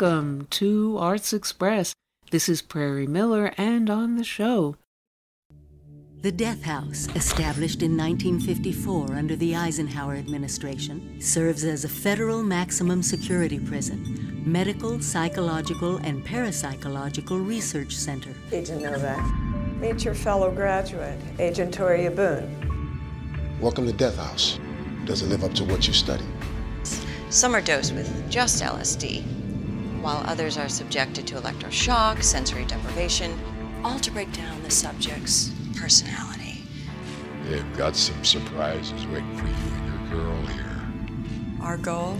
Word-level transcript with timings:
Welcome 0.00 0.46
to 0.52 0.96
Arts 0.98 1.34
Express. 1.34 1.92
This 2.30 2.48
is 2.48 2.62
Prairie 2.62 3.06
Miller, 3.06 3.52
and 3.58 3.90
on 3.90 4.16
the 4.16 4.24
show. 4.24 4.76
The 6.22 6.32
Death 6.32 6.62
House, 6.62 7.06
established 7.14 7.82
in 7.82 7.98
1954 7.98 9.12
under 9.12 9.36
the 9.36 9.54
Eisenhower 9.54 10.14
administration, 10.14 11.20
serves 11.20 11.64
as 11.64 11.84
a 11.84 11.88
federal 11.88 12.42
maximum 12.42 13.02
security 13.02 13.58
prison, 13.58 14.42
medical, 14.46 15.02
psychological, 15.02 15.98
and 15.98 16.24
parapsychological 16.24 17.46
research 17.46 17.94
center. 17.94 18.34
Agent 18.52 18.80
Novak, 18.80 19.22
meet 19.80 20.02
your 20.02 20.14
fellow 20.14 20.50
graduate, 20.50 21.20
Agent 21.38 21.74
Toria 21.74 22.10
Boone. 22.10 22.98
Welcome 23.60 23.84
to 23.84 23.92
Death 23.92 24.16
House. 24.16 24.58
Does 25.04 25.20
it 25.20 25.26
live 25.26 25.44
up 25.44 25.52
to 25.54 25.64
what 25.64 25.86
you 25.86 25.92
study? 25.92 26.24
Some 27.28 27.54
are 27.54 27.60
dosed 27.60 27.92
with 27.94 28.30
just 28.30 28.62
LSD, 28.62 29.39
while 30.00 30.22
others 30.26 30.56
are 30.56 30.68
subjected 30.68 31.26
to 31.28 31.34
electroshock, 31.36 32.22
sensory 32.22 32.64
deprivation, 32.64 33.38
all 33.84 33.98
to 34.00 34.10
break 34.10 34.32
down 34.32 34.62
the 34.62 34.70
subject's 34.70 35.52
personality. 35.76 36.62
They've 37.44 37.76
got 37.76 37.96
some 37.96 38.24
surprises 38.24 39.06
waiting 39.06 39.36
for 39.36 39.46
you 39.46 39.52
and 39.52 40.12
your 40.12 40.22
girl 40.22 40.46
here. 40.46 40.82
Our 41.62 41.76
goal 41.76 42.16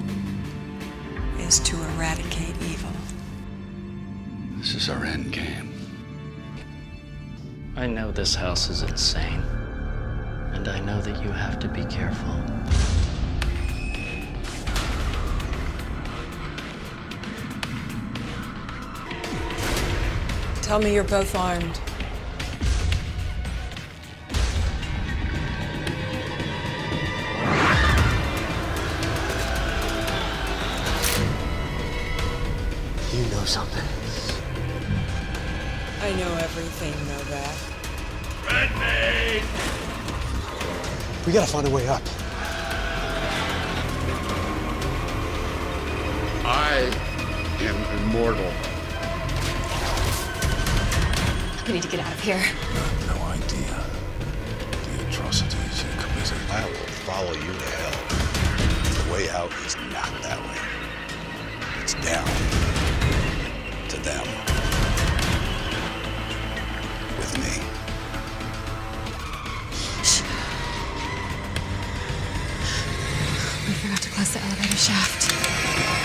is 1.38 1.60
to 1.60 1.76
eradicate 1.94 2.56
evil. 2.62 2.92
This 4.58 4.74
is 4.74 4.88
our 4.90 5.04
end 5.04 5.32
game. 5.32 5.72
I 7.76 7.86
know 7.86 8.10
this 8.10 8.34
house 8.34 8.68
is 8.68 8.82
insane, 8.82 9.42
and 10.52 10.68
I 10.68 10.80
know 10.80 11.00
that 11.00 11.22
you 11.22 11.30
have 11.30 11.58
to 11.60 11.68
be 11.68 11.84
careful. 11.84 12.34
Tell 20.70 20.78
me 20.78 20.94
you're 20.94 21.02
both 21.02 21.34
armed. 21.34 21.80
You 33.12 33.22
know 33.34 33.44
something. 33.44 33.82
I 36.02 36.12
know 36.12 36.32
everything, 36.36 36.94
Novak. 37.08 37.56
Redmayne! 38.46 39.42
We 41.26 41.32
gotta 41.32 41.50
find 41.50 41.66
a 41.66 41.70
way 41.70 41.88
up. 41.88 42.02
I 46.46 46.92
am 47.58 47.98
immortal. 48.04 48.69
We 51.70 51.74
need 51.74 51.82
to 51.84 51.88
get 51.88 52.00
out 52.00 52.12
of 52.12 52.18
here. 52.18 52.42
No 53.06 53.14
idea 53.26 53.84
the 54.82 55.06
atrocities 55.08 55.84
you 55.84 56.02
committed. 56.02 56.36
I 56.50 56.64
will 56.64 56.90
follow 57.06 57.32
you 57.32 57.52
to 57.52 57.70
hell. 57.78 59.04
The 59.04 59.12
way 59.12 59.30
out 59.30 59.52
is 59.64 59.76
not 59.76 60.10
that 60.20 60.40
way. 60.48 60.58
It's 61.80 61.94
down 61.94 62.26
to 63.88 63.96
them. 64.02 64.26
With 67.18 67.38
me. 67.38 67.62
We 73.68 73.74
forgot 73.74 74.02
to 74.02 74.10
close 74.10 74.32
the 74.32 74.40
elevator 74.42 74.76
shaft. 74.76 75.99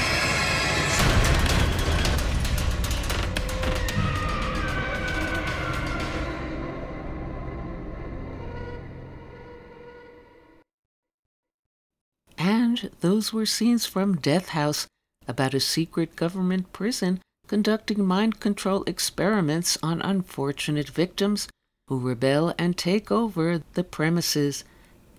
Those 13.02 13.34
were 13.34 13.46
scenes 13.46 13.86
from 13.86 14.18
Death 14.18 14.50
House 14.50 14.88
about 15.28 15.54
a 15.54 15.60
secret 15.60 16.16
government 16.16 16.72
prison 16.74 17.20
conducting 17.48 18.06
mind 18.06 18.40
control 18.40 18.84
experiments 18.86 19.78
on 19.84 20.02
unfortunate 20.02 20.90
victims 20.90 21.48
who 21.88 22.00
rebel 22.00 22.54
and 22.58 22.78
take 22.78 23.12
over 23.12 23.62
the 23.74 23.84
premises. 23.84 24.64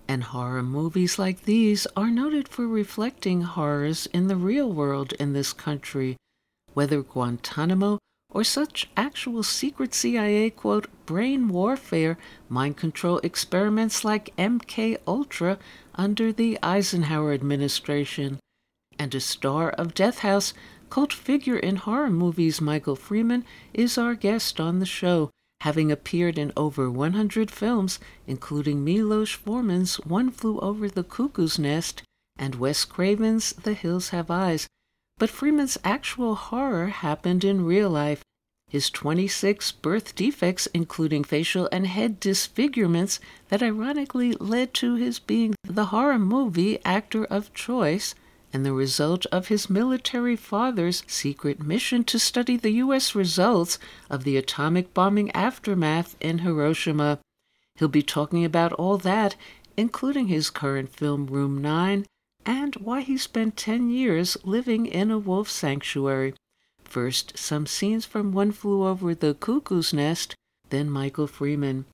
And 0.07 0.23
horror 0.23 0.63
movies 0.63 1.19
like 1.19 1.43
these 1.43 1.85
are 1.95 2.09
noted 2.09 2.47
for 2.47 2.67
reflecting 2.67 3.41
horrors 3.41 4.07
in 4.13 4.27
the 4.27 4.37
real 4.37 4.71
world 4.71 5.13
in 5.13 5.33
this 5.33 5.51
country, 5.51 6.15
whether 6.73 7.01
Guantanamo 7.01 7.99
or 8.29 8.43
such 8.43 8.89
actual 8.97 9.41
secret 9.41 9.93
CIA 9.93 10.49
quote 10.49 10.87
brain 11.05 11.47
warfare 11.47 12.17
mind 12.49 12.77
control 12.77 13.19
experiments 13.19 14.03
like 14.03 14.35
MK 14.37 14.97
Ultra 15.07 15.57
under 15.95 16.31
the 16.31 16.59
Eisenhower 16.61 17.33
administration. 17.33 18.39
And 18.99 19.13
a 19.15 19.19
star 19.19 19.69
of 19.69 19.93
Death 19.93 20.19
House, 20.19 20.53
cult 20.89 21.13
figure 21.13 21.57
in 21.57 21.77
horror 21.77 22.09
movies 22.09 22.61
Michael 22.61 22.95
Freeman 22.95 23.45
is 23.73 23.97
our 23.97 24.15
guest 24.15 24.59
on 24.59 24.79
the 24.79 24.85
show, 24.85 25.29
having 25.61 25.91
appeared 25.91 26.37
in 26.37 26.51
over 26.57 26.89
100 26.91 27.49
films, 27.49 27.99
including 28.25 28.83
Milos 28.83 29.31
Forman's 29.31 29.95
One 29.97 30.31
Flew 30.31 30.59
Over 30.59 30.89
the 30.89 31.03
Cuckoo's 31.03 31.57
Nest 31.57 32.03
and 32.37 32.55
Wes 32.55 32.85
Craven's 32.85 33.53
The 33.53 33.73
Hills 33.73 34.09
Have 34.09 34.29
Eyes. 34.29 34.67
But 35.19 35.31
Freeman's 35.31 35.79
actual 35.83 36.35
horror 36.35 36.87
happened 36.87 37.43
in 37.43 37.65
real 37.65 37.89
life. 37.89 38.23
His 38.67 38.89
26 38.91 39.71
birth 39.71 40.13
defects, 40.13 40.67
including 40.73 41.23
facial 41.23 41.67
and 41.71 41.87
head 41.87 42.19
disfigurements, 42.19 43.19
that 43.49 43.63
ironically 43.63 44.33
led 44.33 44.73
to 44.75 44.95
his 44.95 45.17
being 45.19 45.55
the 45.63 45.85
horror 45.85 46.19
movie 46.19 46.77
actor 46.85 47.25
of 47.25 47.53
choice, 47.53 48.13
and 48.53 48.65
the 48.65 48.73
result 48.73 49.25
of 49.27 49.47
his 49.47 49.69
military 49.69 50.35
father's 50.35 51.03
secret 51.07 51.63
mission 51.63 52.03
to 52.03 52.19
study 52.19 52.55
the 52.57 52.71
U.S. 52.85 53.15
results 53.15 53.79
of 54.09 54.23
the 54.23 54.37
atomic 54.37 54.93
bombing 54.93 55.31
aftermath 55.31 56.15
in 56.19 56.39
Hiroshima. 56.39 57.19
He'll 57.75 57.87
be 57.87 58.03
talking 58.03 58.45
about 58.45 58.73
all 58.73 58.97
that, 58.99 59.35
including 59.75 60.27
his 60.27 60.49
current 60.49 60.89
film 60.89 61.25
Room 61.27 61.59
9 61.61 62.05
and 62.47 62.75
why 62.75 63.01
he 63.01 63.17
spent 63.17 63.57
10 63.57 63.89
years 63.89 64.37
living 64.45 64.85
in 64.85 65.11
a 65.11 65.19
wolf 65.19 65.49
sanctuary. 65.49 66.33
First, 66.85 67.37
some 67.37 67.67
scenes 67.67 68.05
from 68.05 68.31
One 68.31 68.53
Flew 68.53 68.87
Over 68.87 69.13
the 69.13 69.33
Cuckoo's 69.33 69.93
Nest, 69.93 70.33
then 70.69 70.89
Michael 70.89 71.27
Freeman. 71.27 71.85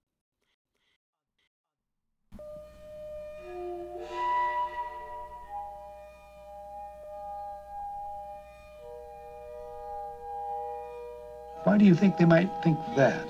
Why 11.63 11.77
do 11.79 11.85
you 11.85 11.95
think 11.95 12.17
they 12.17 12.25
might 12.25 12.51
think 12.61 12.77
that? 12.95 13.27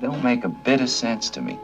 Don't 0.00 0.22
make 0.22 0.44
a 0.44 0.48
bit 0.48 0.80
of 0.80 0.90
sense 0.90 1.28
to 1.30 1.42
me. 1.42 1.58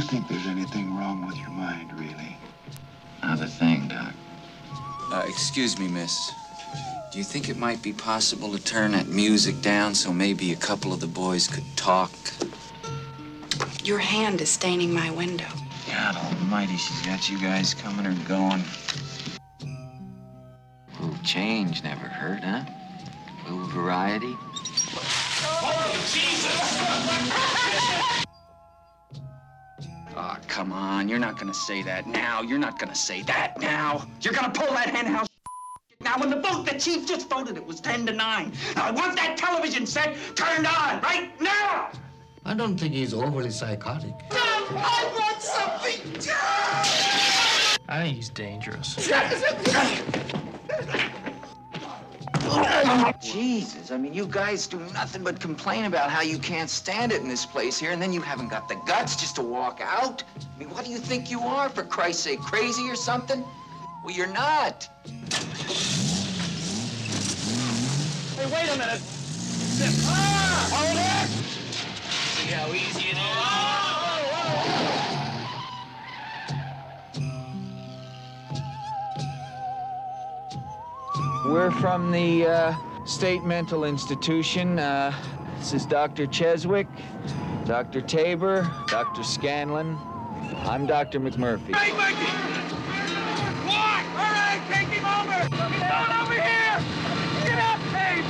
You 0.00 0.06
think 0.06 0.28
there's 0.28 0.46
anything 0.46 0.96
wrong 0.96 1.26
with 1.26 1.36
your 1.36 1.50
mind, 1.50 1.92
really? 1.92 2.34
Not 3.22 3.42
a 3.42 3.46
thing, 3.46 3.86
Doc. 3.88 4.14
Uh, 5.12 5.26
excuse 5.28 5.78
me, 5.78 5.88
miss. 5.88 6.32
Do 7.12 7.18
you 7.18 7.24
think 7.24 7.50
it 7.50 7.58
might 7.58 7.82
be 7.82 7.92
possible 7.92 8.50
to 8.52 8.64
turn 8.64 8.92
that 8.92 9.08
music 9.08 9.60
down 9.60 9.94
so 9.94 10.10
maybe 10.10 10.52
a 10.52 10.56
couple 10.56 10.94
of 10.94 11.00
the 11.00 11.06
boys 11.06 11.46
could 11.46 11.64
talk? 11.76 12.10
Your 13.84 13.98
hand 13.98 14.40
is 14.40 14.48
staining 14.48 14.94
my 14.94 15.10
window. 15.10 15.48
God 15.86 16.16
almighty, 16.16 16.78
she's 16.78 17.04
got 17.04 17.28
you 17.28 17.38
guys 17.38 17.74
coming 17.74 18.06
or 18.06 18.14
going. 18.26 18.64
Ooh, 21.02 21.14
change 21.22 21.82
never 21.82 22.06
hurt, 22.06 22.42
huh? 22.42 22.64
Little 23.44 23.66
variety. 23.66 24.34
Oh, 25.52 25.86
Ah, 30.22 30.38
come 30.48 30.70
on. 30.70 31.08
You're 31.08 31.18
not 31.18 31.38
gonna 31.38 31.54
say 31.54 31.82
that 31.82 32.06
now. 32.06 32.42
You're 32.42 32.58
not 32.58 32.78
gonna 32.78 32.94
say 32.94 33.22
that 33.22 33.58
now. 33.58 34.06
You're 34.20 34.34
gonna 34.34 34.52
pull 34.52 34.66
that 34.74 34.90
henhouse 34.90 35.26
now 36.00 36.18
when 36.18 36.28
the 36.28 36.36
vote 36.36 36.66
the 36.66 36.78
chief 36.78 37.08
just 37.08 37.26
voted 37.30 37.56
it 37.56 37.64
was 37.64 37.80
10 37.80 38.04
to 38.04 38.12
9. 38.12 38.52
Now 38.76 38.84
I 38.84 38.90
want 38.90 39.16
that 39.16 39.38
television 39.38 39.86
set 39.86 40.14
turned 40.34 40.66
on 40.66 41.00
right 41.00 41.30
now! 41.40 41.88
I 42.44 42.52
don't 42.52 42.76
think 42.76 42.92
he's 42.92 43.14
overly 43.14 43.50
psychotic. 43.50 44.12
I 44.30 45.10
want 45.18 45.40
something 45.40 46.00
I 47.88 48.02
think 48.02 48.16
he's 48.16 48.28
dangerous. 48.28 49.08
Jesus, 53.20 53.90
I 53.90 53.96
mean, 53.96 54.14
you 54.14 54.26
guys 54.26 54.66
do 54.66 54.78
nothing 54.92 55.22
but 55.22 55.38
complain 55.38 55.84
about 55.84 56.10
how 56.10 56.22
you 56.22 56.38
can't 56.38 56.70
stand 56.70 57.12
it 57.12 57.20
in 57.20 57.28
this 57.28 57.46
place 57.46 57.78
here, 57.78 57.92
and 57.92 58.00
then 58.00 58.12
you 58.12 58.20
haven't 58.20 58.48
got 58.48 58.68
the 58.68 58.76
guts 58.86 59.14
just 59.14 59.36
to 59.36 59.42
walk 59.42 59.80
out? 59.82 60.24
I 60.36 60.58
mean, 60.58 60.70
what 60.70 60.84
do 60.84 60.90
you 60.90 60.98
think 60.98 61.30
you 61.30 61.40
are, 61.40 61.68
for 61.68 61.84
Christ's 61.84 62.24
sake? 62.24 62.40
Crazy 62.40 62.88
or 62.88 62.96
something? 62.96 63.44
Well, 64.04 64.14
you're 64.14 64.26
not. 64.26 64.88
Hey, 68.36 68.46
wait 68.46 68.68
a 68.68 68.78
minute. 68.78 69.02
Ah! 70.06 70.68
Hold 70.72 70.98
it! 70.98 71.28
See 72.36 72.52
how 72.52 72.72
easy 72.72 73.10
it 73.10 73.16
is? 73.16 73.79
We're 81.50 81.72
from 81.72 82.12
the 82.12 82.46
uh, 82.46 82.74
State 83.04 83.42
Mental 83.42 83.82
Institution. 83.82 84.78
Uh, 84.78 85.12
this 85.58 85.72
is 85.72 85.84
Dr. 85.84 86.28
Cheswick, 86.28 86.86
Dr. 87.64 88.00
Tabor, 88.00 88.70
Dr. 88.86 89.24
Scanlon. 89.24 89.98
I'm 90.58 90.86
Dr. 90.86 91.18
McMurphy. 91.18 91.74
Hey, 91.74 91.90
Mikey! 91.96 92.30
What? 93.66 94.04
All 94.14 94.30
right, 94.30 94.62
take 94.70 94.86
him 94.90 95.04
over! 95.04 95.42
He's 95.72 95.80
not 95.80 96.22
over 96.22 96.34
here! 96.34 96.78
Get 97.42 97.58
up, 97.58 97.80
Tate! 97.90 98.24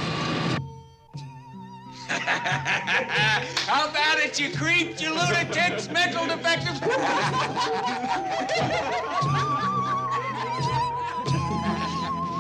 How 3.69 3.87
about 3.87 4.19
it, 4.19 4.41
you 4.41 4.51
creeps, 4.51 5.03
you 5.03 5.11
lunatics, 5.11 5.91
mental 5.91 6.27
defectives? 6.27 6.81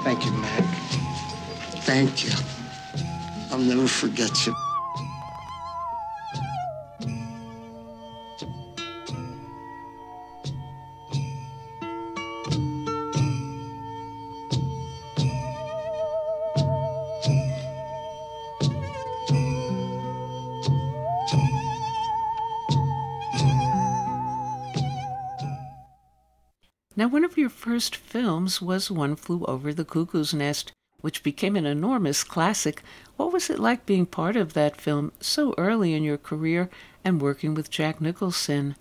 Thank 0.02 0.24
you, 0.24 0.32
Mac. 0.32 0.69
Thank 1.92 2.24
you. 2.24 2.30
I'll 3.50 3.58
never 3.58 3.88
forget 3.88 4.46
you. 4.46 4.54
Now, 26.96 27.08
one 27.08 27.24
of 27.24 27.36
your 27.36 27.50
first 27.50 27.96
films 27.96 28.62
was 28.62 28.92
One 28.92 29.16
Flew 29.16 29.44
Over 29.46 29.74
the 29.74 29.84
Cuckoo's 29.84 30.32
Nest, 30.32 30.72
which 31.00 31.22
became 31.22 31.56
an 31.56 31.66
enormous 31.66 32.24
classic. 32.24 32.82
What 33.16 33.32
was 33.32 33.50
it 33.50 33.58
like 33.58 33.86
being 33.86 34.06
part 34.06 34.36
of 34.36 34.54
that 34.54 34.80
film 34.80 35.12
so 35.20 35.54
early 35.58 35.94
in 35.94 36.02
your 36.02 36.18
career 36.18 36.70
and 37.04 37.20
working 37.20 37.54
with 37.54 37.70
Jack 37.70 38.00
Nicholson? 38.00 38.76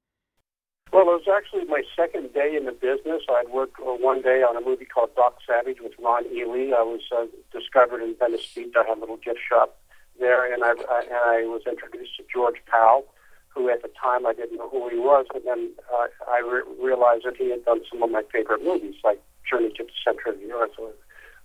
Well, 0.91 1.03
it 1.03 1.25
was 1.25 1.27
actually 1.31 1.65
my 1.65 1.83
second 1.95 2.33
day 2.33 2.55
in 2.55 2.65
the 2.65 2.71
business. 2.71 3.21
I'd 3.29 3.49
worked 3.49 3.79
uh, 3.79 3.93
one 3.93 4.21
day 4.21 4.41
on 4.41 4.57
a 4.57 4.61
movie 4.61 4.85
called 4.85 5.15
Doc 5.15 5.37
Savage 5.45 5.81
with 5.81 5.93
Ron 6.01 6.25
Ely. 6.33 6.75
I 6.75 6.81
was 6.81 7.01
uh, 7.15 7.25
discovered 7.51 8.01
in 8.01 8.15
Venice 8.17 8.51
Beach. 8.55 8.73
I 8.75 8.87
had 8.87 8.97
a 8.97 8.99
little 8.99 9.17
gift 9.17 9.39
shop 9.47 9.77
there, 10.19 10.51
and 10.51 10.63
I, 10.63 10.69
I, 10.69 11.01
and 11.03 11.13
I 11.13 11.43
was 11.45 11.61
introduced 11.67 12.17
to 12.17 12.23
George 12.33 12.57
Pal, 12.65 13.05
who 13.49 13.69
at 13.69 13.83
the 13.83 13.91
time 14.01 14.25
I 14.25 14.33
didn't 14.33 14.57
know 14.57 14.69
who 14.69 14.89
he 14.89 14.97
was, 14.97 15.27
but 15.31 15.45
then 15.45 15.71
uh, 15.93 16.07
I 16.27 16.39
re- 16.39 16.63
realized 16.81 17.25
that 17.25 17.37
he 17.37 17.51
had 17.51 17.65
done 17.65 17.81
some 17.89 18.01
of 18.01 18.09
my 18.09 18.23
favorite 18.31 18.63
movies, 18.63 18.95
like 19.03 19.21
Journey 19.47 19.69
to 19.77 19.83
the 19.83 19.91
Center 20.03 20.29
of 20.29 20.39
the 20.39 20.51
Earth 20.51 20.71
or 20.79 20.91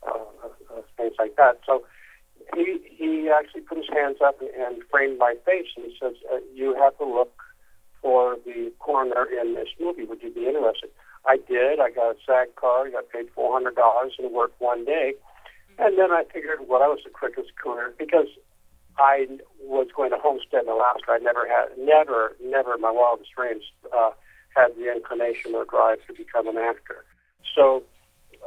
uh, 0.07 0.49
uh, 0.77 0.83
things 0.97 1.15
like 1.19 1.37
that. 1.37 1.61
So 1.67 1.85
he 2.55 2.81
he 2.91 3.31
actually 3.31 3.63
put 3.63 3.79
his 3.79 3.89
hands 3.93 4.19
up 4.25 4.41
and 4.41 4.83
framed 4.91 5.19
my 5.19 5.35
face, 5.45 5.69
and 5.77 5.87
he 5.87 5.97
says, 6.01 6.15
uh, 6.33 6.39
"You 6.55 6.75
have 6.75 6.97
to 6.99 7.05
look 7.05 7.35
for 8.03 8.37
the 8.45 8.73
coroner 8.81 9.25
in 9.25 9.55
this 9.55 9.69
movie. 9.81 10.05
Would 10.05 10.23
you 10.23 10.33
be 10.33 10.47
interested?" 10.47 10.91
I 11.27 11.39
did. 11.39 11.81
I 11.81 11.91
got 11.91 12.17
a 12.17 12.17
SAG 12.27 12.55
card. 12.57 12.89
I 12.89 12.91
got 12.93 13.09
paid 13.09 13.31
four 13.35 13.53
hundred 13.53 13.77
dollars 13.77 14.13
and 14.19 14.33
worked 14.33 14.61
one 14.61 14.85
day. 14.85 15.15
And 15.79 15.99
then 15.99 16.13
I 16.13 16.23
figured, 16.33 16.61
well, 16.69 16.81
that 16.81 16.89
was 16.89 17.01
the 17.03 17.11
quickest 17.11 17.57
career 17.57 17.93
because 17.99 18.29
I 18.97 19.27
was 19.61 19.89
going 19.95 20.11
to 20.11 20.19
Homestead 20.19 20.63
in 20.65 20.69
Alaska. 20.69 21.11
I 21.11 21.19
never 21.19 21.49
had, 21.49 21.77
never, 21.79 22.37
never 22.41 22.79
my 22.79 22.93
wildest 22.93 23.31
dreams 23.35 23.65
uh, 23.93 24.11
had 24.55 24.77
the 24.77 24.93
inclination 24.93 25.55
or 25.55 25.65
drive 25.65 25.99
to 26.07 26.15
become 26.15 26.47
an 26.47 26.59
actor. 26.59 27.05
So 27.57 27.83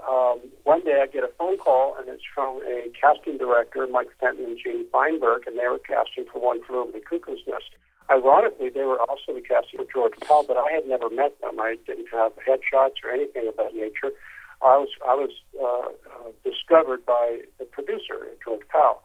um, 0.08 0.40
one 0.64 0.84
day 0.84 1.02
I 1.02 1.08
get 1.08 1.24
a 1.24 1.32
phone 1.38 1.58
call, 1.58 1.96
and 1.98 2.08
it's 2.10 2.24
from 2.34 2.62
a 2.64 2.90
casting 3.00 3.38
director, 3.38 3.88
Mike 3.88 4.10
Fenton 4.20 4.46
and 4.46 4.60
Jane 4.62 4.86
Feinberg, 4.92 5.48
and 5.48 5.58
they 5.58 5.68
were 5.68 5.80
casting 5.80 6.26
for 6.32 6.40
One 6.40 6.64
Flew 6.64 6.82
Over 6.82 6.92
the 6.92 7.00
Cuckoo's 7.00 7.42
Nest. 7.48 7.72
Ironically, 8.10 8.70
they 8.70 8.84
were 8.84 9.00
also 9.02 9.34
the 9.34 9.42
casting 9.42 9.80
for 9.80 9.88
George 9.92 10.14
Pal, 10.22 10.46
but 10.48 10.58
I 10.58 10.72
had 10.72 10.88
never 10.88 11.10
met 11.10 11.40
them. 11.42 11.60
I 11.60 11.76
didn't 11.86 12.08
have 12.12 12.32
headshots 12.38 13.04
or 13.04 13.12
anything 13.12 13.48
of 13.48 13.58
that 13.58 13.76
nature. 13.76 14.16
I 14.62 14.78
was 14.78 14.90
I 15.06 15.14
was 15.14 15.32
uh, 15.60 15.92
uh, 16.10 16.32
discovered 16.44 17.06
by 17.06 17.42
the 17.60 17.66
producer, 17.66 18.28
George 18.44 18.66
Pal. 18.70 19.04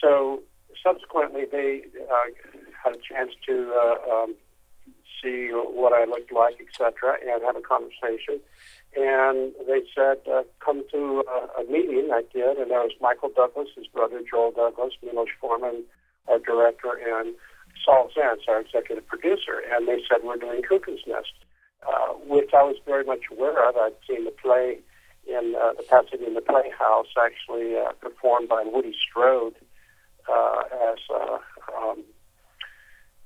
So 0.00 0.42
subsequently, 0.82 1.44
they 1.50 1.82
uh, 2.10 2.32
had 2.82 2.94
a 2.94 2.98
chance 2.98 3.32
to 3.46 3.72
uh, 3.74 4.12
um, 4.12 4.34
see 5.22 5.50
what 5.52 5.92
I 5.92 6.04
looked 6.04 6.32
like, 6.32 6.56
etc., 6.60 7.16
and 7.20 7.42
have 7.42 7.56
a 7.56 7.60
conversation. 7.60 8.40
And 8.96 9.52
they 9.66 9.82
said, 9.94 10.18
uh, 10.30 10.42
"Come 10.64 10.82
to 10.92 11.24
uh, 11.28 11.62
a 11.62 11.64
meeting." 11.70 12.10
I 12.12 12.22
did, 12.32 12.56
and 12.58 12.70
there 12.70 12.80
was 12.80 12.92
Michael 13.00 13.30
Douglas, 13.34 13.68
his 13.76 13.86
brother 13.86 14.20
Joel 14.28 14.52
Douglas, 14.52 14.94
Milos 15.02 15.28
Forman, 15.40 15.84
our 16.26 16.38
director, 16.38 16.98
and 16.98 17.34
Saul 17.84 18.10
Zaentz, 18.16 18.48
our 18.48 18.60
executive 18.60 19.06
producer. 19.06 19.62
And 19.70 19.86
they 19.86 20.00
said, 20.08 20.24
"We're 20.24 20.36
doing 20.36 20.62
Cuckoo's 20.62 21.02
Nest," 21.06 21.32
uh, 21.86 22.14
which 22.26 22.50
I 22.54 22.62
was 22.62 22.76
very 22.86 23.04
much 23.04 23.24
aware 23.30 23.68
of. 23.68 23.76
I'd 23.76 23.92
seen 24.08 24.24
the 24.24 24.30
play 24.32 24.78
in 25.26 25.54
uh, 25.60 25.74
the 25.74 25.82
Pasadena 25.82 26.40
Playhouse, 26.40 27.12
actually 27.22 27.76
uh, 27.76 27.92
performed 28.00 28.48
by 28.48 28.64
Woody 28.64 28.94
Strode 29.08 29.54
uh, 30.28 30.62
as 30.90 30.98
uh, 31.14 31.38
um, 31.76 32.04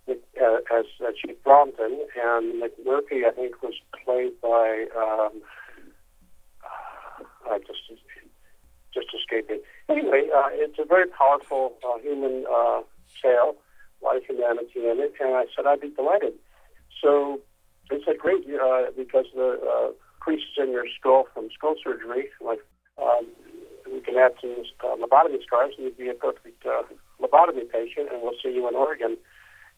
uh, 0.09 0.57
as 0.77 0.87
uh, 1.01 1.13
Chief 1.25 1.37
Bromden, 1.45 1.99
and 2.23 2.63
McMurphy, 2.63 3.25
I 3.27 3.31
think, 3.31 3.63
was 3.63 3.75
played 4.05 4.41
by 4.41 4.87
um, 4.97 5.43
uh, 7.51 7.59
just 7.59 7.81
just 8.95 9.09
escaping. 9.15 9.61
Anyway, 9.89 10.29
uh, 10.35 10.49
it's 10.53 10.79
a 10.79 10.85
very 10.85 11.07
powerful 11.09 11.75
uh, 11.83 11.99
human 11.99 12.45
uh, 12.45 12.83
tale, 13.23 13.57
a 14.03 14.05
lot 14.05 14.17
of 14.17 14.25
humanity 14.25 14.85
in 14.85 15.01
it, 15.01 15.15
and 15.21 15.35
I 15.35 15.47
said 15.55 15.67
I'd 15.67 15.81
be 15.81 15.91
delighted. 15.91 16.35
So 17.01 17.41
they 17.91 17.99
said, 18.05 18.19
great, 18.19 18.45
uh, 18.49 18.93
because 18.97 19.27
the 19.35 19.59
uh, 19.61 19.93
creases 20.21 20.55
in 20.59 20.71
your 20.71 20.85
skull 20.99 21.27
from 21.35 21.49
skull 21.55 21.75
surgery, 21.83 22.29
like 22.41 22.61
um, 23.01 23.27
we 23.91 24.01
can 24.01 24.17
add 24.17 24.33
some 24.41 24.57
uh, 24.85 24.97
lobotomy 24.97 25.43
scars, 25.43 25.75
and 25.77 25.87
you'd 25.87 25.99
be 25.99 26.09
a 26.09 26.15
perfect 26.15 26.65
uh, 26.65 26.83
lobotomy 27.21 27.69
patient, 27.69 28.09
and 28.13 28.23
we'll 28.23 28.37
see 28.43 28.53
you 28.53 28.69
in 28.69 28.75
Oregon. 28.75 29.17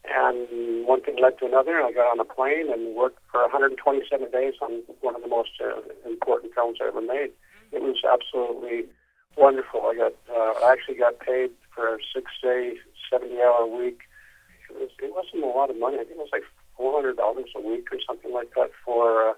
And 0.04 0.86
one 0.86 1.00
thing 1.00 1.16
led 1.20 1.38
to 1.38 1.46
another, 1.46 1.78
and 1.78 1.86
I 1.86 1.92
got 1.92 2.12
on 2.12 2.20
a 2.20 2.24
plane 2.24 2.70
and 2.70 2.94
worked 2.94 3.20
for 3.32 3.40
127 3.42 4.30
days 4.30 4.54
on 4.60 4.82
one 5.00 5.16
of 5.16 5.22
the 5.22 5.28
most 5.28 5.50
uh, 5.60 5.80
important 6.06 6.54
films 6.54 6.78
I 6.82 6.88
ever 6.88 7.00
made. 7.00 7.32
It 7.74 7.82
was 7.82 7.96
absolutely 8.04 8.84
wonderful. 9.36 9.82
I 9.86 9.94
got, 9.96 10.14
uh, 10.30 10.64
I 10.64 10.72
actually 10.72 10.96
got 10.96 11.18
paid 11.20 11.50
for 11.74 11.96
a 11.96 11.98
six-day, 12.14 12.76
70-hour 13.12 13.66
week. 13.66 14.00
It, 14.70 14.76
was, 14.78 14.90
it 15.02 15.12
wasn't 15.14 15.44
a 15.44 15.46
lot 15.46 15.70
of 15.70 15.78
money. 15.78 15.96
I 15.96 16.04
think 16.04 16.12
it 16.12 16.18
was 16.18 16.32
like 16.32 16.44
$400 16.78 17.18
a 17.56 17.68
week 17.68 17.88
or 17.92 17.98
something 18.06 18.32
like 18.32 18.54
that 18.54 18.70
for 18.84 19.30
uh, 19.30 19.34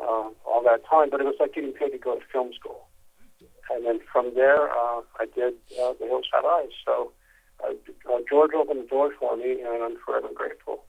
uh, 0.00 0.30
all 0.46 0.62
that 0.64 0.82
time. 0.88 1.10
But 1.10 1.20
it 1.20 1.24
was 1.24 1.36
like 1.40 1.54
getting 1.54 1.72
paid 1.72 1.90
to 1.90 1.98
go 1.98 2.14
to 2.14 2.20
film 2.32 2.52
school. 2.52 2.86
And 3.70 3.86
then 3.86 4.00
from 4.12 4.32
there, 4.34 4.70
uh, 4.70 5.02
I 5.18 5.26
did 5.34 5.54
uh, 5.80 5.94
The 5.98 6.06
Hills 6.06 6.26
Have 6.34 6.44
Eyes. 6.44 6.70
So 6.84 7.12
uh, 7.62 7.72
uh, 8.12 8.18
George 8.28 8.52
opened 8.54 8.84
the 8.84 8.88
door 8.88 9.12
for 9.18 9.36
me, 9.36 9.60
and 9.60 9.82
I'm 9.82 9.96
forever 10.04 10.28
grateful. 10.34 10.84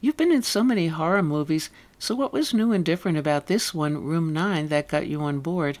You've 0.00 0.16
been 0.16 0.32
in 0.32 0.42
so 0.42 0.62
many 0.62 0.88
horror 0.88 1.22
movies, 1.22 1.70
so 1.98 2.14
what 2.14 2.32
was 2.32 2.54
new 2.54 2.72
and 2.72 2.84
different 2.84 3.18
about 3.18 3.46
this 3.46 3.74
one, 3.74 4.04
Room 4.04 4.32
9, 4.32 4.68
that 4.68 4.88
got 4.88 5.08
you 5.08 5.20
on 5.22 5.40
board? 5.40 5.78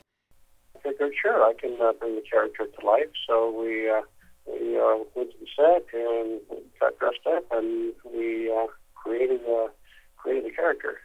Sure, 1.20 1.42
I 1.42 1.52
can 1.54 1.76
uh, 1.80 1.92
bring 1.98 2.14
the 2.14 2.22
character 2.22 2.66
to 2.66 2.86
life. 2.86 3.10
So 3.26 3.50
we 3.50 3.90
uh, 3.90 4.02
we 4.46 4.78
uh, 4.78 4.98
went 5.14 5.32
to 5.32 5.36
the 5.40 5.46
set 5.56 5.86
and 5.92 6.40
got 6.80 6.98
dressed 6.98 7.26
up, 7.26 7.44
and 7.50 7.92
we 8.04 8.50
uh, 8.50 8.66
created 8.94 9.40
uh, 9.48 9.68
created 10.16 10.44
the 10.46 10.54
character. 10.54 11.00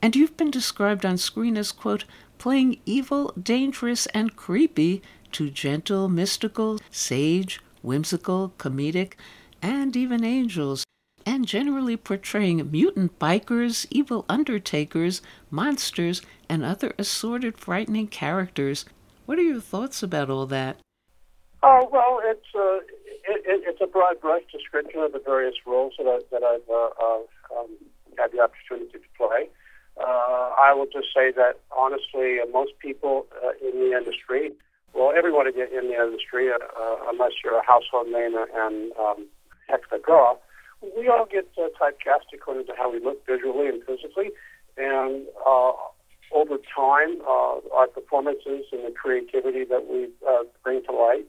And 0.00 0.14
you've 0.14 0.36
been 0.36 0.50
described 0.50 1.04
on 1.04 1.18
screen 1.18 1.56
as, 1.56 1.72
quote, 1.72 2.04
playing 2.38 2.80
evil, 2.86 3.32
dangerous, 3.40 4.06
and 4.06 4.36
creepy 4.36 5.02
to 5.32 5.50
gentle, 5.50 6.08
mystical, 6.08 6.78
sage, 6.90 7.60
whimsical, 7.82 8.54
comedic, 8.58 9.14
and 9.60 9.96
even 9.96 10.24
angels, 10.24 10.84
and 11.26 11.46
generally 11.46 11.96
portraying 11.96 12.70
mutant 12.70 13.18
bikers, 13.18 13.86
evil 13.90 14.24
undertakers, 14.28 15.20
monsters, 15.50 16.22
and 16.48 16.64
other 16.64 16.94
assorted 16.96 17.58
frightening 17.58 18.06
characters. 18.06 18.84
What 19.28 19.38
are 19.38 19.42
your 19.42 19.60
thoughts 19.60 20.02
about 20.02 20.30
all 20.30 20.46
that? 20.46 20.78
Oh 21.62 21.86
well, 21.92 22.18
it's 22.24 22.48
uh, 22.54 22.80
it, 23.28 23.44
it, 23.44 23.60
it's 23.68 23.80
a 23.82 23.86
broad 23.86 24.18
brush 24.22 24.40
description 24.50 25.00
of 25.00 25.12
the 25.12 25.18
various 25.18 25.54
roles 25.66 25.92
that, 25.98 26.06
I, 26.08 26.20
that 26.32 26.42
I've 26.42 26.66
uh, 26.70 26.88
uh, 26.96 27.60
um, 27.60 27.68
had 28.16 28.32
the 28.32 28.40
opportunity 28.40 28.96
to 28.96 29.10
play. 29.18 29.50
Uh, 30.00 30.56
I 30.56 30.72
will 30.72 30.86
just 30.86 31.08
say 31.14 31.30
that 31.32 31.60
honestly, 31.76 32.40
uh, 32.40 32.48
most 32.50 32.72
people 32.78 33.26
uh, 33.44 33.52
in 33.60 33.78
the 33.78 33.98
industry, 33.98 34.52
well, 34.94 35.12
everyone 35.14 35.46
in 35.46 35.52
the 35.52 36.02
industry, 36.02 36.48
unless 37.12 37.32
you're 37.44 37.58
a 37.58 37.66
household 37.66 38.08
name 38.08 38.32
and 38.34 38.92
um, 38.96 39.26
heck 39.68 39.82
the 39.90 40.00
draw, 40.06 40.36
we 40.96 41.06
all 41.08 41.26
get 41.30 41.54
typecast 41.54 42.32
according 42.32 42.64
to 42.64 42.72
how 42.78 42.90
we 42.90 42.98
look 42.98 43.26
visually 43.26 43.68
and 43.68 43.84
physically. 43.84 44.30
And 44.78 45.26
over 46.32 46.56
time, 46.56 47.20
uh, 47.22 47.60
our 47.74 47.86
performances 47.86 48.66
and 48.72 48.84
the 48.84 48.94
creativity 48.94 49.64
that 49.64 49.86
we 49.88 50.08
uh, 50.28 50.44
bring 50.62 50.82
to 50.84 50.92
light 50.92 51.26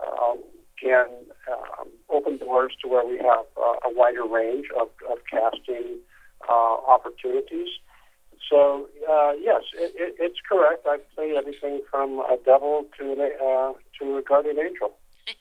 uh, 0.00 0.34
can 0.80 1.06
um, 1.50 1.88
open 2.08 2.38
doors 2.38 2.72
to 2.82 2.88
where 2.88 3.06
we 3.06 3.18
have 3.18 3.44
a 3.56 3.90
wider 3.94 4.24
range 4.24 4.66
of, 4.80 4.88
of 5.10 5.18
casting 5.30 5.98
opportunities. 6.88 7.68
So 8.50 8.88
uh, 9.08 9.32
yes, 9.40 9.62
it, 9.74 9.92
it, 9.94 10.14
it's 10.18 10.38
correct. 10.48 10.86
I've 10.86 11.08
played 11.14 11.36
everything 11.36 11.82
from 11.90 12.18
a 12.18 12.36
devil 12.44 12.84
to 12.98 13.12
an, 13.12 13.20
uh, 13.20 13.72
to 14.00 14.18
a 14.18 14.22
guardian 14.22 14.58
angel. 14.58 14.96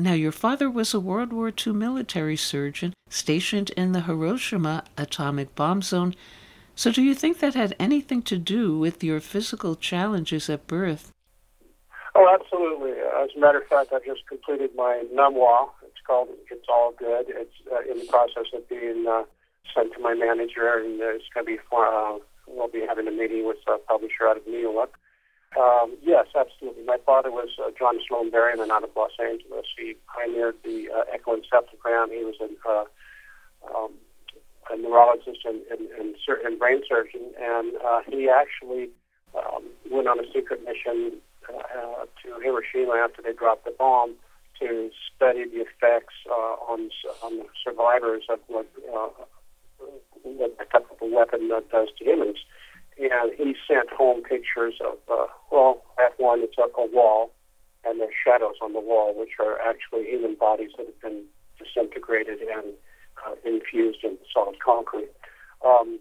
Now, 0.00 0.12
your 0.12 0.30
father 0.30 0.70
was 0.70 0.94
a 0.94 1.00
World 1.00 1.32
War 1.32 1.50
II 1.50 1.72
military 1.72 2.36
surgeon 2.36 2.94
stationed 3.10 3.70
in 3.70 3.90
the 3.90 4.02
Hiroshima 4.02 4.84
atomic 4.96 5.56
bomb 5.56 5.82
zone. 5.82 6.14
So, 6.78 6.92
do 6.92 7.02
you 7.02 7.12
think 7.12 7.40
that 7.40 7.54
had 7.54 7.74
anything 7.80 8.22
to 8.30 8.38
do 8.38 8.78
with 8.78 9.02
your 9.02 9.18
physical 9.18 9.74
challenges 9.74 10.48
at 10.48 10.68
birth? 10.68 11.10
Oh, 12.14 12.32
absolutely. 12.32 12.92
As 12.92 13.30
a 13.36 13.40
matter 13.40 13.58
of 13.58 13.66
fact, 13.66 13.92
I've 13.92 14.04
just 14.04 14.28
completed 14.28 14.70
my 14.76 15.02
memoir. 15.12 15.70
It's 15.82 15.98
called 16.06 16.28
"It's 16.48 16.68
All 16.68 16.94
Good." 16.96 17.26
It's 17.30 17.58
uh, 17.66 17.80
in 17.90 17.98
the 17.98 18.06
process 18.06 18.46
of 18.54 18.68
being 18.68 19.06
uh, 19.10 19.24
sent 19.74 19.92
to 19.94 19.98
my 19.98 20.14
manager, 20.14 20.78
and 20.78 21.00
it's 21.00 21.24
going 21.34 21.46
to 21.46 21.52
be. 21.56 21.58
Uh, 21.76 22.18
we'll 22.46 22.68
be 22.68 22.86
having 22.86 23.08
a 23.08 23.10
meeting 23.10 23.44
with 23.44 23.58
a 23.66 23.78
publisher 23.78 24.28
out 24.28 24.36
of 24.36 24.46
New 24.46 24.60
York. 24.60 24.92
Um, 25.58 25.96
yes, 26.00 26.26
absolutely. 26.38 26.84
My 26.84 26.98
father 27.04 27.32
was 27.32 27.48
uh, 27.58 27.72
John 27.76 27.98
Sloan 28.06 28.30
Berryman 28.30 28.70
out 28.70 28.84
of 28.84 28.90
Los 28.94 29.18
Angeles. 29.18 29.66
He 29.76 29.96
pioneered 30.14 30.54
the 30.62 30.90
uh, 30.94 31.02
echoencephalogram. 31.10 32.12
He 32.14 32.22
was 32.22 32.36
an, 32.38 32.56
uh, 32.64 32.84
um, 33.66 33.94
a 33.94 34.07
neurologist 34.82 35.40
and, 35.44 35.60
and, 35.70 35.88
and, 35.98 36.14
sur- 36.24 36.40
and 36.44 36.58
brain 36.58 36.82
surgeon, 36.88 37.22
and 37.40 37.76
uh, 37.84 38.00
he 38.08 38.28
actually 38.28 38.90
um, 39.36 39.64
went 39.90 40.08
on 40.08 40.18
a 40.18 40.26
secret 40.32 40.64
mission 40.64 41.20
uh, 41.48 42.04
to 42.22 42.40
Hiroshima 42.42 42.94
after 42.94 43.22
they 43.22 43.32
dropped 43.32 43.64
the 43.64 43.74
bomb 43.78 44.14
to 44.60 44.90
study 45.14 45.44
the 45.44 45.60
effects 45.62 46.14
uh, 46.30 46.56
on, 46.66 46.90
on 47.22 47.38
the 47.38 47.46
survivors 47.62 48.24
of 48.28 48.40
what, 48.48 48.66
uh, 48.92 49.08
what 50.22 50.58
that 50.58 50.70
type 50.70 50.86
of 50.90 50.96
a 51.00 51.14
weapon 51.14 51.48
does 51.48 51.88
to 51.98 52.04
humans. 52.04 52.38
And 52.98 53.32
he 53.36 53.54
sent 53.68 53.88
home 53.90 54.22
pictures 54.22 54.74
of, 54.80 54.98
uh, 55.08 55.26
well, 55.52 55.82
at 56.04 56.18
one, 56.18 56.40
it's 56.42 56.58
a, 56.58 56.62
a 56.80 56.86
wall, 56.90 57.30
and 57.84 58.00
there's 58.00 58.14
shadows 58.24 58.56
on 58.60 58.72
the 58.72 58.80
wall, 58.80 59.14
which 59.16 59.38
are 59.38 59.60
actually 59.60 60.04
human 60.10 60.34
bodies 60.34 60.70
that 60.76 60.86
have 60.86 61.00
been 61.00 61.22
disintegrated 61.58 62.40
and 62.40 62.74
uh, 63.26 63.34
infused 63.44 64.04
in 64.04 64.18
solid 64.32 64.56
concrete. 64.64 65.10
Um, 65.64 65.98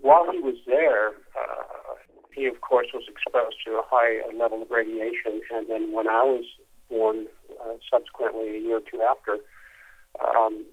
while 0.00 0.30
he 0.30 0.38
was 0.38 0.56
there, 0.66 1.08
uh, 1.08 1.94
he, 2.34 2.46
of 2.46 2.60
course, 2.60 2.88
was 2.94 3.04
exposed 3.08 3.56
to 3.66 3.72
a 3.72 3.82
high 3.84 4.20
level 4.36 4.62
of 4.62 4.70
radiation, 4.70 5.40
and 5.50 5.68
then 5.68 5.92
when 5.92 6.08
I 6.08 6.22
was 6.22 6.44
born, 6.88 7.26
uh, 7.60 7.74
subsequently 7.90 8.56
a 8.56 8.60
year 8.60 8.76
or 8.78 8.80
two 8.80 9.02
after, 9.02 9.38
um, 10.20 10.64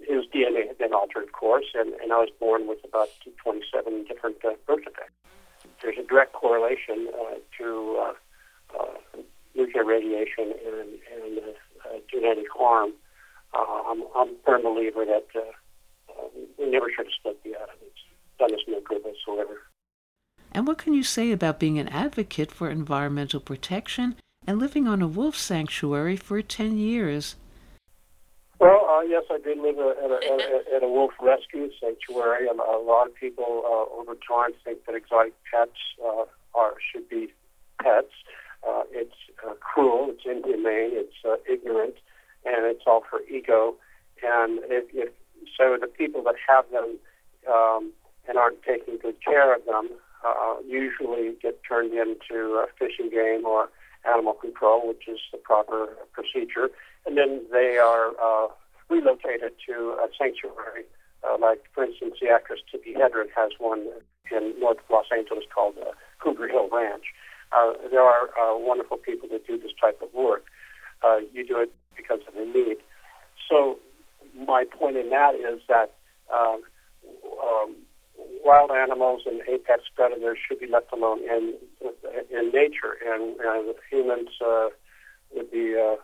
his 0.00 0.24
DNA 0.32 0.66
had 0.66 0.78
been 0.78 0.92
altered, 0.92 1.24
of 1.24 1.32
course, 1.32 1.66
and, 1.74 1.92
and 1.94 2.12
I 2.12 2.18
was 2.18 2.30
born 2.38 2.68
with 2.68 2.78
about 2.84 3.08
27 3.42 4.04
different 4.04 4.36
uh, 4.44 4.52
birth 4.66 4.84
defects. 4.84 5.12
There's 5.82 5.98
a 5.98 6.06
direct 6.06 6.32
correlation 6.32 7.08
uh, 7.18 7.34
to 7.58 7.98
uh, 8.00 8.78
uh, 8.78 9.20
nuclear 9.54 9.84
radiation 9.84 10.54
and, 10.64 10.98
and 11.12 11.38
uh, 11.38 11.88
uh, 11.88 11.98
genetic 12.10 12.46
harm. 12.54 12.90
Uh, 12.90 13.07
I'm, 13.54 14.02
I'm 14.16 14.28
a 14.28 14.36
firm 14.44 14.62
believer 14.62 15.04
that 15.04 15.26
uh, 15.34 15.40
uh, 16.10 16.28
we 16.58 16.70
never 16.70 16.86
should 16.90 17.06
have 17.06 17.14
split 17.18 17.42
the 17.44 17.54
atom. 17.54 17.76
It's 17.82 18.04
done 18.38 18.54
us 18.54 18.60
no 18.68 18.80
good 18.80 19.02
whatsoever. 19.02 19.62
And 20.52 20.66
what 20.66 20.78
can 20.78 20.94
you 20.94 21.02
say 21.02 21.30
about 21.32 21.60
being 21.60 21.78
an 21.78 21.88
advocate 21.88 22.50
for 22.50 22.70
environmental 22.70 23.40
protection 23.40 24.16
and 24.46 24.58
living 24.58 24.88
on 24.88 25.02
a 25.02 25.08
wolf 25.08 25.36
sanctuary 25.36 26.16
for 26.16 26.40
10 26.40 26.78
years? 26.78 27.36
Well, 28.58 28.86
uh, 28.90 29.02
yes, 29.02 29.24
I 29.30 29.38
did 29.38 29.58
live 29.58 29.78
a, 29.78 29.94
at, 30.02 30.10
a, 30.10 30.76
at, 30.76 30.82
a, 30.82 30.88
wolf 30.88 31.12
rescue 31.22 31.70
sanctuary, 31.80 32.48
and 32.48 32.58
a 32.58 32.78
lot 32.78 33.06
of 33.06 33.14
people 33.14 33.62
uh, 33.64 34.00
over 34.00 34.14
time 34.14 34.50
think 34.64 34.84
that 34.86 34.96
exotic 34.96 35.34
pets 35.52 35.78
uh, 36.04 36.24
are 36.54 36.74
should 36.92 37.08
be 37.08 37.32
pets. 37.80 38.10
Uh, 38.68 38.82
it's 38.90 39.14
uh, 39.46 39.54
cruel, 39.60 40.10
it's 40.10 40.24
inhumane, 40.26 40.90
it's 40.92 41.14
uh, 41.24 41.36
ignorant, 41.48 41.94
and 42.48 42.66
it's 42.66 42.84
all 42.86 43.04
for 43.08 43.20
ego. 43.22 43.76
And 44.22 44.60
if, 44.64 44.84
if 44.92 45.12
so, 45.56 45.76
the 45.80 45.86
people 45.86 46.22
that 46.24 46.34
have 46.48 46.64
them 46.70 46.98
um, 47.48 47.92
and 48.28 48.36
aren't 48.36 48.62
taking 48.62 48.98
good 48.98 49.22
care 49.24 49.54
of 49.54 49.64
them 49.64 49.90
uh, 50.26 50.56
usually 50.66 51.34
get 51.40 51.60
turned 51.68 51.92
into 51.92 52.60
uh, 52.60 52.66
fishing 52.78 53.10
game 53.10 53.46
or 53.46 53.68
animal 54.04 54.32
control, 54.32 54.88
which 54.88 55.06
is 55.06 55.18
the 55.32 55.38
proper 55.38 55.88
procedure 56.12 56.70
and 57.08 57.16
then 57.16 57.40
they 57.50 57.78
are 57.78 58.12
uh, 58.22 58.48
relocated 58.90 59.52
to 59.66 59.96
a 60.02 60.08
sanctuary. 60.18 60.84
Uh, 61.24 61.36
like, 61.40 61.64
for 61.74 61.84
instance, 61.84 62.14
the 62.20 62.28
actress 62.28 62.60
Tippi 62.68 62.94
Hedren 62.94 63.28
has 63.34 63.50
one 63.58 63.86
in 64.30 64.54
North 64.60 64.78
Los 64.90 65.06
Angeles 65.10 65.44
called 65.52 65.74
uh, 65.80 65.92
Cougar 66.22 66.48
Hill 66.48 66.68
Ranch. 66.70 67.04
Uh, 67.50 67.72
there 67.90 68.02
are 68.02 68.28
uh, 68.38 68.56
wonderful 68.58 68.98
people 68.98 69.26
that 69.32 69.46
do 69.46 69.58
this 69.58 69.72
type 69.80 69.98
of 70.02 70.12
work. 70.12 70.44
Uh, 71.02 71.18
you 71.32 71.46
do 71.46 71.58
it 71.58 71.72
because 71.98 72.20
of 72.26 72.34
the 72.34 72.46
need. 72.46 72.78
So 73.50 73.78
my 74.46 74.64
point 74.64 74.96
in 74.96 75.10
that 75.10 75.34
is 75.34 75.60
that 75.68 75.94
um, 76.32 76.62
um, 77.42 77.76
wild 78.44 78.70
animals 78.70 79.22
and 79.26 79.42
apex 79.48 79.82
predators 79.94 80.38
should 80.46 80.60
be 80.60 80.66
left 80.66 80.92
alone 80.92 81.20
in 81.20 81.54
in 82.30 82.50
nature, 82.52 82.96
and 83.04 83.36
uh, 83.40 83.72
humans 83.90 84.28
uh, 84.44 84.68
would 85.34 85.50
be 85.50 85.74
uh, 85.76 85.96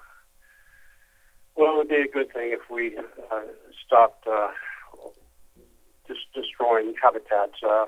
well, 1.56 1.74
it 1.74 1.76
would 1.76 1.88
be 1.88 2.02
a 2.02 2.12
good 2.12 2.32
thing 2.32 2.50
if 2.52 2.68
we 2.70 2.96
uh, 2.98 3.40
stopped 3.86 4.26
uh, 4.26 4.48
just 6.06 6.20
destroying 6.34 6.94
habitats. 7.00 7.62
Uh, 7.62 7.86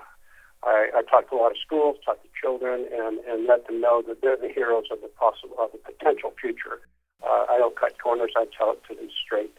I, 0.63 0.89
I 0.97 1.03
talk 1.03 1.29
to 1.31 1.37
a 1.37 1.39
lot 1.39 1.51
of 1.51 1.59
schools, 1.65 1.97
talk 2.05 2.23
to 2.23 2.29
children, 2.41 2.87
and, 2.93 3.19
and 3.29 3.47
let 3.47 3.67
them 3.67 3.81
know 3.81 4.03
that 4.07 4.23
they're 4.23 4.37
the 4.37 4.53
heroes 4.53 4.87
of 4.91 5.01
the 5.01 5.09
possible 5.09 5.57
of 5.59 5.71
the 5.73 5.79
potential 5.79 6.33
future. 6.41 6.81
Uh, 7.27 7.47
I 7.51 7.59
don't 7.59 7.79
cut 7.79 8.01
corners. 8.03 8.33
I 8.37 8.47
tell 8.57 8.73
it 8.73 8.83
to 8.89 8.95
them 8.95 9.09
straight 9.25 9.53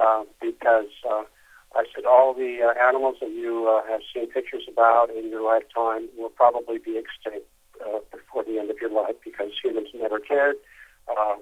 uh, 0.00 0.24
because 0.40 0.90
uh, 1.08 1.24
I 1.74 1.84
said 1.94 2.04
all 2.04 2.34
the 2.34 2.58
uh, 2.62 2.88
animals 2.88 3.16
that 3.20 3.30
you 3.30 3.68
uh, 3.68 3.86
have 3.90 4.00
seen 4.12 4.30
pictures 4.30 4.64
about 4.70 5.10
in 5.10 5.28
your 5.28 5.42
lifetime 5.42 6.08
will 6.16 6.30
probably 6.30 6.78
be 6.78 6.98
extinct 6.98 7.46
uh, 7.84 7.98
before 8.10 8.44
the 8.44 8.58
end 8.58 8.70
of 8.70 8.76
your 8.80 8.90
life 8.90 9.16
because 9.24 9.50
humans 9.62 9.88
never 9.94 10.18
cared. 10.18 10.56
Um, 11.08 11.40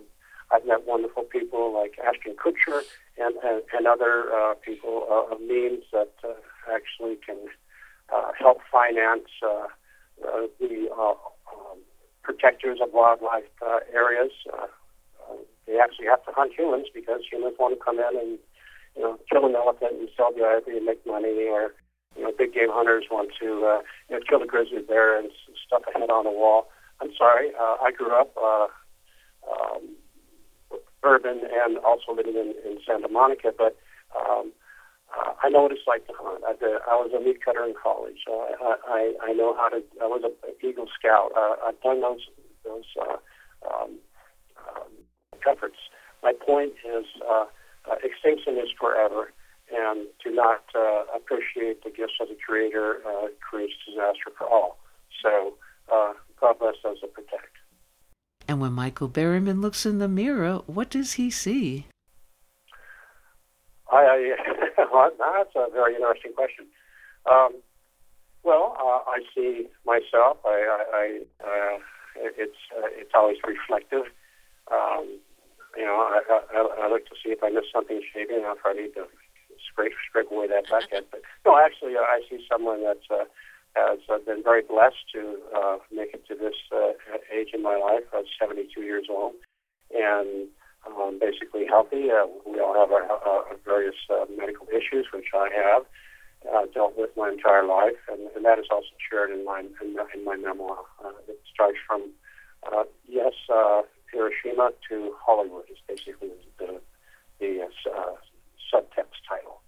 I've 0.53 0.67
met 0.67 0.87
wonderful 0.87 1.23
people 1.25 1.73
like 1.73 1.99
Ashton 1.99 2.35
Kutcher 2.35 2.83
and, 3.19 3.37
and, 3.45 3.63
and 3.73 3.87
other 3.87 4.33
uh, 4.33 4.55
people 4.55 5.07
uh, 5.11 5.35
of 5.35 5.41
means 5.41 5.85
that 5.93 6.13
uh, 6.25 6.33
actually 6.73 7.17
can 7.25 7.39
uh, 8.13 8.33
help 8.39 8.59
finance 8.71 9.29
uh, 9.43 9.67
uh, 10.27 10.47
the 10.59 10.89
uh, 10.91 11.15
um, 11.53 11.79
protectors 12.23 12.79
of 12.83 12.93
wildlife 12.93 13.45
uh, 13.65 13.79
areas. 13.93 14.33
Uh, 14.53 14.67
they 15.71 15.79
actually 15.79 16.11
have 16.11 16.25
to 16.27 16.35
hunt 16.35 16.53
humans 16.59 16.91
because 16.91 17.23
humans 17.31 17.55
want 17.59 17.79
to 17.79 17.85
come 17.85 18.03
in 18.03 18.19
and 18.19 18.39
you 18.99 19.03
know 19.03 19.15
kill 19.31 19.47
an 19.47 19.55
elephant 19.55 20.03
and 20.03 20.09
sell 20.17 20.35
the 20.35 20.43
ivory 20.43 20.77
and 20.77 20.87
make 20.87 21.07
money, 21.07 21.47
or 21.47 21.71
you 22.19 22.27
know 22.27 22.33
big 22.37 22.53
game 22.53 22.75
hunters 22.75 23.07
want 23.11 23.31
to 23.39 23.63
uh, 23.63 23.81
you 24.11 24.19
know 24.19 24.23
kill 24.27 24.43
a 24.43 24.47
grizzly 24.47 24.83
bear 24.83 25.15
and 25.15 25.31
stuff 25.65 25.87
a 25.87 25.99
head 25.99 26.11
on 26.11 26.27
a 26.27 26.35
wall. 26.35 26.67
I'm 27.01 27.15
sorry, 27.17 27.55
uh, 27.55 27.79
I 27.79 27.93
grew 27.95 28.11
up. 28.11 28.35
Uh, 28.35 28.67
um, 29.47 29.97
urban 31.03 31.41
and 31.43 31.79
also 31.79 32.13
living 32.15 32.35
in, 32.35 32.55
in 32.65 32.79
Santa 32.87 33.09
Monica. 33.09 33.53
But 33.57 33.77
um, 34.17 34.53
uh, 35.11 35.33
I 35.43 35.49
know 35.49 35.63
what 35.63 35.73
it's 35.73 35.87
like 35.87 36.07
to 36.07 36.13
hunt. 36.17 36.45
I, 36.47 36.53
did, 36.53 36.77
I 36.89 36.95
was 36.97 37.11
a 37.17 37.21
meat 37.21 37.45
cutter 37.45 37.65
in 37.65 37.75
college. 37.81 38.25
Uh, 38.29 38.55
I, 38.61 38.75
I, 38.89 39.31
I 39.31 39.33
know 39.33 39.55
how 39.57 39.69
to. 39.69 39.83
I 40.03 40.07
was 40.07 40.23
an 40.25 40.35
Eagle 40.63 40.87
Scout. 40.99 41.33
Uh, 41.37 41.57
I've 41.67 41.81
done 41.83 42.01
those 42.01 42.27
those 42.65 42.85
uh, 43.01 43.17
um, 43.67 43.99
efforts. 45.49 45.77
My 46.23 46.33
point 46.33 46.73
is, 46.85 47.05
uh, 47.29 47.47
uh, 47.91 47.95
extinction 48.03 48.59
is 48.59 48.69
forever, 48.79 49.33
and 49.73 50.07
to 50.23 50.31
not 50.31 50.65
uh, 50.75 51.05
appreciate 51.15 51.83
the 51.85 51.91
gifts 51.91 52.15
of 52.21 52.29
the 52.29 52.37
Creator 52.47 52.99
uh, 53.07 53.29
creates 53.41 53.75
disaster 53.87 54.31
for 54.37 54.47
all. 54.47 54.79
So, 55.23 55.55
uh, 55.93 56.13
God 56.41 56.59
bless 56.59 56.75
those 56.83 56.99
that 57.03 57.15
protect. 57.15 57.57
And 58.49 58.61
when 58.61 58.73
Michael 58.73 59.09
Berryman 59.09 59.61
looks 59.61 59.87
in 59.87 59.99
the 59.99 60.09
mirror, 60.09 60.61
what 60.67 60.91
does 60.91 61.15
he 61.15 61.31
see? 61.31 61.87
I, 63.93 64.35
I 64.79 65.11
that's 65.19 65.55
a 65.57 65.71
very 65.73 65.95
interesting 65.95 66.33
question. 66.33 66.67
Um, 67.31 67.57
well, 68.43 68.77
uh, 68.79 69.11
I 69.11 69.21
see 69.35 69.69
myself. 69.85 70.39
I, 70.45 70.79
I, 70.95 71.21
I 71.45 71.77
uh, 71.77 71.79
it's 72.17 72.57
uh, 72.77 72.89
it's 72.93 73.13
always 73.15 73.37
reflective. 73.47 74.07
Um, 74.73 75.19
you 75.77 75.85
know, 75.85 75.97
I, 75.97 76.41
I, 76.55 76.87
I 76.87 76.89
look 76.89 77.07
to 77.07 77.15
see 77.23 77.31
if 77.31 77.43
I 77.43 77.51
miss 77.51 77.65
something 77.73 78.01
shaving, 78.13 78.43
if 78.43 78.65
I 78.65 78.73
need 78.73 78.95
to 78.95 79.07
scrape 79.71 79.93
scrape 80.09 80.31
away 80.31 80.49
that 80.49 80.69
bucket. 80.69 81.09
But 81.11 81.23
no, 81.45 81.59
actually, 81.59 81.97
uh, 81.97 82.01
I 82.01 82.23
see 82.29 82.45
someone 82.51 82.83
that's 82.83 83.07
uh, 83.11 83.25
has 83.77 84.01
uh, 84.09 84.19
been 84.19 84.43
very 84.43 84.63
blessed 84.63 85.07
to 85.15 85.39
uh, 85.55 85.77
make 85.93 86.15
it 86.15 86.27
to 86.29 86.35
this 86.35 86.57
uh, 86.73 86.93
age 87.33 87.51
in 87.55 87.63
my 87.63 87.77
life. 87.77 88.05
I'm 88.13 88.25
72 88.41 88.81
years 88.83 89.07
old, 89.09 89.35
and 89.95 90.49
um, 90.87 91.19
basically 91.21 91.67
healthy. 91.67 92.11
Uh, 92.11 92.27
we 92.47 92.61
all 92.61 92.75
have 92.75 92.91
our, 92.91 93.05
uh, 93.05 93.55
various 93.65 93.97
uh, 94.11 94.25
medical 94.37 94.67
issues, 94.69 95.07
which 95.13 95.31
I 95.35 95.49
have 95.55 95.83
uh, 96.49 96.67
dealt 96.73 96.97
with 96.97 97.11
my 97.17 97.31
entire 97.31 97.65
life, 97.67 98.01
and, 98.11 98.29
and 98.35 98.45
that 98.45 98.59
is 98.59 98.67
also 98.71 98.89
shared 99.11 99.31
in 99.31 99.45
my 99.45 99.61
in, 99.61 99.97
in 100.15 100.25
my 100.25 100.37
memoir. 100.37 100.79
Uh, 101.05 101.13
it 101.29 101.41
starts 101.53 101.79
from 101.87 102.11
uh, 102.65 102.85
yes, 103.09 103.33
uh, 103.53 103.83
Hiroshima 104.13 104.71
to 104.89 105.15
Hollywood 105.19 105.65
is 105.71 105.79
basically 105.89 106.31
the 106.59 106.81
the 107.39 107.63
uh, 107.63 108.17
subtext 108.73 109.21
title. 109.29 109.61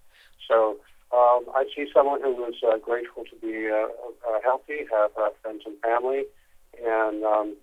So 0.49 0.76
um, 1.12 1.44
I 1.54 1.64
see 1.75 1.87
someone 1.92 2.20
who 2.20 2.34
was 2.34 2.54
uh, 2.66 2.78
grateful 2.78 3.25
to 3.25 3.37
be 3.37 3.68
uh, 3.68 3.87
uh, 4.28 4.40
healthy, 4.42 4.87
have 4.90 5.11
uh, 5.16 5.30
friends 5.42 5.62
and 5.66 5.78
family, 5.80 6.25
and 6.82 7.25
um, 7.25 7.56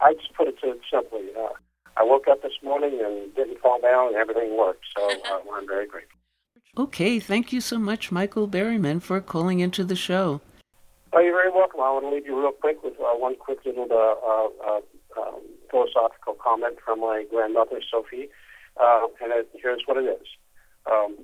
I 0.00 0.14
just 0.14 0.34
put 0.34 0.48
it 0.48 0.58
to 0.60 0.78
simply. 0.90 1.28
Uh, 1.38 1.48
I 1.96 2.04
woke 2.04 2.26
up 2.28 2.42
this 2.42 2.52
morning 2.62 3.00
and 3.04 3.34
didn't 3.34 3.60
fall 3.60 3.80
down, 3.80 4.08
and 4.08 4.16
everything 4.16 4.56
worked. 4.56 4.84
So 4.96 5.02
uh, 5.04 5.40
I'm 5.54 5.66
very 5.66 5.86
grateful. 5.86 6.18
Okay, 6.78 7.20
thank 7.20 7.52
you 7.52 7.60
so 7.60 7.78
much, 7.78 8.10
Michael 8.10 8.48
Berryman, 8.48 9.02
for 9.02 9.20
calling 9.20 9.60
into 9.60 9.84
the 9.84 9.96
show. 9.96 10.40
Oh, 11.12 11.20
you're 11.20 11.36
very 11.36 11.52
welcome. 11.52 11.80
I 11.80 11.92
want 11.92 12.06
to 12.06 12.10
leave 12.10 12.24
you 12.24 12.40
real 12.40 12.52
quick 12.52 12.82
with 12.82 12.94
uh, 12.94 13.12
one 13.12 13.36
quick 13.36 13.58
little 13.66 13.86
uh, 13.92 14.14
uh, 14.26 14.76
uh, 14.76 14.80
philosophical 15.72 16.34
comment 16.34 16.76
from 16.84 17.00
my 17.00 17.24
grandmother, 17.30 17.80
Sophie. 17.90 18.28
Uh, 18.80 19.08
and 19.20 19.32
it, 19.32 19.48
here's 19.54 19.82
what 19.86 19.96
it 19.96 20.04
is. 20.06 20.28
Um, 20.90 21.16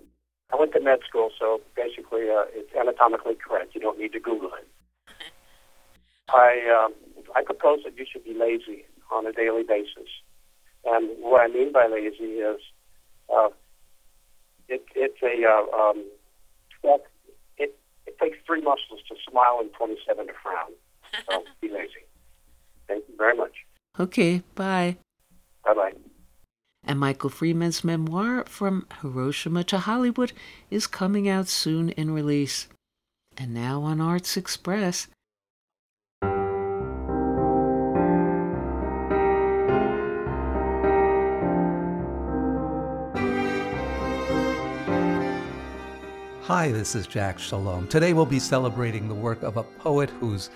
I 0.53 0.57
went 0.57 0.73
to 0.73 0.81
med 0.81 1.01
school, 1.07 1.31
so 1.39 1.61
basically 1.77 2.31
uh, 2.31 2.49
it's 2.53 2.73
anatomically 2.75 3.37
correct. 3.37 3.75
You 3.75 3.81
don't 3.81 3.99
need 3.99 4.13
to 4.13 4.21
Google 4.21 4.51
it. 4.55 4.67
I 6.31 6.61
um, 6.73 6.95
I 7.37 7.43
propose 7.43 7.81
that 7.85 7.97
you 7.97 8.07
should 8.11 8.25
be 8.25 8.35
lazy 8.35 8.85
on 9.13 9.27
a 9.27 9.33
daily 9.33 9.63
basis, 9.63 10.09
and 10.85 11.11
what 11.21 11.43
I 11.43 11.49
mean 11.49 11.73
by 11.73 11.87
lazy 11.87 12.41
is 12.41 12.61
uh, 13.35 13.49
it, 14.69 14.85
it's 14.95 15.23
a 15.23 15.45
uh, 15.47 15.77
um, 15.77 16.05
well, 16.83 17.01
it 17.59 17.79
it 18.07 18.19
takes 18.19 18.39
three 18.47 18.61
muscles 18.61 19.01
to 19.09 19.17
smile 19.29 19.59
and 19.61 19.73
twenty-seven 19.75 20.29
to 20.29 20.33
frown. 20.43 20.73
So 21.29 21.45
be 21.61 21.69
lazy. 21.69 22.05
Thank 22.87 23.05
you 23.09 23.17
very 23.17 23.37
much. 23.37 23.53
Okay, 24.01 24.43
bye. 24.55 24.97
Bye 25.65 25.75
bye. 25.75 25.93
And 26.85 27.01
Michael 27.01 27.31
Freeman's 27.31 27.83
memoir, 27.83 28.45
From 28.47 28.87
Hiroshima 29.01 29.65
to 29.65 29.79
Hollywood, 29.79 30.33
is 30.71 30.87
coming 30.87 31.29
out 31.29 31.49
soon 31.49 31.91
in 31.91 32.13
release. 32.13 32.69
And 33.37 33.53
now 33.53 33.83
on 33.83 34.01
Arts 34.01 34.37
Express. 34.37 35.09
Hi, 46.43 46.73
this 46.73 46.95
is 46.95 47.07
Jack 47.07 47.39
Shalom. 47.39 47.87
Today 47.89 48.15
we'll 48.15 48.25
be 48.25 48.39
celebrating 48.39 49.07
the 49.07 49.15
work 49.15 49.43
of 49.43 49.59
a 49.59 49.63
poet 49.63 50.09
whose 50.09 50.49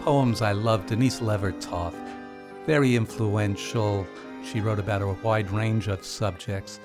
poems 0.00 0.42
I 0.42 0.52
love, 0.52 0.86
Denise 0.86 1.20
Levertov. 1.20 1.94
Very 2.66 2.96
influential, 2.96 4.04
she 4.44 4.60
wrote 4.60 4.80
about 4.80 5.00
a 5.00 5.16
wide 5.22 5.48
range 5.52 5.86
of 5.86 6.04
subjects. 6.04 6.80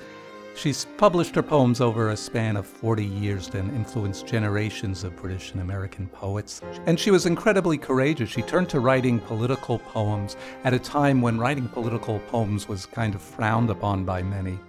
She's 0.55 0.85
published 0.97 1.33
her 1.33 1.41
poems 1.41 1.81
over 1.81 2.09
a 2.09 2.17
span 2.17 2.55
of 2.55 2.67
40 2.67 3.03
years 3.03 3.47
and 3.49 3.75
influenced 3.75 4.27
generations 4.27 5.03
of 5.03 5.15
British 5.15 5.53
and 5.53 5.61
American 5.61 6.07
poets. 6.07 6.61
And 6.85 6.99
she 6.99 7.09
was 7.09 7.25
incredibly 7.25 7.79
courageous. 7.79 8.29
She 8.29 8.43
turned 8.43 8.69
to 8.69 8.79
writing 8.79 9.19
political 9.19 9.79
poems 9.79 10.37
at 10.65 10.73
a 10.75 10.79
time 10.79 11.19
when 11.19 11.39
writing 11.39 11.67
political 11.67 12.19
poems 12.27 12.67
was 12.67 12.85
kind 12.85 13.15
of 13.15 13.21
frowned 13.21 13.71
upon 13.71 14.05
by 14.05 14.21
many. 14.21 14.59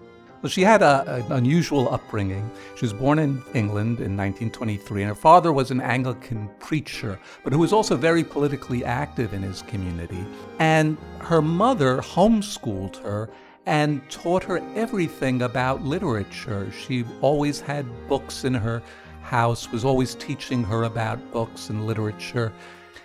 Well, 0.42 0.50
she 0.50 0.62
had 0.62 0.82
a, 0.82 1.22
an 1.24 1.30
unusual 1.30 1.94
upbringing. 1.94 2.50
She 2.74 2.84
was 2.84 2.92
born 2.92 3.20
in 3.20 3.44
England 3.54 4.00
in 4.00 4.16
1923, 4.16 5.02
and 5.02 5.08
her 5.10 5.14
father 5.14 5.52
was 5.52 5.70
an 5.70 5.80
Anglican 5.80 6.50
preacher, 6.58 7.16
but 7.44 7.52
who 7.52 7.60
was 7.60 7.72
also 7.72 7.96
very 7.96 8.24
politically 8.24 8.84
active 8.84 9.34
in 9.34 9.42
his 9.42 9.62
community. 9.62 10.26
And 10.58 10.98
her 11.20 11.40
mother 11.40 11.98
homeschooled 11.98 12.96
her 13.04 13.30
and 13.66 14.02
taught 14.10 14.42
her 14.42 14.58
everything 14.74 15.42
about 15.42 15.84
literature. 15.84 16.72
She 16.72 17.04
always 17.20 17.60
had 17.60 17.86
books 18.08 18.42
in 18.42 18.54
her 18.54 18.82
house, 19.22 19.70
was 19.70 19.84
always 19.84 20.16
teaching 20.16 20.64
her 20.64 20.82
about 20.82 21.20
books 21.30 21.70
and 21.70 21.86
literature. 21.86 22.52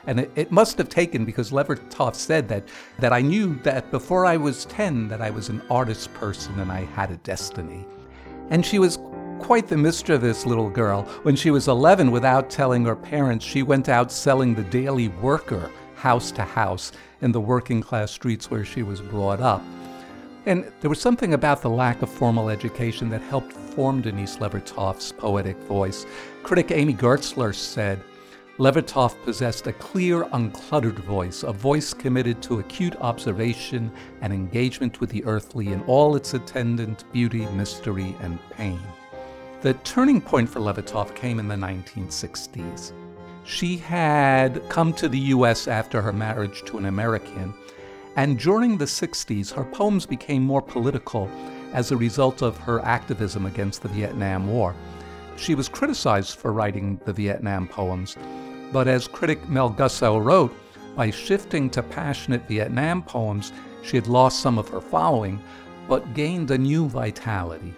And 0.08 0.22
it, 0.22 0.32
it, 0.36 0.52
must 0.52 0.78
have 0.78 0.90
taken 0.90 1.26
because 1.26 1.52
Levertov 1.52 2.16
said 2.16 2.48
that 2.48 2.64
that 2.98 3.14
I 3.14 3.22
knew 3.22 3.60
that 3.64 3.92
before 3.92 4.26
I 4.26 4.38
was 4.38 4.66
10 4.66 5.10
that 5.10 5.22
I 5.22 5.30
was 5.30 5.50
an 5.50 5.62
artist 5.70 6.14
person 6.14 6.60
and 6.60 6.72
I 6.72 6.86
had 6.86 7.12
a 7.12 7.18
destiny. 7.18 7.86
And 8.50 8.66
she 8.66 8.80
was 8.80 8.98
quite 9.40 9.68
the 9.68 9.78
mischievous 9.78 10.46
little 10.46 10.70
girl. 10.70 11.04
When 11.24 11.36
she 11.36 11.52
was 11.52 11.68
11, 11.68 12.10
without 12.12 12.50
telling 12.50 12.86
her 12.86 12.96
parents, 12.96 13.46
she 13.46 13.64
went 13.64 13.90
out 13.90 14.12
selling 14.12 14.56
the 14.56 14.64
Daily 14.64 15.10
Worker 15.10 15.70
house 15.96 16.32
to 16.32 16.44
house 16.44 16.92
in 17.22 17.32
the 17.32 17.42
working 17.42 17.82
class 17.82 18.12
streets 18.12 18.50
where 18.50 18.64
she 18.64 18.84
was 18.84 19.02
brought 19.02 19.42
up. 19.42 19.62
And 20.46 20.72
there 20.80 20.90
was 20.90 21.02
something 21.02 21.34
about 21.34 21.62
the 21.62 21.70
lack 21.70 22.02
of 22.02 22.10
formal 22.10 22.50
education 22.50 23.10
that 23.10 23.22
helped 23.22 23.52
form 23.52 24.02
Denise 24.02 24.38
Levertov's 24.38 25.12
poetic 25.12 25.58
voice. 25.64 26.06
Critic 26.44 26.72
Amy 26.72 26.94
Gerstler 26.94 27.54
said, 27.54 28.02
Levertov 28.60 29.16
possessed 29.24 29.68
a 29.68 29.74
clear, 29.74 30.24
uncluttered 30.34 30.98
voice, 31.04 31.44
a 31.44 31.54
voice 31.54 31.94
committed 31.94 32.42
to 32.42 32.58
acute 32.58 32.96
observation 32.96 33.92
and 34.22 34.34
engagement 34.34 35.00
with 35.00 35.12
the 35.12 35.24
earthly 35.26 35.74
in 35.74 35.84
all 35.84 36.16
its 36.16 36.34
attendant 36.34 37.04
beauty, 37.14 37.46
mystery, 37.52 38.16
and 38.22 38.40
pain. 38.50 38.80
The 39.62 39.76
turning 39.76 40.20
point 40.20 40.50
for 40.50 40.60
Levertov 40.60 41.14
came 41.14 41.40
in 41.40 41.48
the 41.48 41.56
1960s. 41.56 42.94
She 43.44 43.78
had 43.78 44.68
come 44.70 44.92
to 44.94 45.08
the 45.08 45.20
U.S. 45.36 45.68
after 45.68 46.02
her 46.02 46.12
marriage 46.12 46.64
to 46.66 46.80
an 46.80 46.86
American, 46.86 47.54
and 48.16 48.40
during 48.40 48.76
the 48.76 48.86
60s, 48.86 49.54
her 49.54 49.66
poems 49.66 50.08
became 50.08 50.42
more 50.42 50.64
political 50.64 51.30
as 51.74 51.92
a 51.92 51.98
result 51.98 52.42
of 52.42 52.58
her 52.58 52.80
activism 52.80 53.46
against 53.46 53.84
the 53.84 53.90
Vietnam 53.90 54.48
War. 54.48 54.76
She 55.36 55.54
was 55.54 55.70
criticized 55.70 56.38
for 56.38 56.52
writing 56.52 57.00
the 57.06 57.14
Vietnam 57.14 57.68
poems, 57.68 58.18
but 58.72 58.88
as 58.88 59.08
critic 59.08 59.48
Mel 59.50 59.70
Gussow 59.72 60.24
wrote, 60.24 60.54
by 60.96 61.12
shifting 61.12 61.70
to 61.70 61.84
passionate 61.84 62.48
Vietnam 62.48 63.04
poems, 63.04 63.54
she 63.84 63.98
had 63.98 64.08
lost 64.08 64.42
some 64.42 64.58
of 64.58 64.68
her 64.70 64.82
following, 64.82 65.42
but 65.88 66.14
gained 66.14 66.52
a 66.52 66.58
new 66.58 66.88
vitality. 66.88 67.74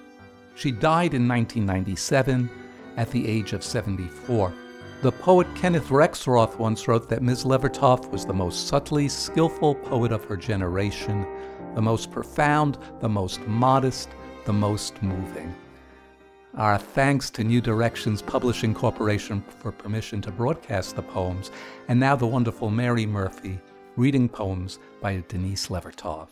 She 0.56 0.72
died 0.72 1.14
in 1.14 1.28
1997 1.28 2.50
at 2.98 3.12
the 3.12 3.28
age 3.28 3.54
of 3.54 3.64
74. 3.64 4.54
The 5.02 5.12
poet 5.12 5.48
Kenneth 5.56 5.88
Rexroth 5.88 6.58
once 6.58 6.88
wrote 6.88 7.08
that 7.08 7.22
Ms. 7.22 7.46
Levertov 7.46 8.10
was 8.12 8.26
the 8.26 8.34
most 8.34 8.68
subtly 8.68 9.08
skillful 9.08 9.76
poet 9.76 10.12
of 10.12 10.26
her 10.26 10.36
generation, 10.36 11.26
the 11.76 11.82
most 11.82 12.12
profound, 12.12 12.78
the 13.00 13.08
most 13.08 13.40
modest, 13.48 14.10
the 14.46 14.52
most 14.52 15.02
moving. 15.02 15.56
Our 16.56 16.80
thanks 16.80 17.30
to 17.32 17.44
New 17.44 17.62
Directions 17.62 18.24
Publishing 18.24 18.74
Corporation 18.74 19.44
for 19.60 19.72
permission 19.72 20.20
to 20.24 20.32
broadcast 20.32 20.96
the 20.96 21.04
poems, 21.04 21.52
and 21.88 22.00
now 22.00 22.16
the 22.16 22.26
wonderful 22.26 22.72
Mary 22.72 23.06
Murphy 23.06 23.60
reading 23.96 24.28
poems 24.28 24.80
by 25.00 25.24
Denise 25.28 25.68
Levertov. 25.68 26.30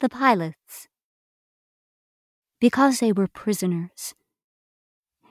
The 0.00 0.08
pilots. 0.08 0.88
Because 2.60 3.00
they 3.00 3.12
were 3.12 3.26
prisoners. 3.26 4.14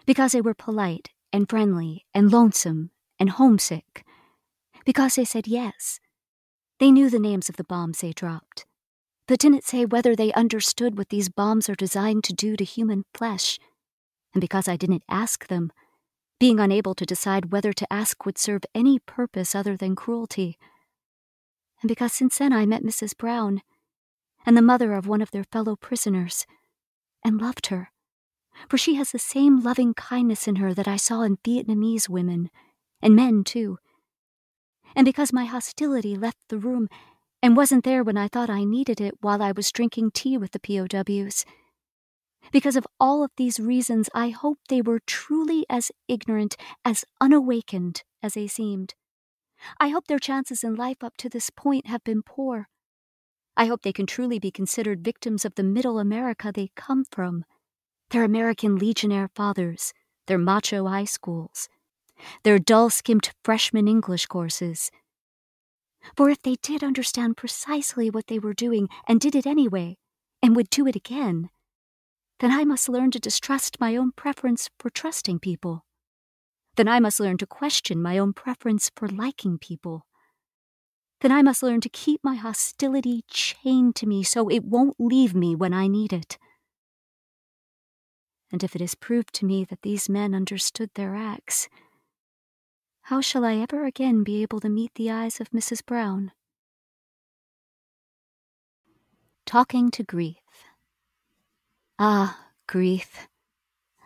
Because 0.05 0.33
they 0.33 0.41
were 0.41 0.53
polite 0.53 1.09
and 1.33 1.49
friendly 1.49 2.05
and 2.13 2.31
lonesome 2.31 2.91
and 3.19 3.31
homesick. 3.31 4.05
Because 4.85 5.15
they 5.15 5.25
said 5.25 5.47
yes. 5.47 5.99
They 6.79 6.91
knew 6.91 7.09
the 7.09 7.19
names 7.19 7.49
of 7.49 7.57
the 7.57 7.63
bombs 7.63 7.99
they 7.99 8.11
dropped 8.11 8.65
but 9.29 9.37
didn't 9.37 9.63
say 9.63 9.85
whether 9.85 10.15
they 10.15 10.33
understood 10.33 10.97
what 10.97 11.09
these 11.09 11.29
bombs 11.29 11.69
are 11.69 11.75
designed 11.75 12.23
to 12.23 12.33
do 12.33 12.57
to 12.57 12.63
human 12.63 13.05
flesh. 13.13 13.59
And 14.33 14.41
because 14.41 14.67
I 14.67 14.75
didn't 14.75 15.03
ask 15.07 15.45
them, 15.45 15.71
being 16.39 16.59
unable 16.59 16.95
to 16.95 17.05
decide 17.05 17.51
whether 17.51 17.71
to 17.71 17.93
ask 17.93 18.25
would 18.25 18.39
serve 18.39 18.63
any 18.73 18.97
purpose 18.97 19.53
other 19.53 19.77
than 19.77 19.95
cruelty. 19.95 20.57
And 21.83 21.89
because 21.89 22.11
since 22.11 22.39
then 22.39 22.51
I 22.51 22.65
met 22.65 22.81
Mrs. 22.81 23.15
Brown 23.15 23.61
and 24.47 24.57
the 24.57 24.63
mother 24.63 24.93
of 24.93 25.05
one 25.05 25.21
of 25.21 25.29
their 25.29 25.43
fellow 25.43 25.75
prisoners 25.75 26.47
and 27.23 27.39
loved 27.39 27.67
her, 27.67 27.91
for 28.67 28.79
she 28.79 28.95
has 28.95 29.11
the 29.11 29.19
same 29.19 29.61
loving 29.61 29.93
kindness 29.93 30.47
in 30.47 30.55
her 30.55 30.73
that 30.73 30.87
I 30.87 30.97
saw 30.97 31.21
in 31.21 31.37
Vietnamese 31.37 32.09
women, 32.09 32.49
and 32.99 33.15
men 33.15 33.43
too. 33.43 33.77
And 34.95 35.05
because 35.05 35.31
my 35.31 35.45
hostility 35.45 36.15
left 36.15 36.47
the 36.47 36.57
room 36.57 36.89
and 37.41 37.55
wasn't 37.55 37.83
there 37.83 38.03
when 38.03 38.17
I 38.17 38.27
thought 38.27 38.49
I 38.49 38.63
needed 38.63 38.99
it 38.99 39.15
while 39.21 39.41
I 39.41 39.51
was 39.51 39.71
drinking 39.71 40.11
tea 40.11 40.37
with 40.37 40.51
the 40.51 40.59
POWs. 40.59 41.45
Because 42.51 42.75
of 42.75 42.87
all 42.99 43.23
of 43.23 43.31
these 43.37 43.59
reasons, 43.59 44.09
I 44.13 44.29
hope 44.29 44.59
they 44.67 44.81
were 44.81 45.01
truly 45.05 45.65
as 45.69 45.91
ignorant, 46.07 46.55
as 46.83 47.05
unawakened 47.21 48.03
as 48.23 48.33
they 48.33 48.47
seemed. 48.47 48.95
I 49.79 49.89
hope 49.89 50.07
their 50.07 50.19
chances 50.19 50.63
in 50.63 50.75
life 50.75 51.03
up 51.03 51.17
to 51.17 51.29
this 51.29 51.49
point 51.49 51.87
have 51.87 52.03
been 52.03 52.23
poor. 52.23 52.69
I 53.57 53.65
hope 53.65 53.81
they 53.81 53.93
can 53.93 54.05
truly 54.05 54.39
be 54.39 54.51
considered 54.51 55.03
victims 55.03 55.43
of 55.43 55.55
the 55.55 55.63
middle 55.63 55.99
America 55.99 56.51
they 56.53 56.71
come 56.75 57.03
from, 57.11 57.43
their 58.09 58.23
American 58.23 58.77
Legionnaire 58.77 59.29
fathers, 59.35 59.93
their 60.27 60.37
macho 60.37 60.87
high 60.87 61.05
schools, 61.05 61.67
their 62.43 62.57
dull 62.57 62.89
skimped 62.89 63.33
freshman 63.43 63.87
English 63.87 64.25
courses. 64.27 64.91
For 66.15 66.29
if 66.29 66.41
they 66.41 66.55
did 66.61 66.83
understand 66.83 67.37
precisely 67.37 68.09
what 68.09 68.27
they 68.27 68.39
were 68.39 68.53
doing 68.53 68.89
and 69.07 69.19
did 69.19 69.35
it 69.35 69.45
anyway, 69.45 69.97
and 70.41 70.55
would 70.55 70.69
do 70.69 70.87
it 70.87 70.95
again, 70.95 71.49
then 72.39 72.51
I 72.51 72.63
must 72.63 72.89
learn 72.89 73.11
to 73.11 73.19
distrust 73.19 73.79
my 73.79 73.95
own 73.95 74.13
preference 74.13 74.69
for 74.79 74.89
trusting 74.89 75.39
people. 75.39 75.85
Then 76.75 76.87
I 76.87 76.99
must 76.99 77.19
learn 77.19 77.37
to 77.39 77.45
question 77.45 78.01
my 78.01 78.17
own 78.17 78.31
preference 78.31 78.89
for 78.95 79.07
liking 79.07 79.57
people. 79.57 80.05
Then 81.21 81.33
I 81.33 81.41
must 81.41 81.61
learn 81.61 81.81
to 81.81 81.89
keep 81.89 82.23
my 82.23 82.35
hostility 82.35 83.25
chained 83.29 83.95
to 83.97 84.05
me 84.05 84.23
so 84.23 84.47
it 84.47 84.63
won't 84.63 84.95
leave 84.97 85.35
me 85.35 85.53
when 85.55 85.73
I 85.73 85.87
need 85.87 86.13
it. 86.13 86.37
And 88.51 88.63
if 88.63 88.75
it 88.75 88.81
is 88.81 88.95
proved 88.95 89.33
to 89.35 89.45
me 89.45 89.65
that 89.65 89.81
these 89.81 90.07
men 90.07 90.33
understood 90.33 90.91
their 90.95 91.15
acts, 91.15 91.67
how 93.09 93.19
shall 93.19 93.43
I 93.43 93.55
ever 93.55 93.85
again 93.85 94.23
be 94.23 94.43
able 94.43 94.59
to 94.59 94.69
meet 94.69 94.91
the 94.93 95.09
eyes 95.09 95.41
of 95.41 95.49
Mrs. 95.49 95.83
Brown? 95.83 96.31
Talking 99.47 99.89
to 99.89 100.03
Grief. 100.03 100.37
Ah, 101.97 102.51
Grief, 102.67 103.27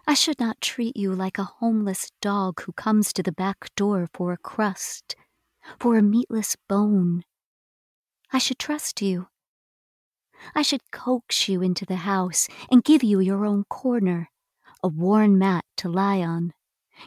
I 0.07 0.13
should 0.13 0.39
not 0.39 0.61
treat 0.61 0.95
you 0.95 1.13
like 1.13 1.37
a 1.37 1.43
homeless 1.59 2.11
dog 2.21 2.61
who 2.61 2.71
comes 2.71 3.11
to 3.11 3.21
the 3.21 3.33
back 3.33 3.75
door 3.75 4.07
for 4.13 4.31
a 4.31 4.37
crust, 4.37 5.17
for 5.81 5.97
a 5.97 6.01
meatless 6.01 6.55
bone. 6.69 7.25
I 8.31 8.37
should 8.37 8.57
trust 8.57 9.01
you. 9.01 9.27
I 10.55 10.61
should 10.61 10.91
coax 10.93 11.49
you 11.49 11.61
into 11.61 11.85
the 11.85 12.07
house 12.07 12.47
and 12.71 12.85
give 12.85 13.03
you 13.03 13.19
your 13.19 13.45
own 13.45 13.65
corner, 13.65 14.29
a 14.81 14.87
worn 14.87 15.37
mat 15.37 15.65
to 15.75 15.89
lie 15.89 16.21
on, 16.21 16.53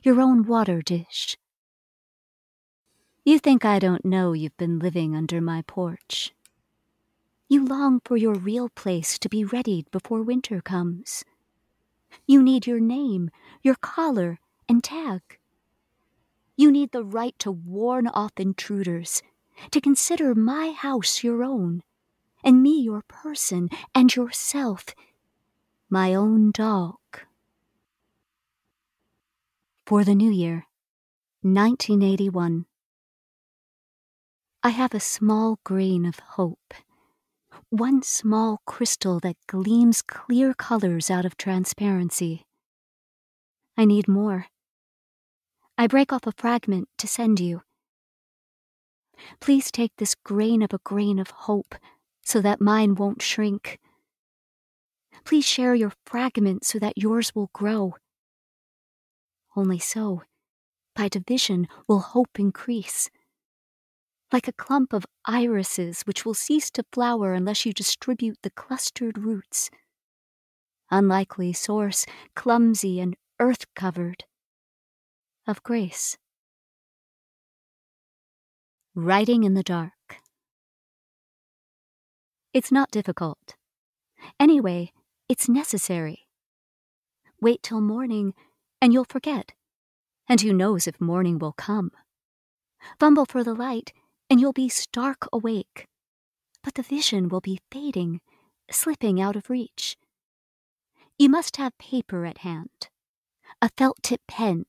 your 0.05 0.21
own 0.21 0.47
water 0.47 0.83
dish. 0.83 1.39
You 3.27 3.41
think 3.41 3.65
I 3.65 3.81
don't 3.81 4.05
know 4.05 4.35
you've 4.35 4.57
been 4.57 4.79
living 4.79 5.17
under 5.17 5.41
my 5.41 5.63
porch. 5.63 6.33
You 7.49 7.65
long 7.65 7.99
for 8.05 8.17
your 8.17 8.35
real 8.35 8.69
place 8.69 9.19
to 9.19 9.29
be 9.29 9.45
readied 9.45 9.91
before 9.91 10.23
winter 10.23 10.61
comes. 10.61 11.25
You 12.29 12.41
need 12.41 12.69
your 12.69 12.79
name, 12.79 13.31
your 13.65 13.75
collar, 13.75 14.39
and 14.69 14.85
tag. 14.85 15.23
You 16.57 16.71
need 16.71 16.93
the 16.93 17.03
right 17.03 17.37
to 17.41 17.51
warn 17.51 18.07
off 18.07 18.31
intruders, 18.37 19.25
to 19.73 19.81
consider 19.81 20.33
my 20.33 20.71
house 20.71 21.25
your 21.25 21.43
own, 21.43 21.83
and 22.45 22.63
me 22.63 22.81
your 22.81 23.03
person 23.09 23.71
and 23.93 24.15
yourself, 24.15 24.95
my 25.91 26.15
own 26.15 26.53
dog. 26.53 27.01
For 29.85 30.05
the 30.05 30.15
New 30.15 30.31
Year, 30.31 30.69
1981. 31.43 32.67
I 34.67 34.71
have 34.71 34.95
a 34.95 34.99
small 34.99 35.61
grain 35.63 36.05
of 36.05 36.19
hope 36.19 36.75
one 37.71 38.03
small 38.03 38.63
crystal 38.67 39.21
that 39.21 39.37
gleams 39.47 40.03
clear 40.03 40.55
colors 40.55 41.09
out 41.09 41.25
of 41.25 41.37
transparency. 41.37 42.47
I 43.77 43.85
need 43.85 44.09
more. 44.09 44.47
I 45.79 45.87
break 45.87 46.13
off 46.13 46.27
a 46.27 46.33
fragment 46.33 46.89
to 46.99 47.07
send 47.07 47.39
you. 47.39 47.63
Please 49.39 49.71
take 49.71 49.93
this 49.99 50.17
grain 50.17 50.63
of 50.63 50.73
a 50.73 50.81
grain 50.83 51.21
of 51.21 51.31
hope 51.31 51.77
so 52.25 52.41
that 52.41 52.61
mine 52.61 52.97
won't 52.97 53.23
shrink. 53.23 53.79
Please 55.25 55.47
share 55.47 55.77
your 55.77 55.93
fragment 56.05 56.67
so 56.67 56.81
that 56.81 56.99
yours 56.99 57.37
will 57.37 57.51
grow. 57.53 57.95
Only 59.55 59.79
so, 59.79 60.23
by 60.97 61.07
division, 61.07 61.69
will 61.87 62.01
hope 62.01 62.41
increase 62.41 63.11
like 64.33 64.49
a 64.49 64.53
clump 64.53 64.93
of 64.93 65.07
irises 65.27 66.03
which 66.03 66.25
will 66.25 66.35
cease 66.35 66.71
to 66.73 66.85
flower 66.93 67.33
unless 67.33 67.65
you 67.65 67.73
distribute 67.73 68.39
the 68.43 68.51
clustered 68.51 69.19
roots. 69.19 69.71
Unlikely 70.91 71.53
source, 71.53 72.07
clumsy 72.35 73.01
and 73.01 73.17
earth 73.41 73.67
covered, 73.75 74.25
of 75.47 75.63
grace. 75.63 76.17
Writing 78.95 79.45
in 79.45 79.55
the 79.55 79.63
dark. 79.63 79.93
It's 82.53 82.73
not 82.73 82.91
difficult. 82.91 83.57
Anyway, 84.41 84.93
it's 85.29 85.49
necessary. 85.49 86.27
Wait 87.41 87.63
till 87.63 87.81
morning, 87.81 88.33
and 88.81 88.93
you'll 88.93 89.05
forget. 89.05 89.53
And 90.29 90.41
who 90.41 90.53
knows 90.53 90.87
if 90.87 91.01
morning 91.01 91.39
will 91.39 91.53
come? 91.53 91.91
Fumble 92.99 93.27
for 93.27 93.45
the 93.45 93.55
light, 93.55 93.93
and 94.29 94.41
you'll 94.41 94.53
be 94.53 94.69
stark 94.69 95.29
awake. 95.33 95.87
But 96.63 96.75
the 96.75 96.83
vision 96.83 97.29
will 97.29 97.41
be 97.41 97.61
fading, 97.71 98.21
slipping 98.71 99.21
out 99.21 99.37
of 99.37 99.51
reach. 99.51 99.97
You 101.19 101.29
must 101.29 101.57
have 101.57 101.79
paper 101.79 102.27
at 102.27 102.39
hand, 102.39 102.89
a 103.63 103.71
felt 103.77 104.03
tip 104.03 104.21
pen. 104.29 104.67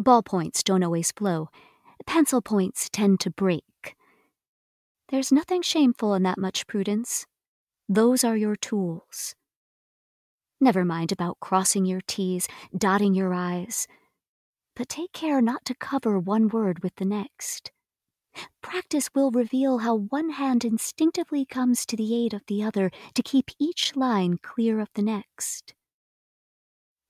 Ballpoints 0.00 0.64
don't 0.64 0.82
always 0.82 1.12
flow, 1.12 1.48
pencil 2.06 2.40
points 2.40 2.88
tend 2.90 3.20
to 3.20 3.30
break. 3.30 3.96
There's 5.10 5.32
nothing 5.32 5.62
shameful 5.62 6.14
in 6.14 6.22
that 6.22 6.38
much 6.38 6.66
prudence. 6.66 7.26
Those 7.88 8.24
are 8.24 8.36
your 8.36 8.56
tools. 8.56 9.34
Never 10.60 10.84
mind 10.84 11.10
about 11.10 11.40
crossing 11.40 11.84
your 11.84 12.00
T's, 12.06 12.46
dotting 12.76 13.14
your 13.14 13.34
I's, 13.34 13.86
but 14.76 14.88
take 14.88 15.12
care 15.12 15.40
not 15.40 15.64
to 15.64 15.74
cover 15.74 16.18
one 16.18 16.48
word 16.48 16.82
with 16.82 16.94
the 16.96 17.04
next. 17.04 17.72
Practice 18.62 19.10
will 19.14 19.30
reveal 19.30 19.78
how 19.78 19.96
one 19.96 20.30
hand 20.30 20.64
instinctively 20.64 21.44
comes 21.44 21.84
to 21.86 21.96
the 21.96 22.14
aid 22.14 22.32
of 22.32 22.42
the 22.46 22.62
other 22.62 22.90
to 23.14 23.22
keep 23.22 23.50
each 23.58 23.96
line 23.96 24.38
clear 24.42 24.80
of 24.80 24.88
the 24.94 25.02
next. 25.02 25.74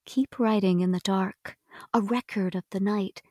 Keep 0.07 0.39
writing 0.39 0.81
in 0.81 0.93
the 0.93 1.01
dark, 1.01 1.57
a 1.93 2.01
record 2.01 2.55
of 2.55 2.65
the 2.71 2.81
night, 2.81 3.23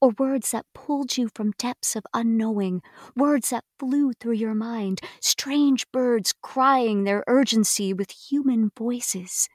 or 0.00 0.10
words 0.18 0.50
that 0.50 0.66
pulled 0.74 1.16
you 1.16 1.28
from 1.34 1.52
depths 1.58 1.94
of 1.94 2.06
unknowing, 2.12 2.82
words 3.16 3.50
that 3.50 3.64
flew 3.78 4.12
through 4.12 4.32
your 4.32 4.54
mind, 4.54 5.00
strange 5.20 5.90
birds 5.92 6.34
crying 6.42 7.04
their 7.04 7.22
urgency 7.26 7.92
with 7.92 8.10
human 8.10 8.70
voices, 8.76 9.48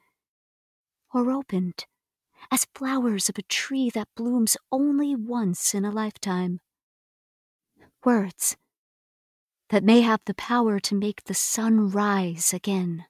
or 1.14 1.32
opened 1.32 1.86
as 2.52 2.68
flowers 2.74 3.30
of 3.30 3.38
a 3.38 3.44
tree 3.44 3.90
that 3.90 4.08
blooms 4.16 4.56
only 4.72 5.16
once 5.16 5.74
in 5.74 5.84
a 5.84 5.92
lifetime 5.92 6.62
words 8.06 8.58
that 9.70 9.84
may 9.84 10.02
have 10.02 10.22
the 10.26 10.34
power 10.34 10.80
to 10.80 10.96
make 10.96 11.24
the 11.24 11.34
sun 11.34 11.90
rise 11.90 12.54
again. 12.54 13.06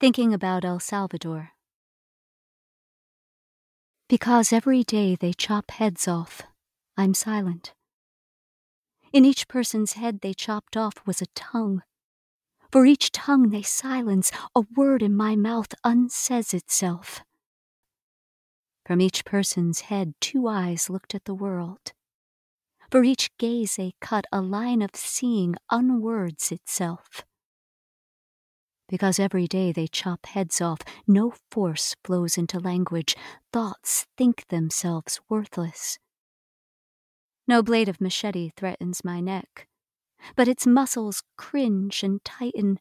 Thinking 0.00 0.32
about 0.32 0.64
El 0.64 0.80
Salvador. 0.80 1.50
Because 4.08 4.52
every 4.52 4.82
day 4.82 5.14
they 5.14 5.32
chop 5.32 5.70
heads 5.70 6.08
off, 6.08 6.42
I'm 6.96 7.14
silent. 7.14 7.74
In 9.12 9.24
each 9.24 9.46
person's 9.46 9.92
head 9.94 10.20
they 10.20 10.34
chopped 10.34 10.76
off 10.76 10.94
was 11.06 11.20
a 11.20 11.26
tongue. 11.34 11.82
For 12.72 12.86
each 12.86 13.12
tongue 13.12 13.50
they 13.50 13.62
silence, 13.62 14.30
a 14.54 14.62
word 14.76 15.02
in 15.02 15.16
my 15.16 15.36
mouth 15.36 15.74
unsays 15.84 16.54
itself. 16.54 17.22
From 18.90 19.00
each 19.00 19.24
person's 19.24 19.82
head, 19.82 20.14
two 20.20 20.48
eyes 20.48 20.90
looked 20.90 21.14
at 21.14 21.24
the 21.24 21.32
world. 21.32 21.92
For 22.90 23.04
each 23.04 23.30
gaze 23.38 23.76
they 23.76 23.94
cut, 24.00 24.24
a 24.32 24.40
line 24.40 24.82
of 24.82 24.96
seeing 24.96 25.54
unwords 25.70 26.50
itself. 26.50 27.24
Because 28.88 29.20
every 29.20 29.46
day 29.46 29.70
they 29.70 29.86
chop 29.86 30.26
heads 30.26 30.60
off, 30.60 30.80
no 31.06 31.34
force 31.52 31.94
flows 32.02 32.36
into 32.36 32.58
language, 32.58 33.14
thoughts 33.52 34.08
think 34.16 34.48
themselves 34.48 35.20
worthless. 35.28 36.00
No 37.46 37.62
blade 37.62 37.88
of 37.88 38.00
machete 38.00 38.50
threatens 38.56 39.04
my 39.04 39.20
neck, 39.20 39.68
but 40.34 40.48
its 40.48 40.66
muscles 40.66 41.22
cringe 41.36 42.02
and 42.02 42.24
tighten. 42.24 42.80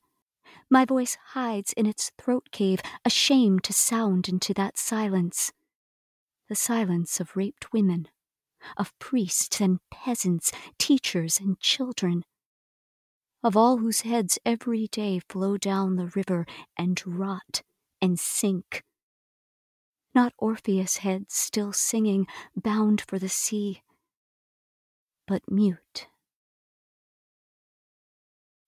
My 0.72 0.86
voice 0.86 1.20
hides 1.34 1.72
in 1.74 1.86
its 1.86 2.12
throat 2.18 2.48
cave, 2.52 2.80
ashamed 3.06 3.64
to 3.66 3.74
sound 3.74 4.28
into 4.28 4.56
that 4.56 4.76
silence. 4.76 5.52
The 6.50 6.56
silence 6.56 7.20
of 7.20 7.36
raped 7.38 7.72
women, 7.72 8.08
of 8.76 8.98
priests 8.98 9.62
and 9.62 9.80
peasants, 9.92 10.52
teachers 10.80 11.40
and 11.40 11.60
children, 11.60 12.26
of 13.44 13.56
all 13.56 13.78
whose 13.78 14.02
heads 14.02 14.40
every 14.44 14.88
day 14.88 15.20
flow 15.30 15.58
down 15.58 15.96
the 15.96 16.08
river 16.16 16.48
and 16.76 17.02
rot 17.06 17.62
and 18.02 18.20
sink. 18.20 18.84
Not 20.16 20.34
Orpheus' 20.40 20.98
heads 20.98 21.36
still 21.36 21.72
singing, 21.72 22.26
bound 22.56 23.02
for 23.02 23.20
the 23.20 23.30
sea, 23.30 23.84
but 25.28 25.44
mute. 25.50 26.08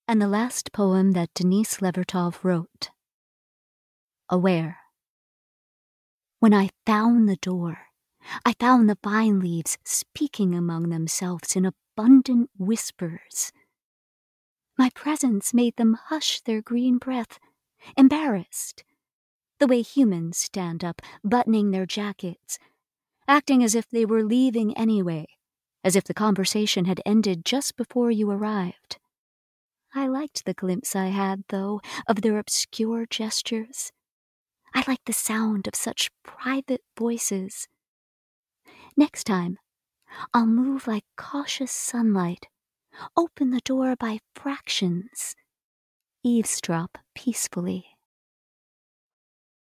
And 0.06 0.22
the 0.22 0.28
last 0.28 0.72
poem 0.72 1.12
that 1.12 1.34
Denise 1.34 1.78
Levertov 1.78 2.44
wrote 2.44 2.90
Aware. 4.28 4.81
When 6.42 6.52
I 6.52 6.70
found 6.84 7.28
the 7.28 7.36
door, 7.36 7.78
I 8.44 8.54
found 8.54 8.90
the 8.90 8.98
vine 9.00 9.38
leaves 9.38 9.78
speaking 9.84 10.56
among 10.56 10.88
themselves 10.88 11.54
in 11.54 11.64
abundant 11.64 12.50
whispers. 12.58 13.52
My 14.76 14.90
presence 14.92 15.54
made 15.54 15.76
them 15.76 15.96
hush 16.06 16.40
their 16.40 16.60
green 16.60 16.98
breath, 16.98 17.38
embarrassed, 17.96 18.82
the 19.60 19.68
way 19.68 19.82
humans 19.82 20.36
stand 20.36 20.82
up, 20.82 21.00
buttoning 21.22 21.70
their 21.70 21.86
jackets, 21.86 22.58
acting 23.28 23.62
as 23.62 23.76
if 23.76 23.88
they 23.88 24.04
were 24.04 24.24
leaving 24.24 24.76
anyway, 24.76 25.28
as 25.84 25.94
if 25.94 26.02
the 26.02 26.12
conversation 26.12 26.86
had 26.86 27.00
ended 27.06 27.44
just 27.44 27.76
before 27.76 28.10
you 28.10 28.28
arrived. 28.28 28.98
I 29.94 30.08
liked 30.08 30.44
the 30.44 30.54
glimpse 30.54 30.96
I 30.96 31.06
had, 31.06 31.44
though, 31.50 31.80
of 32.08 32.22
their 32.22 32.40
obscure 32.40 33.06
gestures. 33.06 33.92
I 34.74 34.84
like 34.88 35.04
the 35.04 35.12
sound 35.12 35.66
of 35.66 35.74
such 35.74 36.10
private 36.22 36.82
voices. 36.98 37.68
Next 38.96 39.24
time, 39.24 39.58
I'll 40.32 40.46
move 40.46 40.86
like 40.86 41.04
cautious 41.16 41.72
sunlight, 41.72 42.46
open 43.16 43.50
the 43.50 43.60
door 43.60 43.96
by 43.96 44.20
fractions, 44.34 45.34
eavesdrop 46.22 46.98
peacefully. 47.14 47.86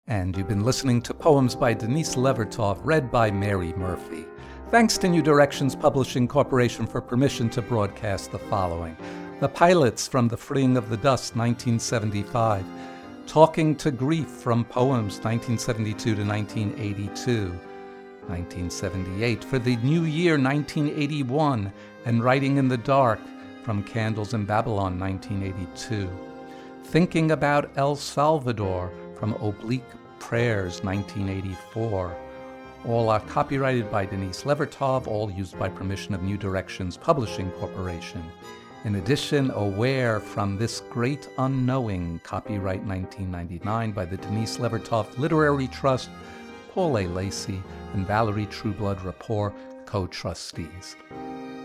And 0.08 0.36
you've 0.36 0.48
been 0.48 0.66
listening 0.66 1.02
to 1.04 1.14
poems 1.14 1.56
by 1.56 1.74
Denise 1.74 2.16
Levertov, 2.16 2.80
read 2.84 3.12
by 3.12 3.32
Mary 3.32 3.74
Murphy. 3.74 4.26
Thanks 4.70 4.98
to 5.00 5.10
New 5.10 5.22
Directions 5.22 5.76
Publishing 5.76 6.28
Corporation 6.28 6.88
for 6.88 7.02
permission 7.02 7.50
to 7.52 7.62
broadcast 7.62 8.32
the 8.32 8.40
following 8.40 8.98
The 9.40 9.50
Pilots 9.50 10.08
from 10.08 10.28
The 10.28 10.38
Freeing 10.38 10.78
of 10.78 10.90
the 10.90 10.98
Dust, 10.98 11.36
1975. 11.36 12.66
Talking 13.28 13.76
to 13.78 13.92
Grief 13.92 14.28
from 14.28 14.66
Poems, 14.66 15.20
1972 15.20 16.16
to 16.16 16.26
1982. 16.26 17.50
1978 18.28 19.44
for 19.44 19.58
the 19.58 19.78
new 19.78 20.04
year 20.04 20.34
1981 20.34 21.72
and 22.06 22.24
Writing 22.24 22.58
in 22.58 22.68
the 22.68 22.78
Dark 22.78 23.20
from 23.64 23.84
Candles 23.84 24.34
in 24.34 24.46
Babylon 24.46 25.00
1982. 25.00 26.10
Thinking 26.84 27.32
about 27.32 27.72
El 27.78 27.96
Salvador 27.96 28.92
from 29.18 29.34
Oblique 29.36 29.84
Prayers 30.20 30.84
1984. 30.84 32.18
All 32.86 33.10
are 33.10 33.20
copyrighted 33.22 33.90
by 33.92 34.06
Denise 34.06 34.44
Levertov, 34.44 35.08
all 35.08 35.32
used 35.32 35.58
by 35.58 35.70
permission 35.70 36.14
of 36.14 36.24
New 36.24 36.38
Directions 36.38 36.98
Publishing 36.98 37.52
Corporation. 37.52 38.24
In 38.84 38.96
addition, 38.96 39.52
Aware 39.52 40.20
from 40.20 40.58
This 40.58 40.82
Great 40.89 41.30
Unknowing, 41.38 42.20
copyright 42.24 42.84
1999 42.84 43.91
by 43.91 44.06
the 44.06 44.17
Denise 44.17 44.58
Levertov 44.58 45.20
Literary 45.20 45.67
Trust, 45.67 46.10
Paul 46.74 46.98
A. 46.98 47.06
Lacey, 47.06 47.62
and 47.94 48.08
Valerie 48.08 48.48
Trueblood 48.48 49.00
Rapport, 49.04 49.54
co 49.86 50.08
trustees. 50.08 50.96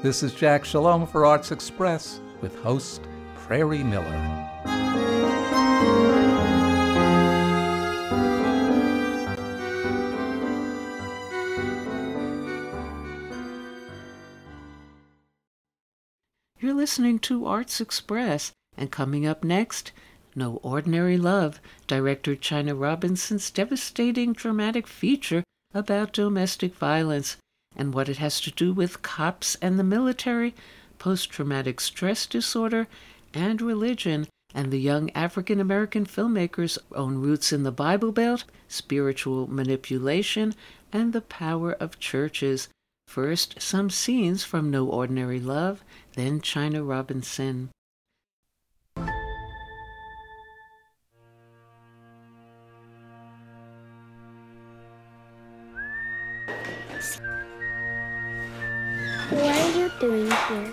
This 0.02 0.22
is 0.22 0.34
Jack 0.34 0.66
Shalom 0.66 1.06
for 1.06 1.24
Arts 1.24 1.52
Express 1.52 2.20
with 2.42 2.54
host 2.58 3.00
Prairie 3.34 3.82
Miller. 3.82 4.52
Listening 16.86 17.18
to 17.18 17.46
Arts 17.46 17.80
Express, 17.80 18.52
and 18.76 18.92
coming 18.92 19.26
up 19.26 19.42
next, 19.42 19.90
No 20.36 20.60
Ordinary 20.62 21.18
Love, 21.18 21.60
director 21.88 22.36
Chyna 22.36 22.78
Robinson's 22.78 23.50
devastating 23.50 24.32
dramatic 24.32 24.86
feature 24.86 25.42
about 25.74 26.12
domestic 26.12 26.76
violence 26.76 27.38
and 27.74 27.92
what 27.92 28.08
it 28.08 28.18
has 28.18 28.40
to 28.42 28.52
do 28.52 28.72
with 28.72 29.02
cops 29.02 29.56
and 29.56 29.80
the 29.80 29.82
military, 29.82 30.54
post 30.96 31.28
traumatic 31.28 31.80
stress 31.80 32.24
disorder, 32.24 32.86
and 33.34 33.60
religion, 33.60 34.28
and 34.54 34.70
the 34.70 34.78
young 34.78 35.10
African 35.10 35.58
American 35.58 36.06
filmmaker's 36.06 36.78
own 36.94 37.16
roots 37.16 37.52
in 37.52 37.64
the 37.64 37.72
Bible 37.72 38.12
Belt, 38.12 38.44
spiritual 38.68 39.48
manipulation, 39.48 40.54
and 40.92 41.12
the 41.12 41.20
power 41.20 41.72
of 41.72 41.98
churches. 41.98 42.68
First, 43.08 43.60
some 43.60 43.88
scenes 43.88 44.44
from 44.44 44.70
No 44.70 44.88
Ordinary 44.88 45.40
Love, 45.40 45.82
then 46.16 46.40
Chyna 46.40 46.86
Robinson. 46.86 47.70
What 59.28 59.44
are 59.44 59.78
you 59.78 59.90
doing 60.00 60.30
here? 60.30 60.72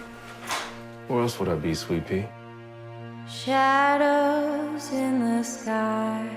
Where 1.07 1.21
else 1.21 1.37
would 1.39 1.49
I 1.49 1.55
be, 1.55 1.75
Sweet 1.75 2.07
Pea? 2.07 2.25
Shadows 3.27 4.91
in 4.91 5.19
the 5.19 5.43
sky, 5.43 6.29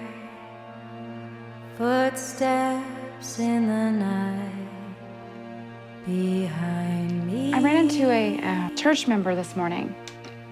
footsteps 1.77 3.39
in 3.39 3.67
the 3.69 3.91
night 3.91 4.66
behind 6.07 7.27
me. 7.27 7.53
I 7.53 7.61
ran 7.61 7.77
into 7.77 8.11
a 8.11 8.39
uh, 8.39 8.71
church 8.77 9.09
member 9.09 9.35
this 9.35 9.57
morning. 9.57 9.95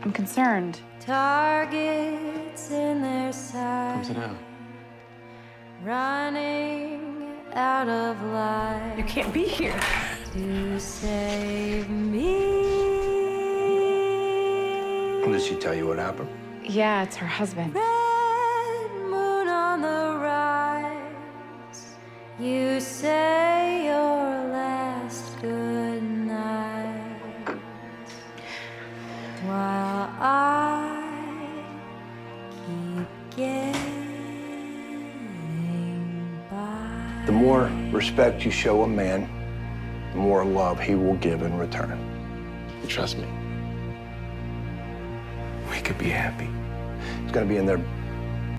I'm 0.03 0.13
concerned. 0.13 0.81
Targets 1.01 2.71
in 2.71 3.01
their 3.01 3.33
sight. 3.33 3.95
Come 3.95 4.05
sit 4.05 4.17
down. 4.17 4.39
Running 5.85 7.37
out 7.55 7.89
of 7.89 8.21
life. 8.33 8.99
You 8.99 9.05
can't 9.05 9.33
be 9.33 9.45
here. 9.45 9.81
To 10.33 10.81
save 10.81 11.89
me. 11.89 12.73
Did 15.25 15.43
she 15.43 15.55
tell 15.57 15.75
you 15.75 15.87
what 15.87 15.99
happened? 15.99 16.29
Yeah, 16.65 17.03
it's 17.03 17.17
her 17.17 17.27
husband. 17.27 17.75
Red 17.75 18.91
moon 19.11 19.49
on 19.49 19.83
the 19.83 20.19
rise. 20.21 21.95
You 22.39 22.81
say 22.81 23.44
more 37.45 37.71
respect 37.93 38.43
you 38.43 38.51
show 38.51 38.85
a 38.85 38.89
man, 38.89 39.29
the 40.13 40.19
more 40.19 40.47
love 40.47 40.81
he 40.81 40.95
will 40.95 41.17
give 41.17 41.43
in 41.43 41.59
return. 41.59 41.99
Trust 42.89 43.19
me? 43.19 43.27
We 45.71 45.79
could 45.83 45.99
be 45.99 46.09
happy. 46.09 46.49
It's 47.23 47.33
going 47.33 47.47
to 47.47 47.53
be 47.53 47.59
in 47.59 47.67
their 47.67 47.85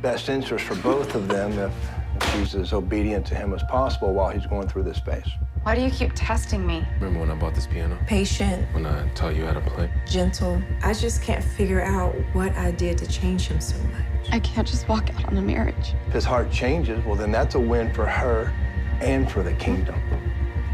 best 0.03 0.29
interest 0.29 0.65
for 0.65 0.75
both 0.75 1.15
of 1.15 1.27
them 1.27 1.53
if, 1.57 1.73
if 2.17 2.31
she's 2.33 2.53
as 2.53 2.73
obedient 2.73 3.25
to 3.27 3.35
him 3.35 3.53
as 3.55 3.63
possible 3.63 4.13
while 4.13 4.29
he's 4.29 4.45
going 4.45 4.67
through 4.67 4.83
this 4.83 4.99
phase. 4.99 5.27
Why 5.63 5.73
do 5.73 5.81
you 5.81 5.89
keep 5.89 6.11
testing 6.13 6.63
me? 6.67 6.85
Remember 6.99 7.21
when 7.21 7.31
I 7.31 7.35
bought 7.35 7.55
this 7.55 7.65
piano? 7.65 7.97
Patient, 8.05 8.71
When 8.71 8.85
I 8.85 9.07
taught 9.15 9.35
you 9.35 9.47
how 9.47 9.53
to 9.53 9.61
play? 9.61 9.89
gentle. 10.05 10.61
I 10.83 10.93
just 10.93 11.23
can't 11.23 11.43
figure 11.43 11.81
out 11.81 12.13
what 12.33 12.53
I 12.55 12.69
did 12.69 12.99
to 12.99 13.07
change 13.07 13.47
him 13.47 13.59
so 13.59 13.77
much. 13.87 14.29
I 14.31 14.39
can't 14.41 14.67
just 14.67 14.87
walk 14.87 15.09
out 15.15 15.25
on 15.25 15.37
a 15.37 15.41
marriage. 15.41 15.95
If 16.05 16.13
his 16.13 16.23
heart 16.23 16.51
changes, 16.51 17.03
well, 17.03 17.15
then 17.15 17.31
that's 17.31 17.55
a 17.55 17.59
win 17.59 17.91
for 17.91 18.05
her 18.05 18.53
and 19.01 19.31
for 19.31 19.43
the 19.43 19.53
kingdom. 19.53 20.01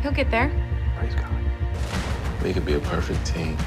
He'll 0.02 0.12
get 0.12 0.32
there. 0.32 0.52
Praise 0.98 1.16
God. 1.16 1.32
We 2.44 2.54
could 2.54 2.66
be 2.66 2.74
a 2.74 2.80
perfect 2.80 3.26
team. 3.26 3.58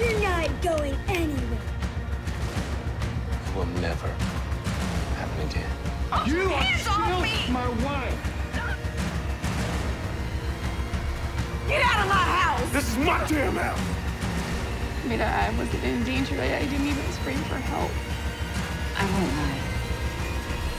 You're 0.00 0.20
not 0.20 0.62
going 0.62 0.96
anywhere. 1.08 1.58
It 3.46 3.56
will 3.56 3.66
never 3.80 4.08
happen 5.16 5.48
again. 5.48 5.70
You 6.26 6.48
have 6.48 6.84
killed 6.84 7.52
my 7.52 7.68
wife. 7.84 8.32
Get 11.68 11.82
out 11.82 12.04
of 12.04 12.08
my 12.08 12.14
house! 12.14 12.70
This 12.70 12.88
is 12.88 12.96
my 12.98 13.26
damn 13.26 13.56
house! 13.56 13.80
I 15.04 15.08
mean, 15.08 15.20
I 15.20 15.50
wasn't 15.58 15.82
in 15.84 16.04
danger. 16.04 16.40
I, 16.40 16.58
I 16.58 16.66
didn't 16.66 16.86
even 16.86 17.12
scream 17.12 17.38
for 17.38 17.56
help. 17.56 17.90
I 18.96 19.04
won't 19.04 19.32
lie. 19.36 19.75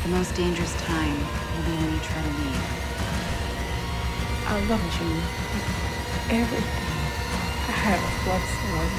The 0.07 0.13
most 0.13 0.35
dangerous 0.35 0.73
time 0.83 1.17
will 1.17 1.63
be 1.65 1.71
when 1.75 1.93
you 1.93 1.99
try 1.99 2.21
to 2.21 2.29
leave. 2.29 2.63
I 4.47 4.59
loved 4.69 4.93
you. 5.01 5.11
Everything. 6.39 6.85
I 7.67 7.71
had 7.75 7.99
a 7.99 8.09
love 8.29 8.45
story. 8.55 8.91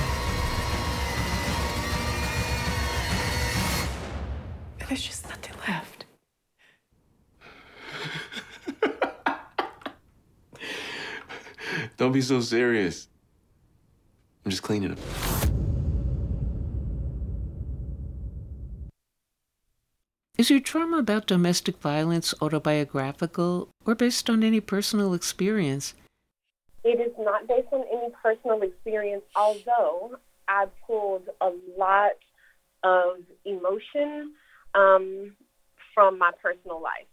There's 4.86 5.02
just 5.02 5.24
nothing 5.30 5.56
left. 5.66 6.04
Don't 11.96 12.12
be 12.12 12.20
so 12.20 12.42
serious. 12.42 13.08
I'm 14.44 14.50
just 14.50 14.62
cleaning 14.62 14.90
them. 14.90 14.98
Is 20.38 20.50
your 20.50 20.60
trauma 20.60 20.98
about 20.98 21.26
domestic 21.26 21.78
violence 21.78 22.32
autobiographical 22.40 23.70
or 23.84 23.96
based 23.96 24.30
on 24.30 24.44
any 24.44 24.60
personal 24.60 25.12
experience? 25.12 25.94
It 26.84 27.00
is 27.00 27.12
not 27.18 27.48
based 27.48 27.66
on 27.72 27.84
any 27.92 28.12
personal 28.22 28.62
experience, 28.62 29.24
although 29.34 30.16
I 30.46 30.66
pulled 30.86 31.28
a 31.40 31.50
lot 31.76 32.12
of 32.84 33.16
emotion 33.44 34.34
um, 34.76 35.34
from 35.92 36.18
my 36.18 36.30
personal 36.40 36.80
life. 36.80 37.10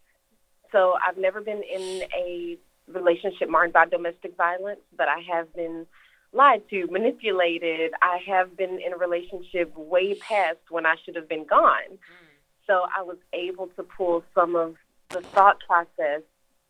So 0.71 0.93
I've 1.03 1.17
never 1.17 1.41
been 1.41 1.63
in 1.63 2.03
a 2.15 2.59
relationship 2.87 3.49
marked 3.49 3.73
by 3.73 3.87
domestic 3.87 4.37
violence, 4.37 4.81
but 4.95 5.07
I 5.07 5.21
have 5.33 5.51
been 5.55 5.87
lied 6.31 6.61
to, 6.69 6.85
manipulated. 6.91 7.91
I 8.03 8.19
have 8.27 8.55
been 8.55 8.79
in 8.85 8.93
a 8.93 8.97
relationship 8.97 9.75
way 9.75 10.13
past 10.13 10.59
when 10.69 10.85
I 10.85 10.93
should 11.03 11.15
have 11.15 11.27
been 11.27 11.45
gone. 11.45 11.97
So 12.67 12.85
I 12.95 13.03
was 13.03 13.17
able 13.33 13.67
to 13.75 13.83
pull 13.83 14.23
some 14.33 14.55
of 14.55 14.75
the 15.09 15.21
thought 15.21 15.59
process. 15.65 16.21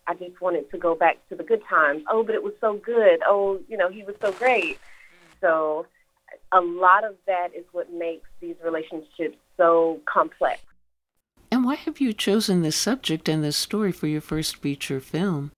I 0.08 0.14
just 0.14 0.40
wanted 0.42 0.70
to 0.72 0.78
go 0.78 0.94
back 0.94 1.18
to 1.30 1.36
the 1.36 1.44
good 1.44 1.64
times. 1.68 2.04
Oh, 2.12 2.24
but 2.24 2.36
it 2.36 2.44
was 2.44 2.54
so 2.62 2.76
good. 2.76 3.22
Oh, 3.26 3.60
you 3.68 3.78
know, 3.78 3.90
he 3.90 4.04
was 4.04 4.16
so 4.22 4.32
great. 4.34 4.78
So 5.42 5.88
a 6.52 6.62
lot 6.62 7.04
of 7.04 7.16
that 7.28 7.50
is 7.56 7.66
what 7.72 7.92
makes 7.92 8.28
these 8.40 8.56
relationships 8.64 9.38
so 9.58 10.00
complex. 10.06 10.62
And 11.52 11.64
why 11.64 11.76
have 11.76 12.02
you 12.02 12.14
chosen 12.14 12.62
this 12.62 12.76
subject 12.76 13.30
and 13.30 13.44
this 13.44 13.58
story 13.58 13.92
for 13.92 14.08
your 14.08 14.22
first 14.22 14.58
feature 14.58 15.00
film? 15.00 15.52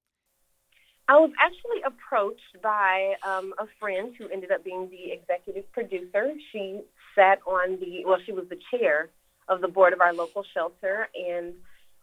I 1.09 1.17
was 1.17 1.31
actually 1.39 1.81
approached 1.85 2.61
by 2.61 3.13
um, 3.25 3.53
a 3.59 3.65
friend 3.79 4.13
who 4.17 4.27
ended 4.27 4.51
up 4.51 4.63
being 4.63 4.89
the 4.89 5.11
executive 5.11 5.71
producer. 5.71 6.33
She 6.51 6.81
sat 7.15 7.39
on 7.47 7.79
the, 7.79 8.03
well, 8.05 8.19
she 8.25 8.33
was 8.33 8.45
the 8.49 8.59
chair 8.71 9.09
of 9.49 9.61
the 9.61 9.67
board 9.67 9.93
of 9.93 10.01
our 10.01 10.13
local 10.13 10.43
shelter 10.53 11.07
and 11.15 11.53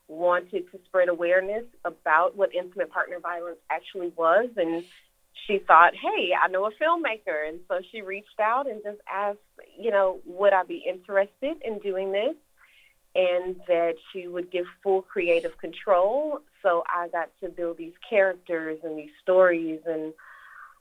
wanted 0.08 0.70
to 0.70 0.78
spread 0.84 1.08
awareness 1.08 1.64
about 1.84 2.36
what 2.36 2.54
intimate 2.54 2.90
partner 2.90 3.18
violence 3.20 3.58
actually 3.70 4.12
was. 4.16 4.48
And 4.56 4.84
she 5.46 5.58
thought, 5.58 5.94
hey, 5.94 6.30
I 6.40 6.48
know 6.48 6.66
a 6.66 6.70
filmmaker. 6.70 7.48
And 7.48 7.60
so 7.68 7.80
she 7.90 8.02
reached 8.02 8.40
out 8.40 8.68
and 8.68 8.82
just 8.82 9.00
asked, 9.12 9.38
you 9.78 9.90
know, 9.90 10.20
would 10.26 10.52
I 10.52 10.62
be 10.64 10.84
interested 10.86 11.56
in 11.64 11.78
doing 11.80 12.12
this? 12.12 12.34
And 13.16 13.56
that 13.68 13.94
she 14.12 14.26
would 14.26 14.50
give 14.50 14.64
full 14.82 15.02
creative 15.02 15.56
control. 15.58 16.40
So 16.62 16.82
I 16.92 17.08
got 17.08 17.30
to 17.42 17.48
build 17.48 17.78
these 17.78 17.92
characters 18.08 18.80
and 18.82 18.98
these 18.98 19.12
stories 19.22 19.80
and 19.86 20.12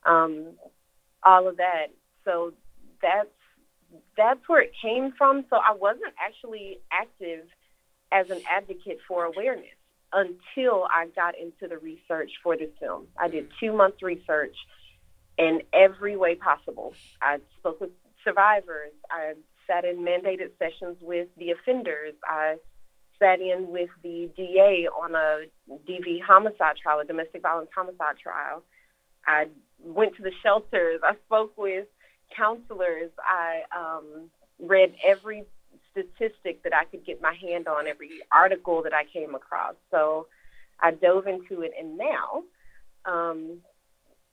um, 0.06 0.45
all 1.23 1.47
of 1.47 1.58
that. 1.58 1.88
So 2.26 2.54
that's 3.02 3.30
that's 4.17 4.41
where 4.47 4.62
it 4.62 4.71
came 4.82 5.13
from. 5.17 5.45
So 5.49 5.58
I 5.58 5.73
wasn't 5.76 6.13
actually 6.19 6.80
active 6.91 7.45
as 8.12 8.30
an 8.30 8.41
advocate 8.49 8.99
for 9.08 9.26
awareness 9.26 9.76
until 10.12 10.86
I 10.93 11.08
got 11.15 11.34
into 11.38 11.67
the 11.67 11.78
research 11.78 12.32
for 12.43 12.56
this 12.56 12.69
film. 12.80 13.08
I 13.17 13.28
did 13.28 13.47
two 13.60 13.73
months 13.73 14.04
research 14.04 14.56
in 15.38 15.62
every 15.73 16.15
way 16.15 16.36
possible. 16.36 16.93
I 17.21 17.39
spoke 17.60 17.82
with 17.82 17.89
survivors. 18.23 18.93
I 19.10 19.34
sat 19.67 19.86
in 19.86 19.97
mandated 19.97 20.52
sessions 20.60 20.97
with 21.02 21.28
the 21.38 21.52
offenders. 21.52 22.13
I 22.23 22.58
sat 23.19 23.39
in 23.41 23.67
with 23.69 23.89
the 24.04 24.30
DA 24.36 24.88
on 24.88 25.15
a 25.15 25.45
DV 25.89 26.21
homicide 26.21 26.76
trial, 26.82 26.99
a 26.99 27.06
domestic 27.06 27.41
violence 27.41 27.69
homicide 27.76 28.17
trial. 28.21 28.63
I 29.26 29.45
went 29.80 30.15
to 30.17 30.23
the 30.23 30.32
shelters. 30.43 31.02
I 31.04 31.15
spoke 31.26 31.58
with 31.58 31.88
counselors. 32.36 33.12
I 33.19 33.62
um, 33.76 34.30
read 34.60 34.93
every 35.06 35.46
statistic 35.91 36.63
that 36.63 36.74
I 36.76 36.86
could 36.86 37.06
get 37.06 37.22
my 37.22 37.34
hand 37.34 37.67
on, 37.67 37.88
every 37.88 38.10
article 38.32 38.84
that 38.84 38.93
I 38.93 39.06
came 39.06 39.36
across. 39.36 39.76
So 39.91 40.28
I 40.80 40.91
dove 40.91 41.28
into 41.28 41.62
it, 41.62 41.72
and 41.80 41.98
now 41.98 42.43
um, 43.06 43.58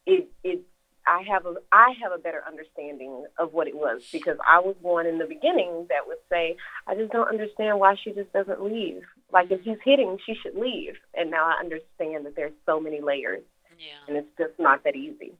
it 0.07 0.29
it 0.43 0.63
I 1.07 1.23
have 1.29 1.47
a 1.47 1.55
I 1.73 1.95
have 2.03 2.13
a 2.13 2.19
better 2.19 2.43
understanding 2.47 3.25
of 3.39 3.53
what 3.53 3.69
it 3.69 3.77
was 3.77 4.03
because 4.13 4.37
I 4.47 4.61
was 4.61 4.77
one 4.81 5.07
in 5.07 5.19
the 5.19 5.27
beginning 5.27 5.87
that 5.89 6.07
would 6.07 6.19
say 6.31 6.57
I 6.87 6.95
just 6.95 7.13
don't 7.13 7.29
understand 7.29 7.79
why 7.79 7.97
she 8.03 8.13
just 8.13 8.33
doesn't 8.33 8.63
leave. 8.63 9.03
Like 9.33 9.51
if 9.51 9.63
he's 9.63 9.79
hitting, 9.85 10.19
she 10.25 10.35
should 10.35 10.57
leave. 10.57 10.95
And 11.15 11.31
now 11.31 11.47
I 11.47 11.61
understand 11.61 12.27
that 12.27 12.37
there's 12.37 12.53
so 12.67 12.81
many 12.81 13.01
layers, 13.01 13.43
yeah. 13.79 14.09
and 14.09 14.17
it's 14.17 14.31
just 14.39 14.59
not 14.59 14.85
that 14.85 14.97
easy. 14.97 15.33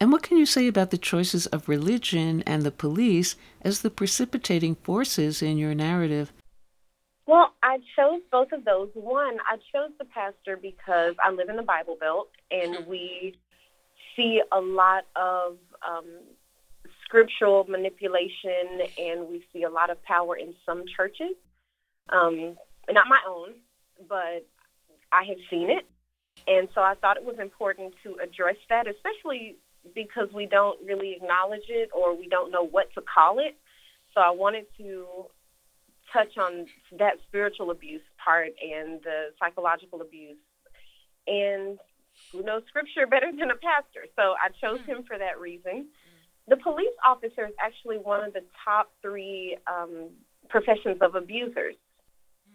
And 0.00 0.10
what 0.10 0.22
can 0.22 0.38
you 0.38 0.46
say 0.46 0.66
about 0.66 0.90
the 0.90 0.98
choices 0.98 1.46
of 1.48 1.68
religion 1.68 2.42
and 2.46 2.62
the 2.62 2.70
police 2.70 3.36
as 3.60 3.82
the 3.82 3.90
precipitating 3.90 4.76
forces 4.76 5.42
in 5.42 5.58
your 5.58 5.74
narrative? 5.74 6.32
Well, 7.26 7.52
I 7.62 7.78
chose 7.94 8.22
both 8.32 8.50
of 8.52 8.64
those. 8.64 8.88
One, 8.94 9.36
I 9.46 9.56
chose 9.72 9.90
the 9.98 10.06
pastor 10.06 10.56
because 10.56 11.14
I 11.22 11.30
live 11.30 11.50
in 11.50 11.56
the 11.56 11.62
Bible 11.62 11.98
Belt 12.00 12.30
and 12.50 12.86
we 12.86 13.36
see 14.16 14.40
a 14.50 14.60
lot 14.60 15.04
of 15.14 15.58
um, 15.86 16.06
scriptural 17.04 17.64
manipulation 17.68 18.80
and 18.98 19.28
we 19.28 19.44
see 19.52 19.64
a 19.64 19.70
lot 19.70 19.90
of 19.90 20.02
power 20.02 20.34
in 20.34 20.54
some 20.64 20.84
churches. 20.96 21.36
Um, 22.08 22.56
not 22.90 23.06
my 23.06 23.20
own, 23.28 23.50
but 24.08 24.46
I 25.12 25.24
have 25.24 25.38
seen 25.50 25.68
it. 25.70 25.86
And 26.48 26.68
so 26.74 26.80
I 26.80 26.94
thought 26.94 27.18
it 27.18 27.24
was 27.24 27.38
important 27.38 27.94
to 28.02 28.16
address 28.22 28.56
that, 28.70 28.86
especially 28.86 29.58
because 29.94 30.28
we 30.34 30.46
don't 30.46 30.78
really 30.84 31.16
acknowledge 31.16 31.68
it 31.68 31.90
or 31.94 32.16
we 32.16 32.28
don't 32.28 32.50
know 32.50 32.66
what 32.66 32.92
to 32.94 33.02
call 33.02 33.38
it. 33.38 33.56
So 34.14 34.20
I 34.20 34.30
wanted 34.30 34.66
to 34.78 35.26
touch 36.12 36.36
on 36.38 36.66
that 36.98 37.14
spiritual 37.28 37.70
abuse 37.70 38.02
part 38.22 38.48
and 38.60 39.00
the 39.02 39.28
psychological 39.38 40.00
abuse. 40.00 40.36
And 41.26 41.78
who 42.32 42.42
knows 42.42 42.62
scripture 42.68 43.06
better 43.06 43.30
than 43.30 43.50
a 43.50 43.54
pastor? 43.54 44.06
So 44.16 44.34
I 44.34 44.50
chose 44.60 44.84
him 44.86 45.04
for 45.06 45.16
that 45.18 45.40
reason. 45.40 45.86
The 46.48 46.56
police 46.56 46.94
officer 47.06 47.46
is 47.46 47.54
actually 47.60 47.98
one 47.98 48.24
of 48.24 48.32
the 48.32 48.42
top 48.64 48.92
three 49.00 49.56
um, 49.66 50.10
professions 50.48 50.98
of 51.00 51.14
abusers. 51.14 51.76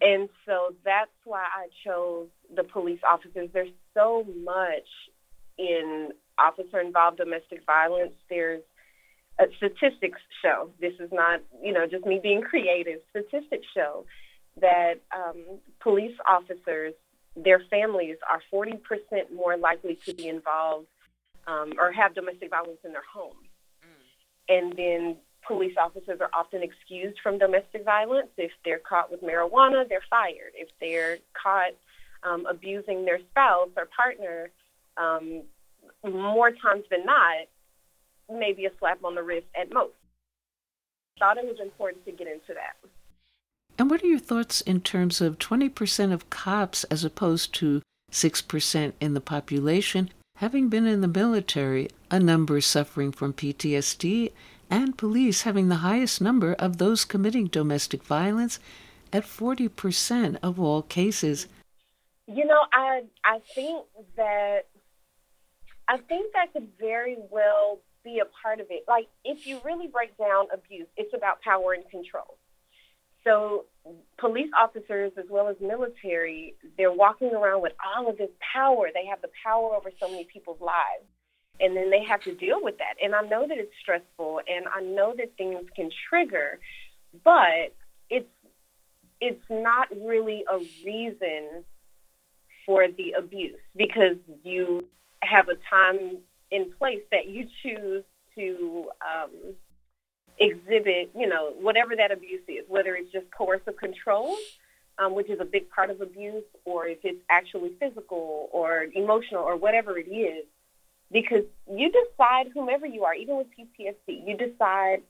And 0.02 0.28
so 0.46 0.76
that's 0.84 1.16
why 1.24 1.44
I 1.44 1.68
chose 1.86 2.28
the 2.54 2.64
police 2.64 3.00
officers. 3.10 3.50
There's 3.54 3.70
so 3.94 4.26
much 4.44 4.88
in 5.58 6.10
officer 6.38 6.80
involved 6.80 7.18
domestic 7.18 7.66
violence, 7.66 8.14
there's 8.30 8.62
uh, 9.40 9.46
statistics 9.58 10.20
show, 10.42 10.70
this 10.80 10.94
is 11.00 11.10
not, 11.12 11.42
you 11.62 11.74
know, 11.74 11.86
just 11.86 12.06
me 12.06 12.20
being 12.22 12.42
creative, 12.42 13.00
statistics 13.10 13.68
show 13.74 14.06
that 14.62 14.96
um, 15.14 15.60
police 15.82 16.16
officers, 16.28 16.94
their 17.36 17.62
families 17.70 18.16
are 18.30 18.42
40% 18.54 18.80
more 19.34 19.58
likely 19.58 20.00
to 20.06 20.14
be 20.14 20.30
involved 20.30 20.88
um, 21.48 21.74
or 21.78 21.92
have 21.92 22.16
domestic 22.16 22.50
violence 22.50 22.80
in 22.86 22.94
their 22.94 23.04
home. 23.04 23.36
Mm. 23.84 24.58
And 24.58 24.78
then 24.78 25.18
police 25.46 25.76
officers 25.78 26.20
are 26.22 26.30
often 26.34 26.64
excused 26.64 27.20
from 27.22 27.38
domestic 27.38 27.84
violence. 27.84 28.30
If 28.38 28.52
they're 28.64 28.80
caught 28.80 29.12
with 29.12 29.22
marijuana, 29.22 29.88
they're 29.88 30.04
fired. 30.10 30.54
If 30.56 30.70
they're 30.80 31.18
caught 31.34 31.74
um, 32.24 32.46
abusing 32.46 33.06
their 33.06 33.20
spouse 33.32 33.70
or 33.78 33.88
partner, 33.96 34.50
um, 34.98 35.44
more 36.04 36.52
times 36.52 36.84
than 36.90 37.06
not, 37.06 37.48
maybe 38.32 38.66
a 38.66 38.72
slap 38.80 39.04
on 39.04 39.16
the 39.16 39.24
wrist 39.24 39.48
at 39.60 39.74
most. 39.74 39.94
Thought 41.20 41.38
it 41.38 41.46
was 41.46 41.60
important 41.62 42.06
to 42.06 42.12
get 42.12 42.28
into 42.28 42.54
that. 42.54 42.76
And 43.78 43.90
what 43.90 44.04
are 44.04 44.08
your 44.08 44.20
thoughts 44.20 44.62
in 44.62 44.82
terms 44.82 45.22
of 45.22 45.40
20% 45.40 46.14
of 46.14 46.30
cops 46.30 46.84
as 46.86 47.04
opposed 47.04 47.54
to 47.56 47.82
6% 48.12 48.94
in 49.00 49.14
the 49.14 49.22
population 49.22 50.10
having 50.38 50.68
been 50.68 50.86
in 50.86 51.02
the 51.02 51.08
military, 51.08 51.90
a 52.12 52.20
number 52.20 52.60
suffering 52.60 53.12
from 53.12 53.34
PTSD, 53.34 54.32
and 54.70 54.98
police 54.98 55.44
having 55.44 55.70
the 55.70 55.76
highest 55.76 56.20
number 56.22 56.54
of 56.56 56.78
those 56.78 57.06
committing 57.06 57.48
domestic 57.48 58.04
violence 58.04 58.60
at 59.14 59.24
40% 59.24 60.38
of 60.44 60.60
all 60.60 60.82
cases? 60.82 61.48
You 62.28 62.46
know, 62.46 62.62
I 62.74 63.04
I 63.24 63.40
think 63.54 63.86
that 64.18 64.66
I 65.88 65.98
think 65.98 66.34
that 66.34 66.54
could 66.54 66.70
very 66.80 67.18
well 67.30 67.80
be 68.04 68.20
a 68.20 68.26
part 68.42 68.60
of 68.60 68.68
it. 68.70 68.86
Like, 68.88 69.08
if 69.24 69.46
you 69.46 69.60
really 69.64 69.88
break 69.88 70.18
down 70.18 70.46
abuse, 70.54 70.88
it's 70.98 71.14
about 71.14 71.42
power 71.42 71.74
and 71.74 71.88
control. 71.90 72.38
So, 73.24 73.66
police 74.18 74.50
officers 74.58 75.12
as 75.18 75.26
well 75.30 75.50
as 75.50 75.56
military, 75.60 76.56
they're 76.78 76.92
walking 76.92 77.34
around 77.34 77.62
with 77.62 77.74
all 77.84 78.10
of 78.10 78.18
this 78.18 78.30
power. 78.54 78.90
They 78.94 79.06
have 79.08 79.22
the 79.22 79.30
power 79.44 79.76
over 79.76 79.90
so 80.00 80.10
many 80.10 80.26
people's 80.32 80.62
lives. 80.62 81.06
And 81.60 81.76
then 81.76 81.90
they 81.90 82.04
have 82.04 82.22
to 82.22 82.36
deal 82.36 82.62
with 82.62 82.78
that. 82.80 82.96
And 83.02 83.16
I 83.16 83.22
know 83.22 83.48
that 83.48 83.58
it's 83.58 83.72
stressful 83.82 84.42
and 84.48 84.66
I 84.68 84.82
know 84.82 85.14
that 85.18 85.38
things 85.38 85.66
can 85.76 85.90
trigger, 86.10 86.60
but 87.24 87.74
it's 88.10 88.28
it's 89.22 89.44
not 89.50 89.88
really 89.96 90.44
a 90.52 90.58
reason 90.86 91.64
for 92.66 92.88
the 92.90 93.14
abuse 93.18 93.60
because 93.76 94.18
you 94.44 94.86
have 95.26 95.50
a 95.50 95.56
time 95.70 96.18
in 96.52 96.72
place 96.78 97.02
that 97.12 97.28
you 97.28 97.48
choose 97.62 98.04
to 98.36 98.90
um, 99.02 99.56
exhibit, 100.40 101.12
you 101.16 101.28
know, 101.28 101.54
whatever 101.60 101.96
that 101.96 102.12
abuse 102.12 102.42
is, 102.48 102.66
whether 102.68 102.96
it's 102.96 103.12
just 103.12 103.26
coercive 103.32 103.78
control, 103.78 104.36
um, 104.98 105.16
which 105.16 105.30
is 105.30 105.40
a 105.40 105.46
big 105.46 105.70
part 105.70 105.90
of 105.90 106.02
abuse, 106.02 106.44
or 106.66 106.88
if 106.88 107.00
it's 107.04 107.22
actually 107.30 107.72
physical 107.80 108.50
or 108.52 108.86
emotional 108.94 109.44
or 109.44 109.56
whatever 109.56 109.98
it 109.98 110.10
is, 110.10 110.46
because 111.12 111.44
you 111.72 111.92
decide 111.92 112.48
whomever 112.54 112.86
you 112.86 113.04
are, 113.06 113.14
even 113.14 113.38
with 113.38 113.48
PTSD, 113.58 114.28
you 114.28 114.38
decide 114.38 115.02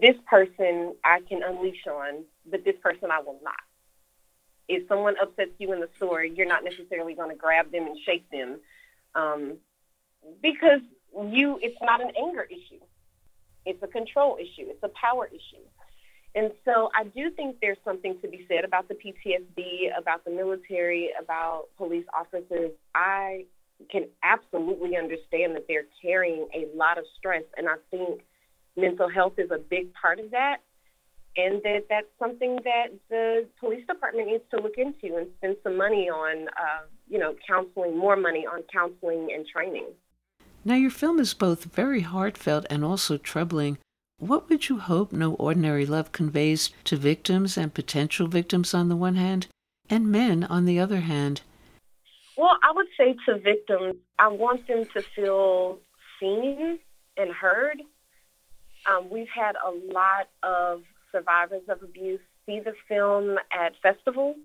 this 0.00 0.16
person 0.28 0.94
I 1.04 1.20
can 1.28 1.42
unleash 1.42 1.86
on, 1.86 2.24
but 2.50 2.64
this 2.64 2.76
person 2.82 3.10
I 3.10 3.20
will 3.20 3.38
not. 3.42 3.54
If 4.68 4.88
someone 4.88 5.16
upsets 5.20 5.50
you 5.58 5.72
in 5.72 5.80
the 5.80 5.88
store, 5.96 6.24
you're 6.24 6.46
not 6.46 6.64
necessarily 6.64 7.14
going 7.14 7.30
to 7.30 7.36
grab 7.36 7.70
them 7.72 7.86
and 7.86 7.98
shake 8.06 8.28
them 8.30 8.58
um, 9.14 9.58
because 10.42 10.80
you 11.30 11.58
it's 11.62 11.78
not 11.82 12.00
an 12.00 12.12
anger 12.20 12.42
issue. 12.42 12.80
It's 13.64 13.82
a 13.82 13.86
control 13.86 14.38
issue. 14.40 14.68
It's 14.68 14.82
a 14.82 14.90
power 15.00 15.26
issue. 15.26 15.62
And 16.34 16.50
so 16.64 16.90
I 16.96 17.04
do 17.04 17.30
think 17.30 17.58
there's 17.60 17.78
something 17.84 18.18
to 18.22 18.28
be 18.28 18.46
said 18.48 18.64
about 18.64 18.88
the 18.88 18.94
PTSD, 18.94 19.96
about 19.96 20.24
the 20.24 20.30
military, 20.30 21.10
about 21.20 21.66
police 21.76 22.06
officers. 22.18 22.70
I 22.94 23.44
can 23.90 24.06
absolutely 24.22 24.96
understand 24.96 25.54
that 25.56 25.66
they're 25.68 25.86
carrying 26.00 26.48
a 26.54 26.66
lot 26.74 26.98
of 26.98 27.04
stress, 27.18 27.42
and 27.56 27.68
I 27.68 27.74
think 27.90 28.22
mental 28.76 29.08
health 29.08 29.34
is 29.38 29.50
a 29.50 29.58
big 29.58 29.92
part 29.94 30.18
of 30.20 30.30
that, 30.30 30.58
and 31.36 31.62
that 31.62 31.86
that's 31.88 32.06
something 32.18 32.56
that 32.64 32.88
the 33.08 33.46
police 33.58 33.86
department 33.86 34.28
needs 34.28 34.44
to 34.50 34.60
look 34.60 34.76
into 34.76 35.16
and 35.16 35.28
spend 35.38 35.56
some 35.62 35.76
money 35.76 36.10
on, 36.10 36.48
uh, 36.48 36.84
you 37.08 37.18
know, 37.18 37.34
counseling, 37.46 37.96
more 37.96 38.16
money 38.16 38.46
on 38.46 38.62
counseling 38.72 39.30
and 39.34 39.46
training. 39.46 39.86
Now, 40.64 40.74
your 40.74 40.90
film 40.90 41.18
is 41.18 41.34
both 41.34 41.64
very 41.64 42.00
heartfelt 42.00 42.66
and 42.70 42.84
also 42.84 43.16
troubling. 43.16 43.78
What 44.18 44.48
would 44.48 44.68
you 44.68 44.78
hope 44.78 45.12
No 45.12 45.34
Ordinary 45.34 45.84
Love 45.86 46.12
conveys 46.12 46.70
to 46.84 46.96
victims 46.96 47.56
and 47.56 47.74
potential 47.74 48.28
victims 48.28 48.72
on 48.72 48.88
the 48.88 48.94
one 48.94 49.16
hand, 49.16 49.48
and 49.90 50.12
men 50.12 50.44
on 50.44 50.64
the 50.64 50.78
other 50.78 51.00
hand? 51.00 51.40
Well, 52.36 52.56
I 52.62 52.70
would 52.72 52.86
say 52.96 53.16
to 53.26 53.38
victims, 53.38 53.96
I 54.18 54.28
want 54.28 54.68
them 54.68 54.84
to 54.94 55.02
feel 55.02 55.80
seen 56.20 56.78
and 57.16 57.32
heard. 57.32 57.82
Um, 58.86 59.10
we've 59.10 59.28
had 59.28 59.56
a 59.56 59.70
lot 59.92 60.28
of 60.42 60.82
survivors 61.12 61.62
of 61.68 61.82
abuse 61.82 62.20
see 62.46 62.58
the 62.60 62.74
film 62.88 63.36
at 63.52 63.72
festivals, 63.82 64.36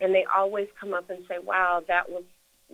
and 0.00 0.14
they 0.14 0.24
always 0.34 0.68
come 0.80 0.94
up 0.94 1.10
and 1.10 1.24
say, 1.28 1.36
wow, 1.44 1.82
that 1.88 2.08
was 2.08 2.24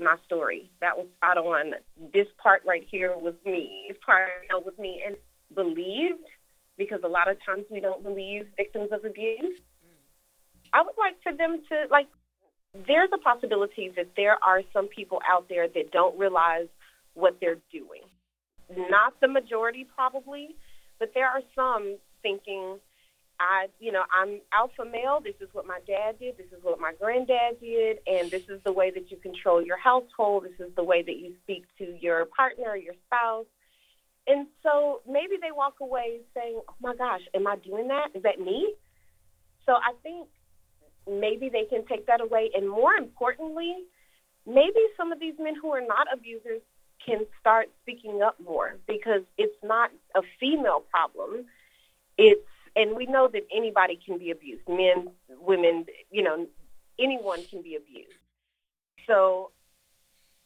my 0.01 0.17
story. 0.25 0.71
That 0.81 0.97
was 0.97 1.07
spot 1.17 1.37
on. 1.39 1.75
This 2.13 2.29
part 2.41 2.63
right 2.65 2.87
here 2.89 3.17
was 3.17 3.35
me. 3.45 3.87
This 3.89 3.99
part 4.07 4.29
was 4.53 4.75
me. 4.79 5.03
And 5.05 5.17
believed, 5.55 6.25
because 6.77 7.01
a 7.03 7.09
lot 7.09 7.29
of 7.29 7.37
times 7.45 7.65
we 7.71 7.81
don't 7.81 8.03
believe 8.05 8.47
victims 8.57 8.91
of 8.93 9.05
abuse. 9.05 9.59
Mm. 9.59 10.71
I 10.73 10.83
would 10.83 10.95
like 10.97 11.21
for 11.23 11.33
them 11.33 11.61
to, 11.71 11.87
like, 11.91 12.07
there's 12.87 13.11
a 13.13 13.19
possibility 13.19 13.91
that 13.97 14.11
there 14.17 14.37
are 14.45 14.63
some 14.73 14.87
people 14.87 15.21
out 15.29 15.49
there 15.49 15.67
that 15.67 15.91
don't 15.91 16.17
realize 16.19 16.69
what 17.15 17.39
they're 17.41 17.59
doing. 17.73 18.03
Not 18.77 19.15
the 19.21 19.29
majority, 19.29 19.87
probably, 19.93 20.55
but 21.01 21.13
there 21.15 21.27
are 21.27 21.41
some 21.57 21.97
thinking, 22.23 22.79
I, 23.41 23.69
you 23.79 23.93
know, 23.93 24.03
I'm 24.13 24.41
alpha 24.53 24.85
male. 24.85 25.21
This 25.23 25.37
is 25.41 25.49
what 25.53 25.67
my 25.67 25.79
dad 25.87 26.19
did. 26.19 26.37
This 26.37 26.47
is 26.47 26.63
what 26.63 26.81
my 26.81 26.93
granddad 27.01 27.61
did, 27.61 27.99
and 28.07 28.31
this 28.31 28.49
is 28.49 28.61
the 28.65 28.73
way 28.73 28.91
that 28.91 29.11
you 29.11 29.17
control 29.17 29.63
your 29.63 29.79
household. 29.79 30.45
This 30.45 30.67
is 30.67 30.75
the 30.75 30.83
way 30.83 31.03
that 31.03 31.17
you 31.17 31.35
speak 31.45 31.65
to 31.79 31.97
your 32.01 32.25
partner, 32.25 32.77
your 32.77 32.95
spouse. 33.07 33.47
And 34.27 34.47
so 34.63 35.01
maybe 35.09 35.37
they 35.41 35.53
walk 35.53 35.77
away 35.81 36.21
saying, 36.35 36.61
"Oh 36.69 36.75
my 36.81 36.95
gosh, 36.97 37.23
am 37.33 37.47
I 37.47 37.57
doing 37.57 37.89
that? 37.89 38.09
Is 38.15 38.23
that 38.25 38.41
me?" 38.41 38.75
So 39.67 39.75
I 39.75 39.93
think 40.03 40.29
maybe 41.09 41.49
they 41.49 41.65
can 41.65 41.87
take 41.87 42.07
that 42.07 42.21
away, 42.21 42.51
and 42.55 42.69
more 42.69 42.95
importantly, 42.95 43.85
maybe 44.47 44.81
some 44.97 45.13
of 45.13 45.21
these 45.21 45.39
men 45.39 45.55
who 45.55 45.71
are 45.73 45.81
not 45.81 46.13
abusers 46.13 46.61
can 47.05 47.27
start 47.41 47.71
speaking 47.83 48.23
up 48.23 48.39
more 48.41 48.77
because 48.87 49.23
it's 49.37 49.57
not 49.63 49.91
a 50.15 50.23
female 50.41 50.81
problem. 50.91 51.47
It's 52.17 52.49
and 52.79 52.97
we 52.97 53.07
know 53.07 53.29
that 53.33 53.43
anybody 53.55 53.99
can 54.05 54.19
be 54.19 54.31
abused. 54.31 54.63
Men 54.69 55.11
women 55.41 55.87
you 56.11 56.23
know 56.23 56.47
anyone 56.99 57.45
can 57.45 57.63
be 57.63 57.75
abused. 57.75 58.19
So 59.07 59.51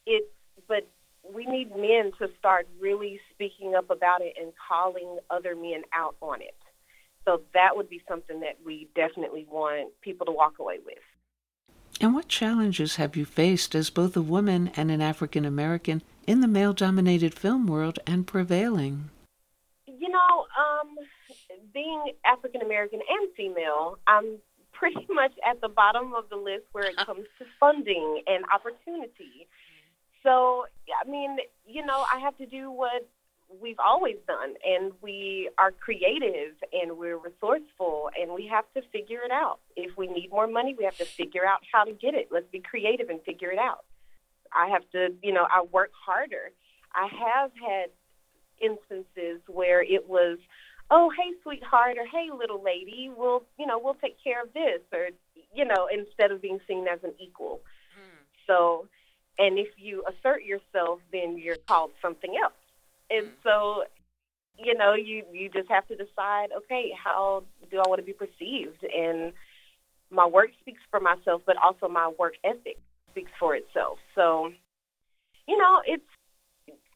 it's 0.07 0.27
but 0.67 0.89
we 1.35 1.45
need 1.47 1.71
men 1.77 2.13
to 2.19 2.29
start 2.39 2.67
really 2.81 3.21
speaking 3.33 3.75
up 3.75 3.91
about 3.91 4.23
it 4.23 4.35
and 4.41 4.53
calling 4.69 5.19
other 5.31 5.55
men 5.55 5.83
out 5.93 6.17
on 6.21 6.41
it. 6.41 6.57
So 7.25 7.43
that 7.55 7.77
would 7.77 7.89
be 7.89 8.03
something 8.09 8.41
that 8.41 8.59
we 8.65 8.89
definitely 8.97 9.47
want 9.49 9.93
people 10.01 10.27
to 10.27 10.33
walk 10.33 10.59
away 10.59 10.79
with. 10.85 10.99
And 12.01 12.15
what 12.15 12.27
challenges 12.27 12.97
have 12.97 13.17
you 13.17 13.25
faced 13.25 13.77
as 13.77 13.91
both 13.91 14.17
a 14.17 14.23
woman 14.23 14.73
and 14.75 14.91
an 14.91 15.01
African 15.01 15.45
American 15.45 16.03
in 16.27 16.41
the 16.41 16.49
male 16.49 16.73
dominated 16.73 17.35
film 17.35 17.67
world 17.67 18.01
and 18.07 18.27
prevailing? 18.27 19.11
You 19.87 20.09
know, 20.09 20.47
um, 20.59 20.97
being 21.73 22.13
African 22.25 22.63
American 22.63 23.01
and 23.09 23.29
female, 23.37 23.99
I'm 24.07 24.39
pretty 24.73 25.07
much 25.11 25.33
at 25.49 25.61
the 25.61 25.69
bottom 25.69 26.15
of 26.15 26.29
the 26.31 26.37
list 26.37 26.65
where 26.73 26.85
it 26.85 26.97
comes 26.97 27.27
to 27.39 27.45
funding 27.59 28.23
and 28.27 28.45
opportunity. 28.53 29.49
So, 30.23 30.67
I 31.05 31.09
mean, 31.09 31.39
you 31.67 31.85
know, 31.85 32.05
I 32.13 32.21
have 32.21 32.37
to 32.39 32.47
do 32.47 32.71
what 32.71 33.09
we've 33.61 33.79
always 33.85 34.17
done, 34.27 34.55
and 34.65 34.93
we 35.03 35.51
are 35.59 35.73
creative 35.73 36.55
and 36.73 36.97
we're 36.97 37.19
resourceful, 37.19 38.11
and 38.19 38.33
we 38.33 38.47
have 38.47 38.65
to 38.75 38.83
figure 38.93 39.21
it 39.25 39.31
out. 39.31 39.59
If 39.77 39.97
we 39.97 40.07
need 40.07 40.31
more 40.31 40.47
money, 40.47 40.75
we 40.79 40.85
have 40.85 40.97
to 40.99 41.05
figure 41.05 41.45
out 41.45 41.61
how 41.73 41.85
to 41.85 41.93
get 41.93 42.15
it. 42.15 42.29
Let's 42.31 42.47
be 42.51 42.61
creative 42.61 43.09
and 43.09 43.21
figure 43.23 43.51
it 43.51 43.59
out. 43.59 43.85
I 44.55 44.69
have 44.69 44.83
to, 44.93 45.15
you 45.23 45.33
know, 45.33 45.47
I 45.51 45.65
work 45.71 45.91
harder. 45.93 46.53
I 46.95 47.09
have 47.09 47.51
had 47.55 47.91
instances 48.61 49.41
where 49.49 49.83
it 49.83 50.09
was, 50.09 50.39
oh, 50.95 51.11
hey, 51.17 51.33
sweetheart, 51.43 51.97
or 51.99 52.05
hey, 52.05 52.29
little 52.31 52.63
lady, 52.63 53.11
we'll, 53.17 53.43
you 53.59 53.67
know, 53.67 53.81
we'll 53.83 53.95
take 53.95 54.23
care 54.23 54.43
of 54.43 54.53
this, 54.53 54.81
or, 54.93 55.09
you 55.55 55.65
know, 55.65 55.89
instead 55.91 56.31
of 56.31 56.43
being 56.43 56.61
seen 56.69 56.87
as 56.87 57.01
an 57.03 57.15
equal. 57.19 57.63
Mm. 57.97 58.27
So, 58.47 58.87
and 59.39 59.59
if 59.59 59.69
you 59.79 60.05
assert 60.07 60.45
yourself, 60.45 61.01
then 61.11 61.39
you're 61.39 61.57
called 61.67 61.93
something 62.03 62.37
else. 62.41 62.53
And 63.09 63.29
mm. 63.29 63.43
so, 63.43 63.85
you 64.59 64.75
know, 64.75 64.93
you 64.93 65.25
you 65.33 65.49
just 65.49 65.71
have 65.71 65.89
to 65.89 65.97
decide, 65.97 66.49
okay, 66.55 66.93
how 67.03 67.45
do 67.71 67.79
I 67.79 67.89
want 67.89 68.01
to 68.01 68.05
be 68.05 68.13
perceived? 68.13 68.85
And 68.85 69.33
my 70.11 70.27
work 70.27 70.51
speaks 70.61 70.83
for 70.91 71.01
myself, 71.01 71.41
but 71.47 71.57
also 71.57 71.89
my 71.89 72.13
work 72.19 72.35
ethic 72.45 72.79
speaks 73.11 73.31
for 73.41 73.57
itself. 73.57 73.99
So, 74.15 74.53
you 75.49 75.57
know, 75.57 75.81
it's 75.87 76.05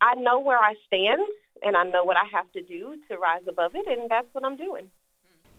I 0.02 0.16
know 0.16 0.40
where 0.40 0.58
I 0.58 0.74
stand 0.86 1.22
and 1.62 1.76
I 1.76 1.84
know 1.84 2.04
what 2.04 2.16
I 2.16 2.24
have 2.32 2.50
to 2.52 2.62
do 2.62 2.96
to 3.08 3.16
rise 3.18 3.42
above 3.48 3.72
it, 3.74 3.86
and 3.86 4.10
that's 4.10 4.28
what 4.32 4.44
I'm 4.44 4.56
doing. 4.56 4.90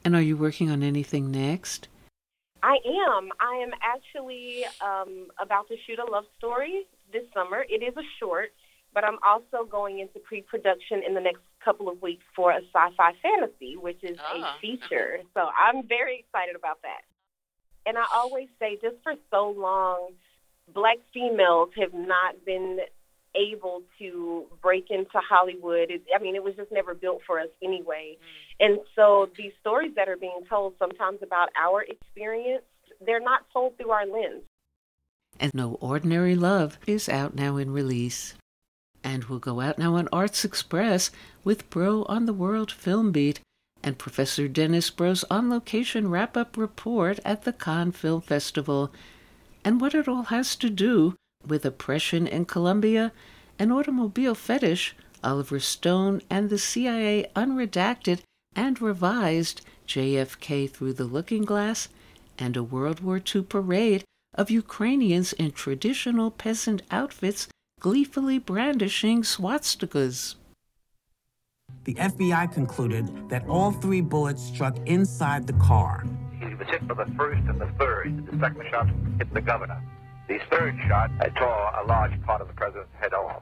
And 0.04 0.16
are 0.16 0.22
you 0.22 0.38
working 0.38 0.70
on 0.70 0.84
anything 0.84 1.32
next? 1.32 1.88
I 2.64 2.78
am. 2.86 3.30
I 3.40 3.56
am 3.64 3.72
actually 3.82 4.66
um, 4.82 5.28
about 5.40 5.68
to 5.70 5.76
shoot 5.86 6.00
a 6.00 6.10
love 6.10 6.26
story 6.38 6.86
this 7.12 7.24
summer. 7.34 7.66
It 7.70 7.84
is 7.84 7.96
a 7.98 8.08
short, 8.20 8.50
but 8.94 9.04
I'm 9.04 9.18
also 9.26 9.66
going 9.70 10.00
into 10.00 10.20
pre-production 10.20 11.04
in 11.06 11.14
the 11.14 11.22
next 11.22 11.42
couple 11.64 11.90
of 11.90 12.02
weeks 12.02 12.24
for 12.36 12.52
a 12.52 12.62
sci-fi 12.74 13.14
fantasy, 13.22 13.78
which 13.78 14.04
is 14.04 14.18
oh. 14.20 14.40
a 14.40 14.44
ah. 14.44 14.58
feature. 14.62 15.20
So 15.34 15.48
I'm 15.58 15.88
very 15.88 16.20
excited 16.20 16.56
about 16.56 16.82
that. 16.82 17.02
And 17.86 17.98
I 17.98 18.06
always 18.14 18.48
say, 18.60 18.78
just 18.82 18.96
for 19.04 19.14
so 19.32 19.50
long, 19.50 20.12
black 20.74 20.98
females 21.14 21.70
have 21.80 21.94
not 21.94 22.44
been 22.46 22.80
able 23.38 23.84
to 24.00 24.46
break 24.62 24.90
into 24.90 25.18
Hollywood. 25.18 25.92
It, 25.92 26.04
I 26.16 26.22
mean, 26.22 26.36
it 26.36 26.44
was 26.44 26.56
just 26.56 26.72
never 26.72 26.94
built 26.94 27.22
for 27.26 27.40
us 27.40 27.50
anyway. 27.64 28.18
Mm. 28.18 28.66
And 28.66 28.80
so 28.96 29.30
these 29.38 29.54
stories 29.62 29.92
that 29.96 30.10
are 30.10 30.18
being 30.18 30.42
told 30.50 30.74
sometimes 30.80 31.20
about 31.22 31.50
our 31.60 31.84
experience, 31.84 32.64
they're 33.06 33.20
not 33.20 33.42
told 33.54 33.78
through 33.78 33.92
our 33.92 34.06
lens. 34.06 34.44
And 35.40 35.54
No 35.54 35.78
Ordinary 35.82 36.36
Love 36.36 36.80
is 36.88 37.08
out 37.08 37.36
now 37.36 37.58
in 37.58 37.72
release. 37.72 38.34
And 39.04 39.26
we'll 39.26 39.40
go 39.40 39.62
out 39.62 39.78
now 39.78 39.96
on 39.96 40.10
Arts 40.12 40.44
Express 40.44 41.12
with 41.44 41.70
Broe 41.70 42.06
on 42.10 42.26
the 42.26 42.34
World 42.34 42.72
Film 42.72 43.12
Beat 43.12 43.40
and 43.84 44.00
Professor 44.00 44.48
Dennis 44.48 44.90
Broe's 44.90 45.24
on 45.30 45.50
location 45.50 46.10
wrap 46.10 46.36
up 46.36 46.58
report 46.58 47.20
at 47.24 47.44
the 47.44 47.54
Cannes 47.54 47.92
Film 47.92 48.22
Festival 48.22 48.92
and 49.64 49.80
what 49.80 49.94
it 49.94 50.08
all 50.08 50.24
has 50.24 50.56
to 50.56 50.70
do 50.70 51.16
with 51.48 51.66
oppression 51.66 52.28
in 52.28 52.46
Colombia, 52.46 53.12
an 53.60 53.72
automobile 53.72 54.36
fetish, 54.36 54.96
Oliver 55.24 55.60
Stone, 55.60 56.22
and 56.30 56.50
the 56.50 56.58
CIA 56.58 57.26
unredacted 57.36 58.20
and 58.56 58.82
revised 58.82 59.62
JFK 59.88 60.70
Through 60.70 60.94
the 60.94 61.06
Looking 61.06 61.44
Glass, 61.44 61.90
and 62.38 62.56
a 62.56 62.64
World 62.64 63.00
War 63.00 63.20
II 63.20 63.44
parade 63.44 64.04
of 64.34 64.52
Ukrainians 64.52 65.34
in 65.34 65.52
traditional 65.52 66.30
peasant 66.30 66.84
outfits 66.92 67.48
gleefully 67.80 68.40
brandishing 68.40 69.24
swastikas. 69.24 70.36
The 71.84 71.96
FBI 71.96 72.52
concluded 72.54 73.30
that 73.30 73.48
all 73.48 73.72
three 73.72 74.02
bullets 74.02 74.44
struck 74.44 74.78
inside 74.88 75.48
the 75.48 75.54
car. 75.54 76.06
He 76.40 76.54
was 76.56 76.68
hit 76.68 76.88
by 76.88 76.96
the 76.96 77.12
first 77.16 77.48
and 77.48 77.60
the 77.60 77.70
third. 77.80 78.26
The 78.32 78.40
second 78.40 78.66
shot 78.70 78.88
hit 79.18 79.34
the 79.34 79.42
governor. 79.42 79.82
The 80.28 80.40
third 80.50 80.78
shot 80.88 81.10
tore 81.36 81.72
a 81.82 81.86
large 81.88 82.22
part 82.24 82.42
of 82.42 82.48
the 82.48 82.54
president's 82.54 82.94
head 83.00 83.14
off. 83.14 83.42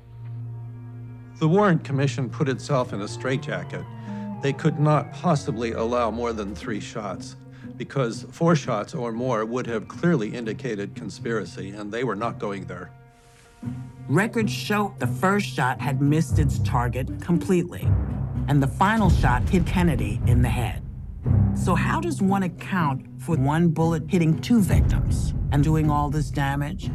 The 1.40 1.48
Warren 1.48 1.80
Commission 1.80 2.30
put 2.30 2.48
itself 2.48 2.94
in 2.94 3.02
a 3.02 3.08
straitjacket. 3.08 3.84
They 4.42 4.54
could 4.54 4.80
not 4.80 5.12
possibly 5.12 5.72
allow 5.72 6.12
more 6.12 6.32
than 6.32 6.54
three 6.56 6.80
shots 6.80 7.36
because 7.78 8.24
four 8.32 8.56
shots 8.56 8.94
or 8.94 9.12
more 9.12 9.44
would 9.44 9.66
have 9.68 9.88
clearly 9.88 10.34
indicated 10.34 10.96
conspiracy, 10.96 11.72
and 11.72 11.92
they 11.92 12.04
were 12.04 12.16
not 12.16 12.40
going 12.40 12.66
there. 12.66 12.92
Records 14.08 14.52
show 14.52 14.94
the 15.00 15.08
first 15.08 15.48
shot 15.48 15.82
had 15.82 16.02
missed 16.02 16.38
its 16.38 16.60
target 16.60 17.20
completely, 17.20 17.88
and 18.48 18.62
the 18.62 18.68
final 18.68 19.10
shot 19.10 19.42
hit 19.50 19.66
Kennedy 19.66 20.22
in 20.28 20.44
the 20.44 20.50
head. 20.50 20.85
So, 21.56 21.74
how 21.74 22.02
does 22.02 22.22
one 22.22 22.44
account 22.44 23.06
for 23.18 23.38
one 23.38 23.70
bullet 23.70 24.04
hitting 24.08 24.40
two 24.40 24.60
victims 24.62 25.34
and 25.52 25.64
doing 25.64 25.90
all 25.90 26.10
this 26.10 26.30
damage? 26.30 26.92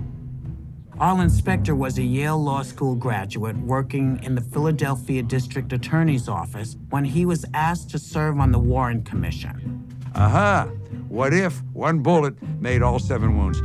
Arlen 0.98 1.30
Specter 1.30 1.74
was 1.74 1.98
a 1.98 2.02
Yale 2.02 2.38
Law 2.38 2.62
School 2.62 2.94
graduate 2.94 3.56
working 3.56 4.22
in 4.22 4.34
the 4.34 4.42
Philadelphia 4.42 5.22
District 5.22 5.72
Attorney's 5.72 6.28
Office 6.28 6.76
when 6.90 7.04
he 7.06 7.24
was 7.24 7.46
asked 7.54 7.90
to 7.90 7.98
serve 7.98 8.38
on 8.38 8.52
the 8.52 8.58
Warren 8.58 9.02
Commission. 9.02 9.82
Aha! 10.14 10.68
What 11.08 11.32
if 11.32 11.62
one 11.72 12.00
bullet 12.00 12.40
made 12.60 12.82
all 12.82 12.98
seven 12.98 13.38
wounds? 13.38 13.60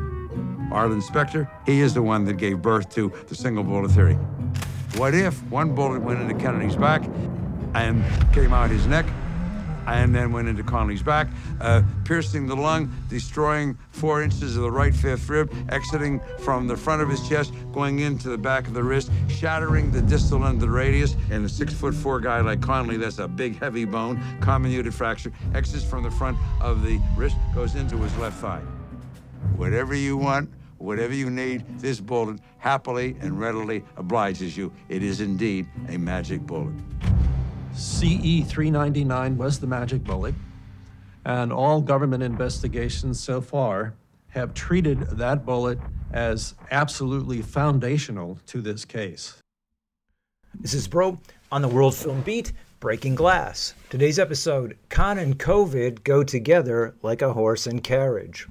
Arlen 0.74 1.02
Specter, 1.02 1.52
he 1.66 1.82
is 1.82 1.94
the 1.94 2.02
one 2.02 2.24
that 2.24 2.36
gave 2.38 2.62
birth 2.62 2.90
to 2.96 3.12
the 3.28 3.36
single 3.36 3.66
bullet 3.66 3.92
theory. 3.92 4.16
What 4.96 5.14
if 5.14 5.44
one 5.52 5.76
bullet 5.76 6.02
went 6.02 6.22
into 6.22 6.36
Kennedy's 6.36 6.78
back 6.78 7.04
and 7.76 8.02
came 8.34 8.54
out 8.54 8.70
his 8.70 8.88
neck 8.88 9.06
and 9.88 10.14
then 10.14 10.32
went 10.32 10.48
into 10.48 10.64
Connally's 10.64 11.04
back, 11.04 11.28
uh, 11.62 11.82
piercing 12.04 12.48
the 12.48 12.56
lung, 12.56 12.92
destroying 13.10 13.78
four 13.92 14.22
inches 14.22 14.56
of 14.56 14.64
the 14.64 14.72
right 14.72 14.94
fifth 14.94 15.30
rib, 15.30 15.54
exiting 15.70 16.20
from 16.40 16.68
the 16.68 16.76
front 16.78 17.02
of 17.02 17.10
his 17.10 17.28
chest, 17.28 17.54
going 17.74 18.00
into 18.00 18.30
the 18.30 18.38
back 18.38 18.68
of 18.68 18.74
the 18.74 18.84
wrist, 18.84 19.12
shattering 19.28 19.92
the 19.92 20.02
distal 20.02 20.46
end 20.46 20.56
of 20.56 20.62
the 20.62 20.70
radius. 20.70 21.16
And 21.32 21.46
a 21.46 21.50
six 21.50 21.74
foot 21.74 21.94
four 21.94 22.20
guy 22.20 22.42
like 22.42 22.60
Connally, 22.60 23.00
that's 23.00 23.20
a 23.20 23.28
big, 23.28 23.60
heavy 23.60 23.86
bone, 23.86 24.22
comminuted 24.40 24.94
fracture, 24.94 25.32
exits 25.54 25.84
from 25.84 26.04
the 26.04 26.12
front 26.12 26.38
of 26.62 26.84
the 26.84 27.00
wrist, 27.16 27.38
goes 27.54 27.76
into 27.76 27.98
his 27.98 28.16
left 28.18 28.40
thigh. 28.40 28.62
Whatever 29.56 29.96
you 29.96 30.18
want, 30.18 30.50
whatever 30.78 31.14
you 31.14 31.30
need, 31.30 31.64
this 31.80 32.00
bullet 32.00 32.40
happily 32.58 33.16
and 33.22 33.40
readily 33.40 33.84
obliges 33.98 34.58
you. 34.58 34.72
It 34.90 35.04
is 35.04 35.22
indeed 35.22 35.68
a 35.90 35.98
magic 35.98 36.42
bullet. 36.42 36.74
CE 37.78 38.42
399 38.46 39.38
was 39.38 39.60
the 39.60 39.68
magic 39.68 40.02
bullet, 40.06 40.34
and 41.26 41.52
all 41.52 41.82
government 41.82 42.24
investigations 42.24 43.20
so 43.20 43.42
far 43.42 43.94
have 44.30 44.54
treated 44.54 45.02
that 45.12 45.46
bullet 45.46 45.78
as 46.14 46.56
absolutely 46.72 47.42
foundational 47.42 48.40
to 48.48 48.62
this 48.62 48.86
case. 48.86 49.42
This 50.58 50.74
is 50.74 50.88
Broe 50.88 51.20
on 51.52 51.62
the 51.62 51.68
World 51.68 51.96
Film 51.96 52.22
Beat, 52.22 52.54
Breaking 52.80 53.14
Glass. 53.14 53.74
Today's 53.90 54.20
episode 54.20 54.78
Cannes 54.88 55.20
and 55.20 55.38
COVID 55.38 56.06
go 56.06 56.24
together 56.24 56.96
like 57.02 57.22
a 57.22 57.34
horse 57.34 57.68
and 57.68 57.84
carriage. 57.84 58.48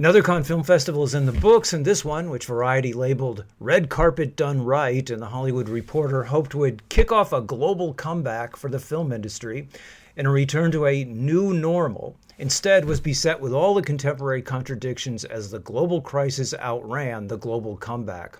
Another 0.00 0.22
Cannes 0.22 0.44
Film 0.44 0.62
Festival 0.62 1.04
is 1.04 1.12
in 1.12 1.26
the 1.26 1.32
books, 1.32 1.74
and 1.74 1.84
this 1.84 2.06
one, 2.06 2.30
which 2.30 2.46
Variety 2.46 2.94
labeled 2.94 3.44
Red 3.58 3.90
Carpet 3.90 4.34
Done 4.34 4.64
Right, 4.64 5.10
and 5.10 5.20
The 5.20 5.26
Hollywood 5.26 5.68
Reporter 5.68 6.24
hoped 6.24 6.54
would 6.54 6.88
kick 6.88 7.12
off 7.12 7.34
a 7.34 7.42
global 7.42 7.92
comeback 7.92 8.56
for 8.56 8.70
the 8.70 8.78
film 8.78 9.12
industry 9.12 9.68
and 10.16 10.26
a 10.26 10.30
return 10.30 10.72
to 10.72 10.86
a 10.86 11.04
new 11.04 11.52
normal, 11.52 12.16
instead 12.38 12.86
was 12.86 12.98
beset 12.98 13.42
with 13.42 13.52
all 13.52 13.74
the 13.74 13.82
contemporary 13.82 14.40
contradictions 14.40 15.26
as 15.26 15.50
the 15.50 15.58
global 15.58 16.00
crisis 16.00 16.54
outran 16.54 17.26
the 17.26 17.36
global 17.36 17.76
comeback. 17.76 18.38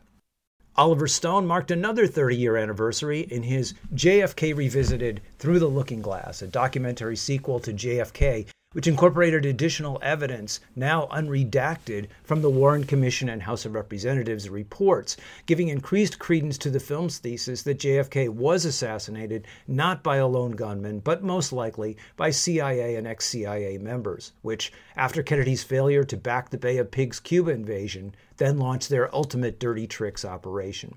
Oliver 0.77 1.07
Stone 1.07 1.47
marked 1.47 1.71
another 1.71 2.07
30 2.07 2.37
year 2.37 2.57
anniversary 2.57 3.21
in 3.31 3.43
his 3.43 3.75
JFK 3.95 4.57
Revisited 4.57 5.21
Through 5.39 5.59
the 5.59 5.67
Looking 5.67 6.01
Glass, 6.01 6.41
a 6.41 6.47
documentary 6.47 7.17
sequel 7.17 7.61
to 7.61 7.75
JFK 7.75 8.47
which 8.73 8.87
incorporated 8.87 9.45
additional 9.45 9.99
evidence, 10.01 10.61
now 10.77 11.09
unredacted, 11.11 12.07
from 12.23 12.41
the 12.41 12.49
Warren 12.49 12.85
Commission 12.85 13.29
and 13.29 13.43
House 13.43 13.65
of 13.65 13.75
Representatives 13.75 14.49
reports, 14.49 15.17
giving 15.45 15.67
increased 15.67 16.21
credence 16.21 16.57
to 16.59 16.71
the 16.71 16.79
film's 16.79 17.19
thesis 17.19 17.63
that 17.63 17.81
JFK 17.81 18.29
was 18.29 18.65
assassinated 18.65 19.45
not 19.67 20.05
by 20.05 20.19
a 20.19 20.27
lone 20.29 20.53
gunman, 20.53 21.01
but 21.01 21.21
most 21.21 21.53
likely 21.53 21.97
by 22.17 22.31
CIA 22.31 22.95
and 22.95 23.09
ex 23.09 23.27
CIA 23.27 23.77
members, 23.77 24.31
which, 24.43 24.73
after 24.95 25.21
Kennedy's 25.21 25.65
failure 25.65 26.05
to 26.05 26.17
back 26.17 26.51
the 26.51 26.57
Bay 26.57 26.79
of 26.79 26.93
Pigs 26.93 27.19
Cuba 27.19 27.51
invasion, 27.51 28.15
then 28.37 28.61
launched 28.61 28.89
their 28.89 29.13
ultimate 29.13 29.59
dirty 29.59 29.89
tricks 29.89 30.25
operation. 30.25 30.95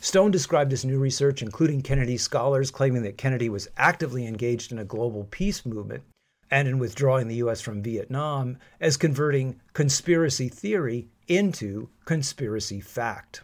Stone 0.00 0.30
described 0.30 0.70
this 0.70 0.86
new 0.86 0.98
research, 0.98 1.42
including 1.42 1.82
Kennedy 1.82 2.16
scholars 2.16 2.70
claiming 2.70 3.02
that 3.02 3.18
Kennedy 3.18 3.50
was 3.50 3.68
actively 3.76 4.26
engaged 4.26 4.72
in 4.72 4.78
a 4.78 4.84
global 4.84 5.24
peace 5.30 5.66
movement, 5.66 6.02
and 6.50 6.66
in 6.66 6.78
withdrawing 6.78 7.28
the 7.28 7.36
U.S. 7.36 7.60
from 7.60 7.82
Vietnam 7.82 8.58
as 8.80 8.96
converting 8.96 9.60
conspiracy 9.72 10.48
theory 10.48 11.08
into 11.28 11.88
conspiracy 12.04 12.80
fact. 12.80 13.42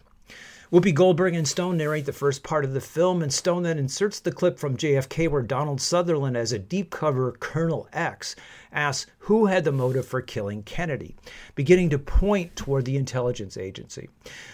Whoopi 0.69 0.93
Goldberg 0.93 1.33
and 1.33 1.47
Stone 1.47 1.77
narrate 1.77 2.05
the 2.05 2.11
first 2.11 2.43
part 2.43 2.65
of 2.65 2.73
the 2.73 2.81
film, 2.81 3.23
and 3.23 3.33
Stone 3.33 3.63
then 3.63 3.79
inserts 3.79 4.19
the 4.19 4.33
clip 4.33 4.59
from 4.59 4.75
JFK 4.75 5.29
where 5.29 5.41
Donald 5.41 5.79
Sutherland, 5.79 6.35
as 6.35 6.51
a 6.51 6.59
deep 6.59 6.89
cover 6.89 7.31
Colonel 7.31 7.87
X, 7.93 8.35
asks 8.73 9.09
who 9.19 9.45
had 9.45 9.63
the 9.63 9.71
motive 9.71 10.05
for 10.05 10.21
killing 10.21 10.63
Kennedy, 10.63 11.15
beginning 11.55 11.89
to 11.91 11.97
point 11.97 12.53
toward 12.57 12.83
the 12.83 12.97
intelligence 12.97 13.55
agency. 13.55 14.09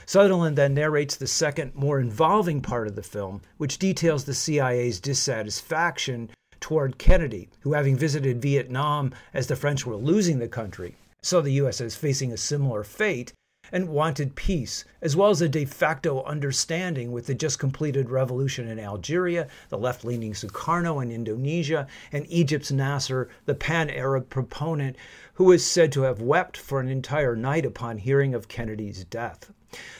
Sutherland 0.05 0.55
then 0.55 0.75
narrates 0.75 1.15
the 1.15 1.25
second, 1.25 1.73
more 1.73 1.99
involving 1.99 2.61
part 2.61 2.85
of 2.85 2.95
the 2.95 3.01
film, 3.01 3.41
which 3.57 3.79
details 3.79 4.25
the 4.25 4.35
CIA's 4.35 4.99
dissatisfaction 4.99 6.29
toward 6.63 6.97
Kennedy, 6.97 7.49
who, 7.59 7.73
having 7.73 7.97
visited 7.97 8.41
Vietnam 8.41 9.11
as 9.33 9.47
the 9.47 9.55
French 9.57 9.85
were 9.85 9.97
losing 9.97 10.39
the 10.39 10.47
country, 10.47 10.95
saw 11.21 11.41
the 11.41 11.51
U.S. 11.51 11.81
as 11.81 11.97
facing 11.97 12.31
a 12.31 12.37
similar 12.37 12.85
fate 12.85 13.33
and 13.73 13.89
wanted 13.89 14.35
peace, 14.35 14.85
as 15.01 15.13
well 15.13 15.29
as 15.29 15.41
a 15.41 15.49
de 15.49 15.65
facto 15.65 16.23
understanding 16.23 17.11
with 17.11 17.25
the 17.25 17.35
just 17.35 17.59
completed 17.59 18.09
revolution 18.09 18.69
in 18.69 18.79
Algeria, 18.79 19.49
the 19.67 19.77
left 19.77 20.05
leaning 20.05 20.31
Sukarno 20.31 21.03
in 21.03 21.11
Indonesia, 21.11 21.85
and 22.13 22.25
Egypt's 22.29 22.71
Nasser, 22.71 23.27
the 23.43 23.55
pan 23.55 23.89
Arab 23.89 24.29
proponent, 24.29 24.95
who 25.33 25.51
is 25.51 25.65
said 25.65 25.91
to 25.91 26.03
have 26.03 26.21
wept 26.21 26.55
for 26.55 26.79
an 26.79 26.87
entire 26.87 27.35
night 27.35 27.65
upon 27.65 27.97
hearing 27.97 28.33
of 28.33 28.47
Kennedy's 28.47 29.03
death. 29.03 29.51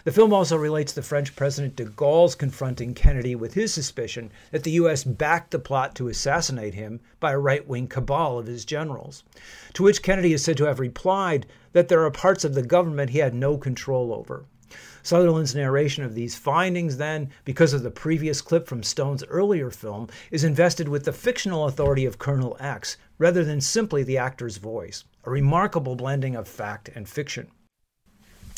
The 0.04 0.12
film 0.12 0.34
also 0.34 0.56
relates 0.56 0.94
the 0.94 1.02
French 1.02 1.36
President 1.36 1.76
de 1.76 1.86
Gaulle's 1.86 2.36
confronting 2.36 2.94
Kennedy 2.94 3.36
with 3.36 3.54
his 3.54 3.74
suspicion 3.74 4.32
that 4.52 4.64
the 4.64 4.72
U.S. 4.72 5.04
backed 5.04 5.52
the 5.52 5.60
plot 5.60 5.96
to 5.96 6.10
assassinate 6.10 6.74
him 6.74 7.00
by 7.20 7.32
a 7.32 7.40
right 7.40 7.68
wing 7.68 7.88
cabal 7.88 8.38
of 8.38 8.46
his 8.46 8.66
generals. 8.66 9.24
To 9.74 9.84
which 9.84 10.04
Kennedy 10.04 10.34
is 10.34 10.44
said 10.44 10.58
to 10.58 10.66
have 10.66 10.80
replied 10.80 11.46
that 11.72 11.88
there 11.88 12.04
are 12.04 12.12
parts 12.12 12.44
of 12.44 12.54
the 12.54 12.62
government 12.62 13.10
he 13.10 13.20
had 13.20 13.34
no 13.34 13.58
control 13.58 14.14
over. 14.14 14.46
Sutherland's 15.02 15.54
narration 15.54 16.04
of 16.04 16.16
these 16.16 16.38
findings, 16.38 16.98
then, 16.98 17.30
because 17.46 17.74
of 17.74 17.84
the 17.84 17.92
previous 17.92 18.42
clip 18.42 18.68
from 18.68 18.84
Stone's 18.84 19.24
earlier 19.26 19.70
film, 19.70 20.08
is 20.32 20.44
invested 20.44 20.88
with 20.88 21.04
the 21.04 21.12
fictional 21.12 21.66
authority 21.66 22.06
of 22.06 22.18
Colonel 22.18 22.56
X 22.60 22.98
rather 23.18 23.44
than 23.44 23.60
simply 23.60 24.04
the 24.04 24.18
actor's 24.18 24.58
voice, 24.58 25.04
a 25.26 25.30
remarkable 25.30 25.96
blending 25.96 26.36
of 26.36 26.48
fact 26.48 26.90
and 26.96 27.10
fiction. 27.10 27.52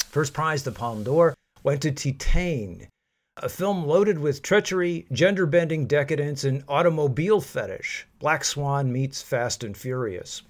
First 0.09 0.33
prize, 0.33 0.63
the 0.63 0.71
Palme 0.71 1.03
d'Or, 1.03 1.35
went 1.63 1.81
to 1.81 1.91
Titane, 1.91 2.87
a 3.37 3.49
film 3.49 3.85
loaded 3.85 4.17
with 4.17 4.41
treachery, 4.41 5.05
gender 5.11 5.45
bending 5.45 5.87
decadence, 5.87 6.45
and 6.45 6.63
automobile 6.69 7.41
fetish. 7.41 8.07
Black 8.17 8.45
Swan 8.45 8.93
meets 8.93 9.21
Fast 9.21 9.61
and 9.61 9.75
Furious. 9.75 10.41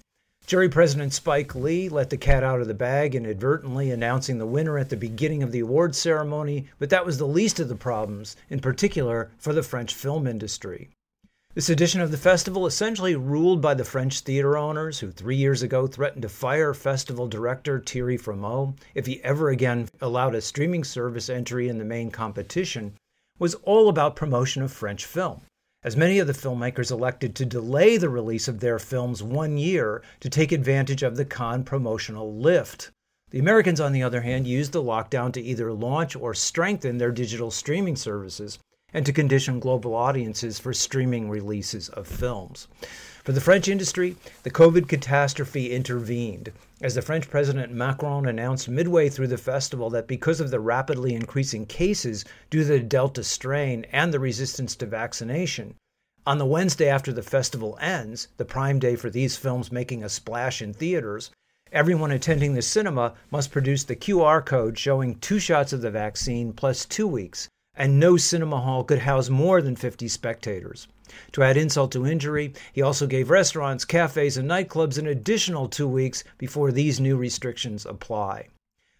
Jury 0.46 0.68
President 0.68 1.12
Spike 1.12 1.56
Lee 1.56 1.88
let 1.88 2.10
the 2.10 2.16
cat 2.16 2.44
out 2.44 2.60
of 2.60 2.68
the 2.68 2.74
bag 2.74 3.16
inadvertently 3.16 3.90
announcing 3.90 4.38
the 4.38 4.46
winner 4.46 4.78
at 4.78 4.90
the 4.90 4.96
beginning 4.96 5.42
of 5.42 5.50
the 5.50 5.58
awards 5.58 5.98
ceremony, 5.98 6.66
but 6.78 6.90
that 6.90 7.04
was 7.04 7.18
the 7.18 7.26
least 7.26 7.58
of 7.58 7.68
the 7.68 7.74
problems, 7.74 8.36
in 8.48 8.60
particular 8.60 9.32
for 9.36 9.52
the 9.52 9.64
French 9.64 9.92
film 9.92 10.28
industry. 10.28 10.90
This 11.56 11.70
edition 11.70 12.02
of 12.02 12.10
the 12.10 12.18
festival, 12.18 12.66
essentially 12.66 13.16
ruled 13.16 13.62
by 13.62 13.72
the 13.72 13.82
French 13.82 14.20
theater 14.20 14.58
owners 14.58 15.00
who 15.00 15.10
three 15.10 15.36
years 15.36 15.62
ago 15.62 15.86
threatened 15.86 16.20
to 16.20 16.28
fire 16.28 16.74
festival 16.74 17.28
director 17.28 17.80
Thierry 17.80 18.18
Frémaux 18.18 18.76
if 18.94 19.06
he 19.06 19.24
ever 19.24 19.48
again 19.48 19.88
allowed 20.02 20.34
a 20.34 20.42
streaming 20.42 20.84
service 20.84 21.30
entry 21.30 21.70
in 21.70 21.78
the 21.78 21.84
main 21.86 22.10
competition, 22.10 22.92
was 23.38 23.54
all 23.62 23.88
about 23.88 24.16
promotion 24.16 24.60
of 24.60 24.70
French 24.70 25.06
film 25.06 25.40
as 25.82 25.96
many 25.96 26.18
of 26.18 26.26
the 26.26 26.34
filmmakers 26.34 26.90
elected 26.90 27.34
to 27.34 27.46
delay 27.46 27.96
the 27.96 28.10
release 28.10 28.48
of 28.48 28.60
their 28.60 28.78
films 28.78 29.22
one 29.22 29.56
year 29.56 30.02
to 30.20 30.28
take 30.28 30.52
advantage 30.52 31.02
of 31.02 31.16
the 31.16 31.24
Cannes 31.24 31.64
promotional 31.64 32.34
lift. 32.34 32.90
The 33.30 33.38
Americans, 33.38 33.80
on 33.80 33.92
the 33.92 34.02
other 34.02 34.20
hand, 34.20 34.46
used 34.46 34.72
the 34.72 34.82
lockdown 34.82 35.32
to 35.32 35.40
either 35.40 35.72
launch 35.72 36.16
or 36.16 36.34
strengthen 36.34 36.98
their 36.98 37.12
digital 37.12 37.50
streaming 37.50 37.96
services 37.96 38.58
and 38.96 39.04
to 39.04 39.12
condition 39.12 39.60
global 39.60 39.94
audiences 39.94 40.58
for 40.58 40.72
streaming 40.72 41.28
releases 41.28 41.90
of 41.90 42.08
films. 42.08 42.66
For 43.22 43.32
the 43.32 43.42
French 43.42 43.68
industry, 43.68 44.16
the 44.42 44.50
COVID 44.50 44.88
catastrophe 44.88 45.70
intervened 45.70 46.50
as 46.80 46.94
the 46.94 47.02
French 47.02 47.28
President 47.28 47.70
Macron 47.70 48.24
announced 48.24 48.70
midway 48.70 49.10
through 49.10 49.26
the 49.26 49.36
festival 49.36 49.90
that 49.90 50.06
because 50.06 50.40
of 50.40 50.50
the 50.50 50.60
rapidly 50.60 51.12
increasing 51.12 51.66
cases 51.66 52.24
due 52.48 52.60
to 52.60 52.64
the 52.64 52.80
Delta 52.80 53.22
strain 53.22 53.84
and 53.92 54.14
the 54.14 54.18
resistance 54.18 54.74
to 54.76 54.86
vaccination, 54.86 55.74
on 56.26 56.38
the 56.38 56.46
Wednesday 56.46 56.88
after 56.88 57.12
the 57.12 57.22
festival 57.22 57.76
ends, 57.82 58.28
the 58.38 58.46
prime 58.46 58.78
day 58.78 58.96
for 58.96 59.10
these 59.10 59.36
films 59.36 59.70
making 59.70 60.02
a 60.02 60.08
splash 60.08 60.62
in 60.62 60.72
theaters, 60.72 61.30
everyone 61.70 62.12
attending 62.12 62.54
the 62.54 62.62
cinema 62.62 63.12
must 63.30 63.52
produce 63.52 63.84
the 63.84 63.94
QR 63.94 64.42
code 64.42 64.78
showing 64.78 65.16
two 65.16 65.38
shots 65.38 65.74
of 65.74 65.82
the 65.82 65.90
vaccine 65.90 66.54
plus 66.54 66.86
two 66.86 67.06
weeks, 67.06 67.50
and 67.76 68.00
no 68.00 68.16
cinema 68.16 68.60
hall 68.60 68.84
could 68.84 69.00
house 69.00 69.28
more 69.28 69.60
than 69.60 69.76
50 69.76 70.08
spectators. 70.08 70.88
To 71.32 71.42
add 71.42 71.56
insult 71.56 71.92
to 71.92 72.06
injury, 72.06 72.52
he 72.72 72.82
also 72.82 73.06
gave 73.06 73.30
restaurants, 73.30 73.84
cafes, 73.84 74.36
and 74.36 74.48
nightclubs 74.50 74.98
an 74.98 75.06
additional 75.06 75.68
two 75.68 75.86
weeks 75.86 76.24
before 76.38 76.72
these 76.72 76.98
new 76.98 77.16
restrictions 77.16 77.86
apply. 77.86 78.48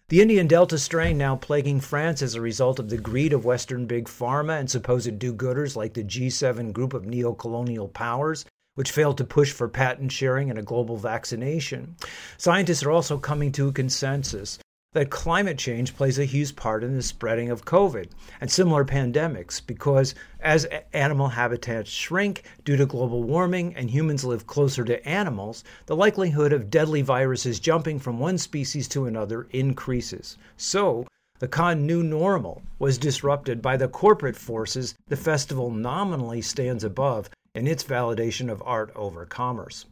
The 0.09 0.21
Indian 0.21 0.47
Delta 0.47 0.77
strain 0.77 1.17
now 1.17 1.35
plaguing 1.35 1.81
France 1.81 2.21
as 2.21 2.33
a 2.33 2.39
result 2.39 2.79
of 2.79 2.89
the 2.89 2.97
greed 2.97 3.33
of 3.33 3.43
Western 3.43 3.87
big 3.87 4.05
pharma 4.05 4.57
and 4.57 4.69
supposed 4.69 5.19
do 5.19 5.33
gooders 5.33 5.75
like 5.75 5.95
the 5.95 6.03
G7 6.03 6.71
group 6.71 6.93
of 6.93 7.05
neo 7.05 7.33
colonial 7.33 7.89
powers, 7.89 8.45
which 8.75 8.91
failed 8.91 9.17
to 9.17 9.25
push 9.25 9.51
for 9.51 9.67
patent 9.67 10.13
sharing 10.13 10.49
and 10.49 10.57
a 10.57 10.61
global 10.61 10.95
vaccination. 10.95 11.97
Scientists 12.37 12.83
are 12.83 12.91
also 12.91 13.17
coming 13.17 13.51
to 13.51 13.67
a 13.67 13.73
consensus 13.73 14.59
that 14.97 15.11
climate 15.11 15.59
change 15.59 15.95
plays 15.95 16.17
a 16.17 16.25
huge 16.25 16.55
part 16.55 16.83
in 16.83 16.95
the 16.95 17.03
spreading 17.03 17.51
of 17.51 17.65
COVID 17.65 18.09
and 18.41 18.49
similar 18.49 18.83
pandemics 18.83 19.61
because 19.63 20.15
as 20.39 20.65
animal 20.91 21.27
habitats 21.27 21.91
shrink 21.91 22.41
due 22.65 22.75
to 22.75 22.85
global 22.87 23.21
warming 23.21 23.75
and 23.75 23.91
humans 23.91 24.25
live 24.25 24.47
closer 24.47 24.83
to 24.83 25.07
animals, 25.07 25.63
the 25.85 25.95
likelihood 25.95 26.51
of 26.51 26.71
deadly 26.71 27.03
viruses 27.03 27.59
jumping 27.59 27.99
from 27.99 28.17
one 28.17 28.39
species 28.39 28.87
to 28.87 29.05
another 29.05 29.45
increases. 29.51 30.35
So, 30.57 31.05
the 31.37 31.47
Cannes 31.47 31.85
new 31.85 32.01
normal 32.01 32.63
was 32.79 32.97
disrupted 32.97 33.61
by 33.61 33.77
the 33.77 33.87
corporate 33.87 34.35
forces 34.35 34.95
the 35.09 35.15
festival 35.15 35.69
nominally 35.69 36.41
stands 36.41 36.83
above 36.83 37.29
in 37.53 37.67
its 37.67 37.83
validation 37.83 38.51
of 38.51 38.63
art 38.65 38.91
over 38.95 39.27
commerce. 39.27 39.85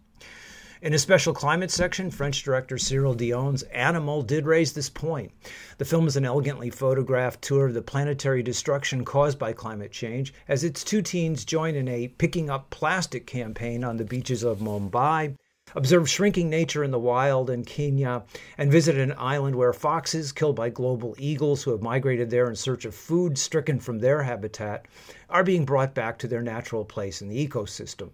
In 0.82 0.94
a 0.94 1.00
special 1.00 1.34
climate 1.34 1.72
section, 1.72 2.12
French 2.12 2.44
director 2.44 2.78
Cyril 2.78 3.14
Dion's 3.14 3.64
Animal 3.64 4.22
did 4.22 4.46
raise 4.46 4.74
this 4.74 4.90
point. 4.90 5.32
The 5.78 5.86
film 5.86 6.06
is 6.06 6.18
an 6.18 6.26
elegantly 6.26 6.70
photographed 6.70 7.42
tour 7.42 7.68
of 7.68 7.74
the 7.74 7.82
planetary 7.82 8.44
destruction 8.44 9.06
caused 9.06 9.40
by 9.40 9.54
climate 9.54 9.94
change 9.94 10.34
as 10.50 10.66
its 10.66 10.84
two 10.84 11.02
teens 11.02 11.46
join 11.46 11.76
in 11.76 11.88
a 11.88 12.10
picking 12.10 12.50
up 12.50 12.72
plastic 12.72 13.26
campaign 13.26 13.86
on 13.86 13.96
the 13.96 14.04
beaches 14.04 14.44
of 14.44 14.60
Mumbai, 14.60 15.36
observe 15.76 16.10
shrinking 16.10 16.50
nature 16.50 16.84
in 16.84 16.92
the 16.92 17.00
wild 17.00 17.50
in 17.50 17.64
Kenya, 17.64 18.24
and 18.58 18.70
visit 18.70 18.98
an 18.98 19.16
island 19.18 19.56
where 19.56 19.72
foxes, 19.72 20.34
killed 20.34 20.58
by 20.58 20.70
golden 20.70 21.14
eagles 21.18 21.64
who 21.64 21.72
have 21.72 21.82
migrated 21.82 22.30
there 22.30 22.50
in 22.50 22.56
search 22.56 22.84
of 22.84 22.94
food 22.94 23.38
stricken 23.38 23.80
from 23.80 24.00
their 24.00 24.24
habitat, 24.24 24.88
are 25.30 25.44
being 25.44 25.64
brought 25.64 25.96
back 25.96 26.18
to 26.18 26.28
their 26.28 26.42
natural 26.42 26.84
place 26.84 27.22
in 27.22 27.30
the 27.30 27.48
ecosystem. 27.48 28.10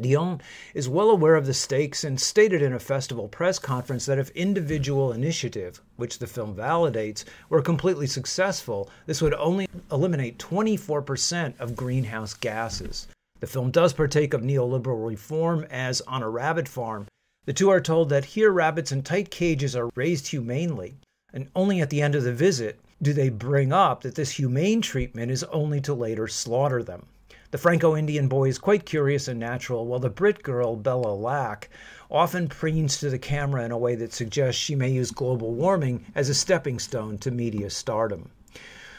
Dion 0.00 0.40
is 0.74 0.88
well 0.88 1.10
aware 1.10 1.36
of 1.36 1.46
the 1.46 1.54
stakes 1.54 2.02
and 2.02 2.20
stated 2.20 2.62
in 2.62 2.72
a 2.72 2.80
festival 2.80 3.28
press 3.28 3.60
conference 3.60 4.06
that 4.06 4.18
if 4.18 4.30
individual 4.30 5.12
initiative, 5.12 5.80
which 5.96 6.18
the 6.18 6.26
film 6.26 6.56
validates, 6.56 7.24
were 7.48 7.62
completely 7.62 8.08
successful, 8.08 8.90
this 9.06 9.22
would 9.22 9.34
only 9.34 9.68
eliminate 9.92 10.38
24% 10.38 11.60
of 11.60 11.76
greenhouse 11.76 12.34
gases. 12.34 13.06
The 13.38 13.46
film 13.46 13.70
does 13.70 13.92
partake 13.92 14.34
of 14.34 14.42
neoliberal 14.42 15.06
reform, 15.06 15.64
as 15.70 16.00
on 16.02 16.22
a 16.22 16.30
rabbit 16.30 16.66
farm. 16.66 17.06
The 17.44 17.52
two 17.52 17.68
are 17.68 17.80
told 17.80 18.08
that 18.08 18.24
here 18.24 18.50
rabbits 18.50 18.90
in 18.90 19.02
tight 19.02 19.30
cages 19.30 19.76
are 19.76 19.90
raised 19.94 20.28
humanely, 20.28 20.96
and 21.32 21.50
only 21.54 21.80
at 21.80 21.90
the 21.90 22.02
end 22.02 22.14
of 22.14 22.24
the 22.24 22.32
visit 22.32 22.80
do 23.02 23.12
they 23.12 23.28
bring 23.28 23.72
up 23.72 24.02
that 24.02 24.14
this 24.14 24.32
humane 24.32 24.80
treatment 24.80 25.30
is 25.30 25.44
only 25.44 25.80
to 25.82 25.94
later 25.94 26.26
slaughter 26.26 26.82
them. 26.82 27.06
The 27.54 27.58
Franco 27.58 27.94
Indian 27.94 28.26
boy 28.26 28.48
is 28.48 28.58
quite 28.58 28.84
curious 28.84 29.28
and 29.28 29.38
natural, 29.38 29.86
while 29.86 30.00
the 30.00 30.10
Brit 30.10 30.42
girl, 30.42 30.74
Bella 30.74 31.14
Lack, 31.14 31.70
often 32.10 32.48
preens 32.48 32.98
to 32.98 33.10
the 33.10 33.16
camera 33.16 33.64
in 33.64 33.70
a 33.70 33.78
way 33.78 33.94
that 33.94 34.12
suggests 34.12 34.60
she 34.60 34.74
may 34.74 34.88
use 34.90 35.12
global 35.12 35.54
warming 35.54 36.04
as 36.16 36.28
a 36.28 36.34
stepping 36.34 36.80
stone 36.80 37.16
to 37.18 37.30
media 37.30 37.70
stardom. 37.70 38.30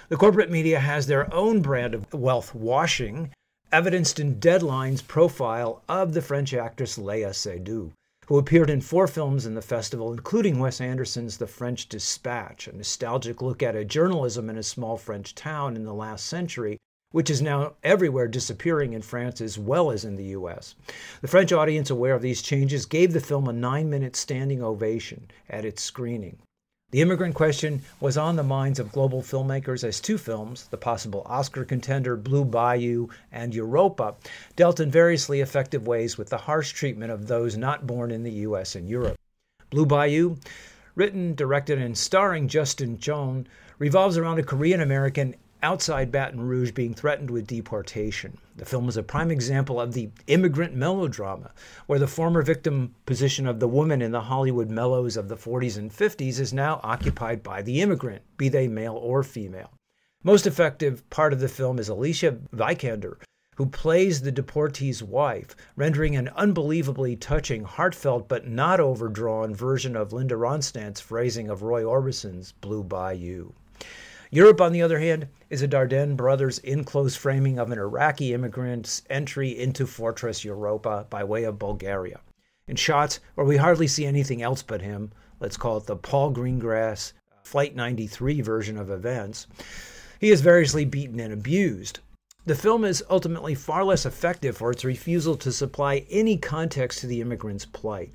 The 0.08 0.16
corporate 0.16 0.50
media 0.50 0.80
has 0.80 1.08
their 1.08 1.28
own 1.34 1.62
brand 1.62 1.94
of 1.94 2.14
wealth 2.14 2.56
washing, 2.56 3.32
evidenced 3.74 4.22
in 4.22 4.40
Deadline's 4.40 5.02
profile 5.02 5.84
of 5.90 6.14
the 6.14 6.22
French 6.22 6.54
actress 6.54 6.98
Léa 6.98 7.32
Seydoux, 7.32 7.92
who 8.28 8.38
appeared 8.38 8.70
in 8.70 8.80
four 8.80 9.08
films 9.10 9.46
in 9.46 9.56
the 9.56 9.62
festival, 9.62 10.14
including 10.14 10.60
Wes 10.60 10.80
Anderson's 10.80 11.40
The 11.40 11.48
French 11.48 11.90
Dispatch, 11.90 12.70
a 12.70 12.72
nostalgic 12.78 13.42
look 13.42 13.62
at 13.62 13.76
a 13.76 13.84
journalism 13.84 14.50
in 14.50 14.58
a 14.58 14.64
small 14.64 14.96
French 14.96 15.36
town 15.36 15.76
in 15.76 15.84
the 15.84 15.94
last 15.94 16.26
century 16.26 16.78
which 17.16 17.30
is 17.30 17.42
now 17.42 17.72
everywhere 17.82 18.28
disappearing 18.28 18.92
in 18.92 19.02
France 19.02 19.40
as 19.40 19.58
well 19.58 19.90
as 19.90 20.04
in 20.04 20.18
the 20.18 20.36
US. 20.40 20.76
The 21.22 21.30
French 21.30 21.54
audience, 21.54 21.90
aware 21.90 22.14
of 22.14 22.22
these 22.22 22.42
changes, 22.42 22.86
gave 22.86 23.14
the 23.14 23.22
film 23.22 23.48
a 23.48 23.54
nine 23.54 23.90
minute 23.90 24.18
standing 24.18 24.62
ovation 24.62 25.32
at 25.50 25.64
its 25.64 25.82
screening. 25.82 26.40
The 26.92 27.00
immigrant 27.00 27.34
question 27.34 27.84
was 28.02 28.18
on 28.18 28.36
the 28.36 28.44
minds 28.44 28.80
of 28.80 28.92
global 28.92 29.22
filmmakers 29.22 29.82
as 29.82 30.02
two 30.02 30.18
films, 30.18 30.68
the 30.72 30.78
possible 30.78 31.22
Oscar 31.26 31.64
contender 31.64 32.18
Blue 32.18 32.44
Bayou 32.44 33.08
and 33.32 33.56
Europa, 33.56 34.16
dealt 34.58 34.82
in 34.82 34.92
variously 34.92 35.40
effective 35.40 35.88
ways 35.88 36.18
with 36.18 36.30
the 36.30 36.40
harsh 36.40 36.74
treatment 36.74 37.14
of 37.14 37.28
those 37.28 37.56
not 37.56 37.88
born 37.88 38.12
in 38.12 38.24
the 38.24 38.44
US 38.44 38.76
and 38.76 38.90
Europe. 38.90 39.16
Blue 39.70 39.86
Bayou, 39.86 40.36
written, 40.96 41.34
directed, 41.34 41.80
and 41.80 41.98
starring 41.98 42.50
Justin 42.50 42.98
Chon, 42.98 43.48
revolves 43.80 44.18
around 44.18 44.40
a 44.40 44.44
Korean 44.44 44.82
American 44.82 45.36
outside 45.66 46.12
Baton 46.12 46.42
Rouge 46.42 46.70
being 46.70 46.94
threatened 46.94 47.32
with 47.32 47.48
deportation. 47.48 48.38
The 48.56 48.66
film 48.66 48.88
is 48.88 48.98
a 48.98 49.02
prime 49.02 49.32
example 49.32 49.82
of 49.82 49.94
the 49.94 50.12
immigrant 50.28 50.76
melodrama, 50.76 51.50
where 51.88 51.98
the 51.98 52.06
former 52.06 52.44
victim 52.44 52.94
position 53.08 53.48
of 53.48 53.60
the 53.60 53.68
woman 53.68 54.00
in 54.04 54.12
the 54.12 54.22
Hollywood 54.22 54.70
mellows 54.70 55.18
of 55.18 55.28
the 55.28 55.36
40s 55.36 55.76
and 55.76 55.92
50s 55.92 56.40
is 56.40 56.54
now 56.54 56.80
occupied 56.84 57.42
by 57.42 57.64
the 57.64 57.82
immigrant, 57.82 58.22
be 58.38 58.48
they 58.48 58.68
male 58.68 58.94
or 58.94 59.24
female. 59.24 59.72
Most 60.24 60.46
effective 60.46 61.10
part 61.10 61.34
of 61.34 61.40
the 61.40 61.50
film 61.50 61.80
is 61.80 61.90
Alicia 61.90 62.38
Vikander, 62.54 63.18
who 63.56 63.66
plays 63.66 64.22
the 64.22 64.32
deportee's 64.32 65.02
wife, 65.02 65.56
rendering 65.76 66.16
an 66.16 66.30
unbelievably 66.36 67.16
touching, 67.16 67.64
heartfelt, 67.64 68.28
but 68.28 68.48
not 68.48 68.80
overdrawn 68.80 69.56
version 69.56 69.96
of 69.96 70.14
Linda 70.14 70.36
Ronstadt's 70.36 71.02
phrasing 71.02 71.50
of 71.50 71.64
Roy 71.64 71.84
Orbison's 71.84 72.52
Blue 72.52 72.84
Bayou. 72.84 73.54
Europe, 74.36 74.60
on 74.60 74.74
the 74.74 74.82
other 74.82 75.00
hand, 75.00 75.30
is 75.50 75.62
a 75.62 75.68
Dardenne 75.68 76.18
brothers 76.18 76.60
in 76.60 76.84
close 76.84 77.16
framing 77.16 77.58
of 77.58 77.72
an 77.72 77.80
Iraqi 77.80 78.34
immigrant's 78.34 79.02
entry 79.10 79.58
into 79.58 79.88
Fortress 79.88 80.44
Europa 80.44 81.08
by 81.10 81.24
way 81.24 81.46
of 81.46 81.58
Bulgaria. 81.58 82.20
In 82.68 82.76
shots 82.76 83.22
where 83.36 83.48
we 83.48 83.56
hardly 83.56 83.88
see 83.88 84.06
anything 84.06 84.42
else 84.42 84.62
but 84.62 84.82
him, 84.82 85.14
let's 85.40 85.56
call 85.56 85.78
it 85.78 85.86
the 85.86 85.96
Paul 85.96 86.34
Greengrass 86.34 87.14
Flight 87.44 87.78
93 87.78 88.42
version 88.42 88.78
of 88.78 88.90
events, 88.90 89.48
he 90.20 90.32
is 90.32 90.42
variously 90.42 90.84
beaten 90.84 91.22
and 91.22 91.32
abused. 91.32 92.02
The 92.46 92.56
film 92.56 92.84
is 92.84 93.06
ultimately 93.10 93.56
far 93.56 93.86
less 93.86 94.06
effective 94.06 94.58
for 94.58 94.70
its 94.70 94.84
refusal 94.84 95.38
to 95.38 95.52
supply 95.54 96.06
any 96.10 96.36
context 96.36 97.00
to 97.00 97.08
the 97.08 97.22
immigrant's 97.22 97.64
plight. 97.64 98.14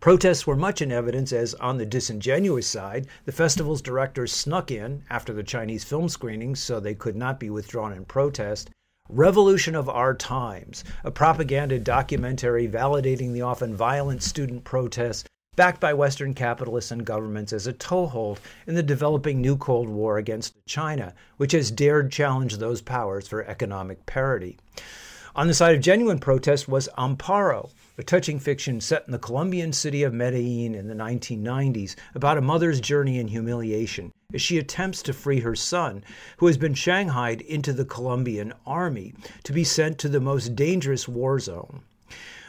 Protests 0.00 0.46
were 0.46 0.56
much 0.56 0.82
in 0.82 0.92
evidence 0.92 1.32
as, 1.32 1.54
on 1.54 1.78
the 1.78 1.86
disingenuous 1.86 2.66
side, 2.66 3.06
the 3.24 3.32
festival's 3.32 3.82
directors 3.82 4.32
snuck 4.32 4.70
in 4.70 5.02
after 5.10 5.32
the 5.32 5.42
Chinese 5.42 5.84
film 5.84 6.08
screenings 6.08 6.60
so 6.60 6.78
they 6.78 6.94
could 6.94 7.16
not 7.16 7.40
be 7.40 7.50
withdrawn 7.50 7.92
in 7.92 8.04
protest, 8.04 8.70
Revolution 9.08 9.74
of 9.74 9.88
Our 9.88 10.14
Times, 10.14 10.84
a 11.04 11.10
propaganda 11.10 11.78
documentary 11.78 12.68
validating 12.68 13.32
the 13.32 13.42
often 13.42 13.74
violent 13.74 14.22
student 14.22 14.64
protests 14.64 15.24
backed 15.56 15.80
by 15.80 15.94
Western 15.94 16.34
capitalists 16.34 16.90
and 16.90 17.04
governments 17.04 17.52
as 17.52 17.66
a 17.66 17.72
toehold 17.72 18.40
in 18.66 18.74
the 18.74 18.82
developing 18.82 19.40
new 19.40 19.56
Cold 19.56 19.88
War 19.88 20.18
against 20.18 20.54
China, 20.66 21.14
which 21.36 21.52
has 21.52 21.70
dared 21.70 22.12
challenge 22.12 22.56
those 22.56 22.82
powers 22.82 23.26
for 23.26 23.44
economic 23.44 24.04
parity. 24.06 24.58
On 25.34 25.46
the 25.46 25.54
side 25.54 25.74
of 25.74 25.82
genuine 25.82 26.18
protest 26.18 26.68
was 26.68 26.88
Amparo, 26.98 27.70
a 27.98 28.04
touching 28.04 28.38
fiction 28.38 28.80
set 28.80 29.04
in 29.06 29.12
the 29.12 29.18
Colombian 29.18 29.72
city 29.72 30.02
of 30.02 30.12
Medellin 30.12 30.74
in 30.74 30.86
the 30.86 30.94
1990s 30.94 31.94
about 32.14 32.36
a 32.36 32.42
mother's 32.42 32.80
journey 32.80 33.18
in 33.18 33.28
humiliation 33.28 34.12
as 34.34 34.42
she 34.42 34.58
attempts 34.58 35.02
to 35.02 35.12
free 35.12 35.40
her 35.40 35.54
son, 35.54 36.04
who 36.36 36.46
has 36.46 36.58
been 36.58 36.74
shanghaied 36.74 37.40
into 37.42 37.72
the 37.72 37.84
Colombian 37.84 38.52
army 38.66 39.14
to 39.44 39.52
be 39.52 39.64
sent 39.64 39.98
to 39.98 40.08
the 40.08 40.20
most 40.20 40.54
dangerous 40.54 41.08
war 41.08 41.38
zone. 41.38 41.80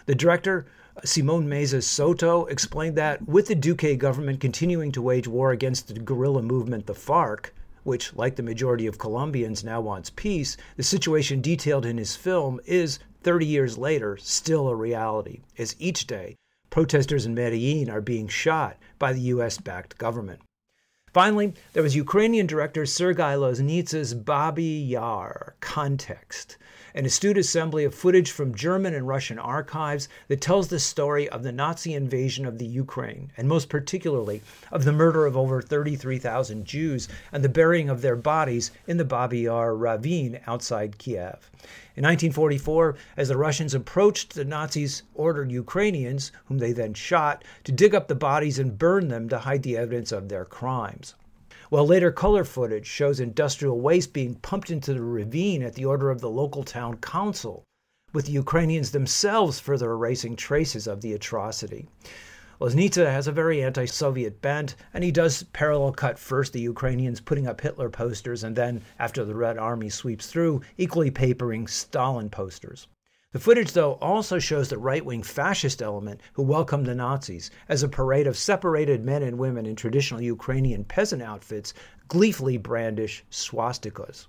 The 0.05 0.15
director, 0.15 0.65
Simon 1.05 1.47
Mesa 1.47 1.81
Soto, 1.81 2.45
explained 2.45 2.97
that 2.97 3.27
with 3.27 3.47
the 3.47 3.55
Duque 3.55 3.97
government 3.99 4.39
continuing 4.39 4.91
to 4.93 5.01
wage 5.01 5.27
war 5.27 5.51
against 5.51 5.87
the 5.87 5.99
guerrilla 5.99 6.41
movement, 6.41 6.87
the 6.87 6.93
FARC, 6.93 7.51
which, 7.83 8.13
like 8.15 8.35
the 8.35 8.43
majority 8.43 8.87
of 8.87 8.97
Colombians, 8.97 9.63
now 9.63 9.79
wants 9.79 10.09
peace, 10.09 10.57
the 10.75 10.83
situation 10.83 11.39
detailed 11.39 11.85
in 11.85 11.97
his 11.97 12.17
film 12.17 12.59
is, 12.65 12.99
30 13.27 13.45
years 13.45 13.77
later, 13.77 14.15
still 14.15 14.69
a 14.69 14.73
reality, 14.73 15.41
as 15.57 15.75
each 15.79 16.07
day 16.07 16.37
protesters 16.69 17.25
in 17.25 17.35
Medellin 17.35 17.89
are 17.89 17.99
being 17.99 18.29
shot 18.29 18.77
by 18.99 19.11
the 19.11 19.19
US 19.19 19.57
backed 19.57 19.97
government. 19.97 20.39
Finally, 21.11 21.53
there 21.73 21.83
was 21.83 21.93
Ukrainian 21.93 22.47
director 22.47 22.85
Sergei 22.85 23.35
Loznitsa's 23.35 24.13
Babi 24.13 24.63
Yar 24.63 25.57
Context, 25.59 26.55
an 26.97 27.05
astute 27.05 27.37
assembly 27.37 27.83
of 27.83 27.93
footage 27.93 28.31
from 28.31 28.55
German 28.55 28.95
and 28.95 29.07
Russian 29.07 29.37
archives 29.37 30.09
that 30.29 30.41
tells 30.41 30.69
the 30.69 30.79
story 30.79 31.29
of 31.29 31.43
the 31.43 31.51
Nazi 31.51 31.93
invasion 31.93 32.43
of 32.43 32.57
the 32.57 32.65
Ukraine, 32.65 33.31
and 33.37 33.47
most 33.47 33.69
particularly 33.69 34.41
of 34.71 34.83
the 34.83 34.91
murder 34.91 35.27
of 35.27 35.37
over 35.37 35.61
33,000 35.61 36.65
Jews 36.65 37.07
and 37.31 37.43
the 37.43 37.49
burying 37.49 37.87
of 37.87 38.01
their 38.01 38.15
bodies 38.15 38.71
in 38.87 38.97
the 38.97 39.05
Babi 39.05 39.41
Yar 39.41 39.75
ravine 39.75 40.39
outside 40.47 40.97
Kiev. 40.97 41.51
In 41.95 42.03
1944, 42.03 42.95
as 43.15 43.27
the 43.27 43.37
Russians 43.37 43.75
approached, 43.75 44.33
the 44.33 44.43
Nazis 44.43 45.03
ordered 45.13 45.51
Ukrainians, 45.51 46.31
whom 46.45 46.57
they 46.57 46.71
then 46.71 46.95
shot, 46.95 47.45
to 47.65 47.71
dig 47.71 47.93
up 47.93 48.07
the 48.07 48.15
bodies 48.15 48.57
and 48.57 48.75
burn 48.75 49.09
them 49.09 49.29
to 49.29 49.37
hide 49.37 49.61
the 49.61 49.77
evidence 49.77 50.11
of 50.11 50.29
their 50.29 50.45
crimes 50.45 51.13
while 51.69 51.85
later 51.85 52.11
color 52.11 52.43
footage 52.43 52.85
shows 52.85 53.19
industrial 53.19 53.79
waste 53.79 54.13
being 54.13 54.35
pumped 54.35 54.69
into 54.69 54.93
the 54.93 55.01
ravine 55.01 55.61
at 55.61 55.73
the 55.75 55.85
order 55.85 56.09
of 56.09 56.21
the 56.21 56.29
local 56.29 56.63
town 56.63 56.97
council, 56.97 57.63
with 58.13 58.25
the 58.25 58.31
Ukrainians 58.31 58.91
themselves 58.91 59.59
further 59.59 59.91
erasing 59.91 60.35
traces 60.35 60.87
of 60.87 61.01
the 61.01 61.13
atrocity. 61.13 61.87
Loznitsa 62.59 63.11
has 63.11 63.27
a 63.27 63.31
very 63.31 63.61
anti 63.61 63.85
Soviet 63.85 64.41
bent, 64.41 64.75
and 64.93 65.03
he 65.03 65.11
does 65.11 65.43
parallel 65.53 65.91
cut 65.91 66.17
first 66.17 66.53
the 66.53 66.61
Ukrainians 66.61 67.21
putting 67.21 67.45
up 67.45 67.61
Hitler 67.61 67.89
posters, 67.89 68.43
and 68.43 68.55
then, 68.55 68.81
after 68.97 69.23
the 69.23 69.35
Red 69.35 69.57
Army 69.59 69.89
sweeps 69.89 70.27
through, 70.27 70.61
equally 70.77 71.11
papering 71.11 71.67
Stalin 71.67 72.29
posters. 72.29 72.87
The 73.37 73.43
footage, 73.43 73.73
though, 73.73 73.99
also 74.01 74.39
shows 74.39 74.69
the 74.69 74.79
right 74.79 75.05
wing 75.05 75.21
fascist 75.21 75.83
element 75.83 76.21
who 76.33 76.41
welcomed 76.41 76.87
the 76.87 76.95
Nazis 76.95 77.51
as 77.69 77.83
a 77.83 77.87
parade 77.87 78.25
of 78.25 78.35
separated 78.35 79.05
men 79.05 79.21
and 79.21 79.37
women 79.37 79.67
in 79.67 79.75
traditional 79.75 80.19
Ukrainian 80.19 80.83
peasant 80.83 81.21
outfits 81.21 81.75
gleefully 82.07 82.57
brandish 82.57 83.23
swastikas. 83.29 84.25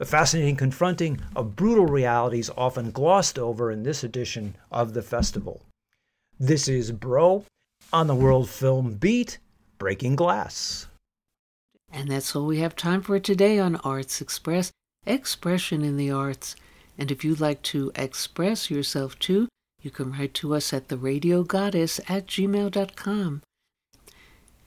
A 0.00 0.06
fascinating 0.06 0.56
confronting 0.56 1.20
of 1.36 1.54
brutal 1.54 1.84
realities 1.84 2.48
often 2.56 2.92
glossed 2.92 3.38
over 3.38 3.70
in 3.70 3.82
this 3.82 4.02
edition 4.02 4.56
of 4.70 4.94
the 4.94 5.02
festival. 5.02 5.60
This 6.40 6.66
is 6.66 6.92
Broe 6.92 7.44
on 7.92 8.06
the 8.06 8.14
World 8.14 8.48
Film 8.48 8.94
Beat, 8.94 9.38
Breaking 9.76 10.16
Glass. 10.16 10.86
And 11.92 12.10
that's 12.10 12.34
all 12.34 12.46
we 12.46 12.60
have 12.60 12.74
time 12.74 13.02
for 13.02 13.20
today 13.20 13.58
on 13.58 13.76
Arts 13.76 14.22
Express 14.22 14.72
Expression 15.04 15.82
in 15.82 15.98
the 15.98 16.10
Arts. 16.10 16.56
And 16.98 17.10
if 17.10 17.24
you'd 17.24 17.40
like 17.40 17.62
to 17.62 17.92
express 17.94 18.70
yourself 18.70 19.18
too, 19.18 19.48
you 19.82 19.90
can 19.90 20.12
write 20.12 20.34
to 20.34 20.54
us 20.54 20.72
at 20.72 20.88
theradiogoddess 20.88 22.00
at 22.08 22.26
gmail.com. 22.26 23.42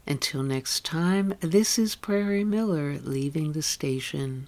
Until 0.07 0.43
next 0.43 0.85
time, 0.85 1.33
this 1.39 1.77
is 1.77 1.95
Prairie 1.95 2.43
Miller 2.43 2.97
leaving 2.99 3.53
the 3.53 3.61
station. 3.61 4.47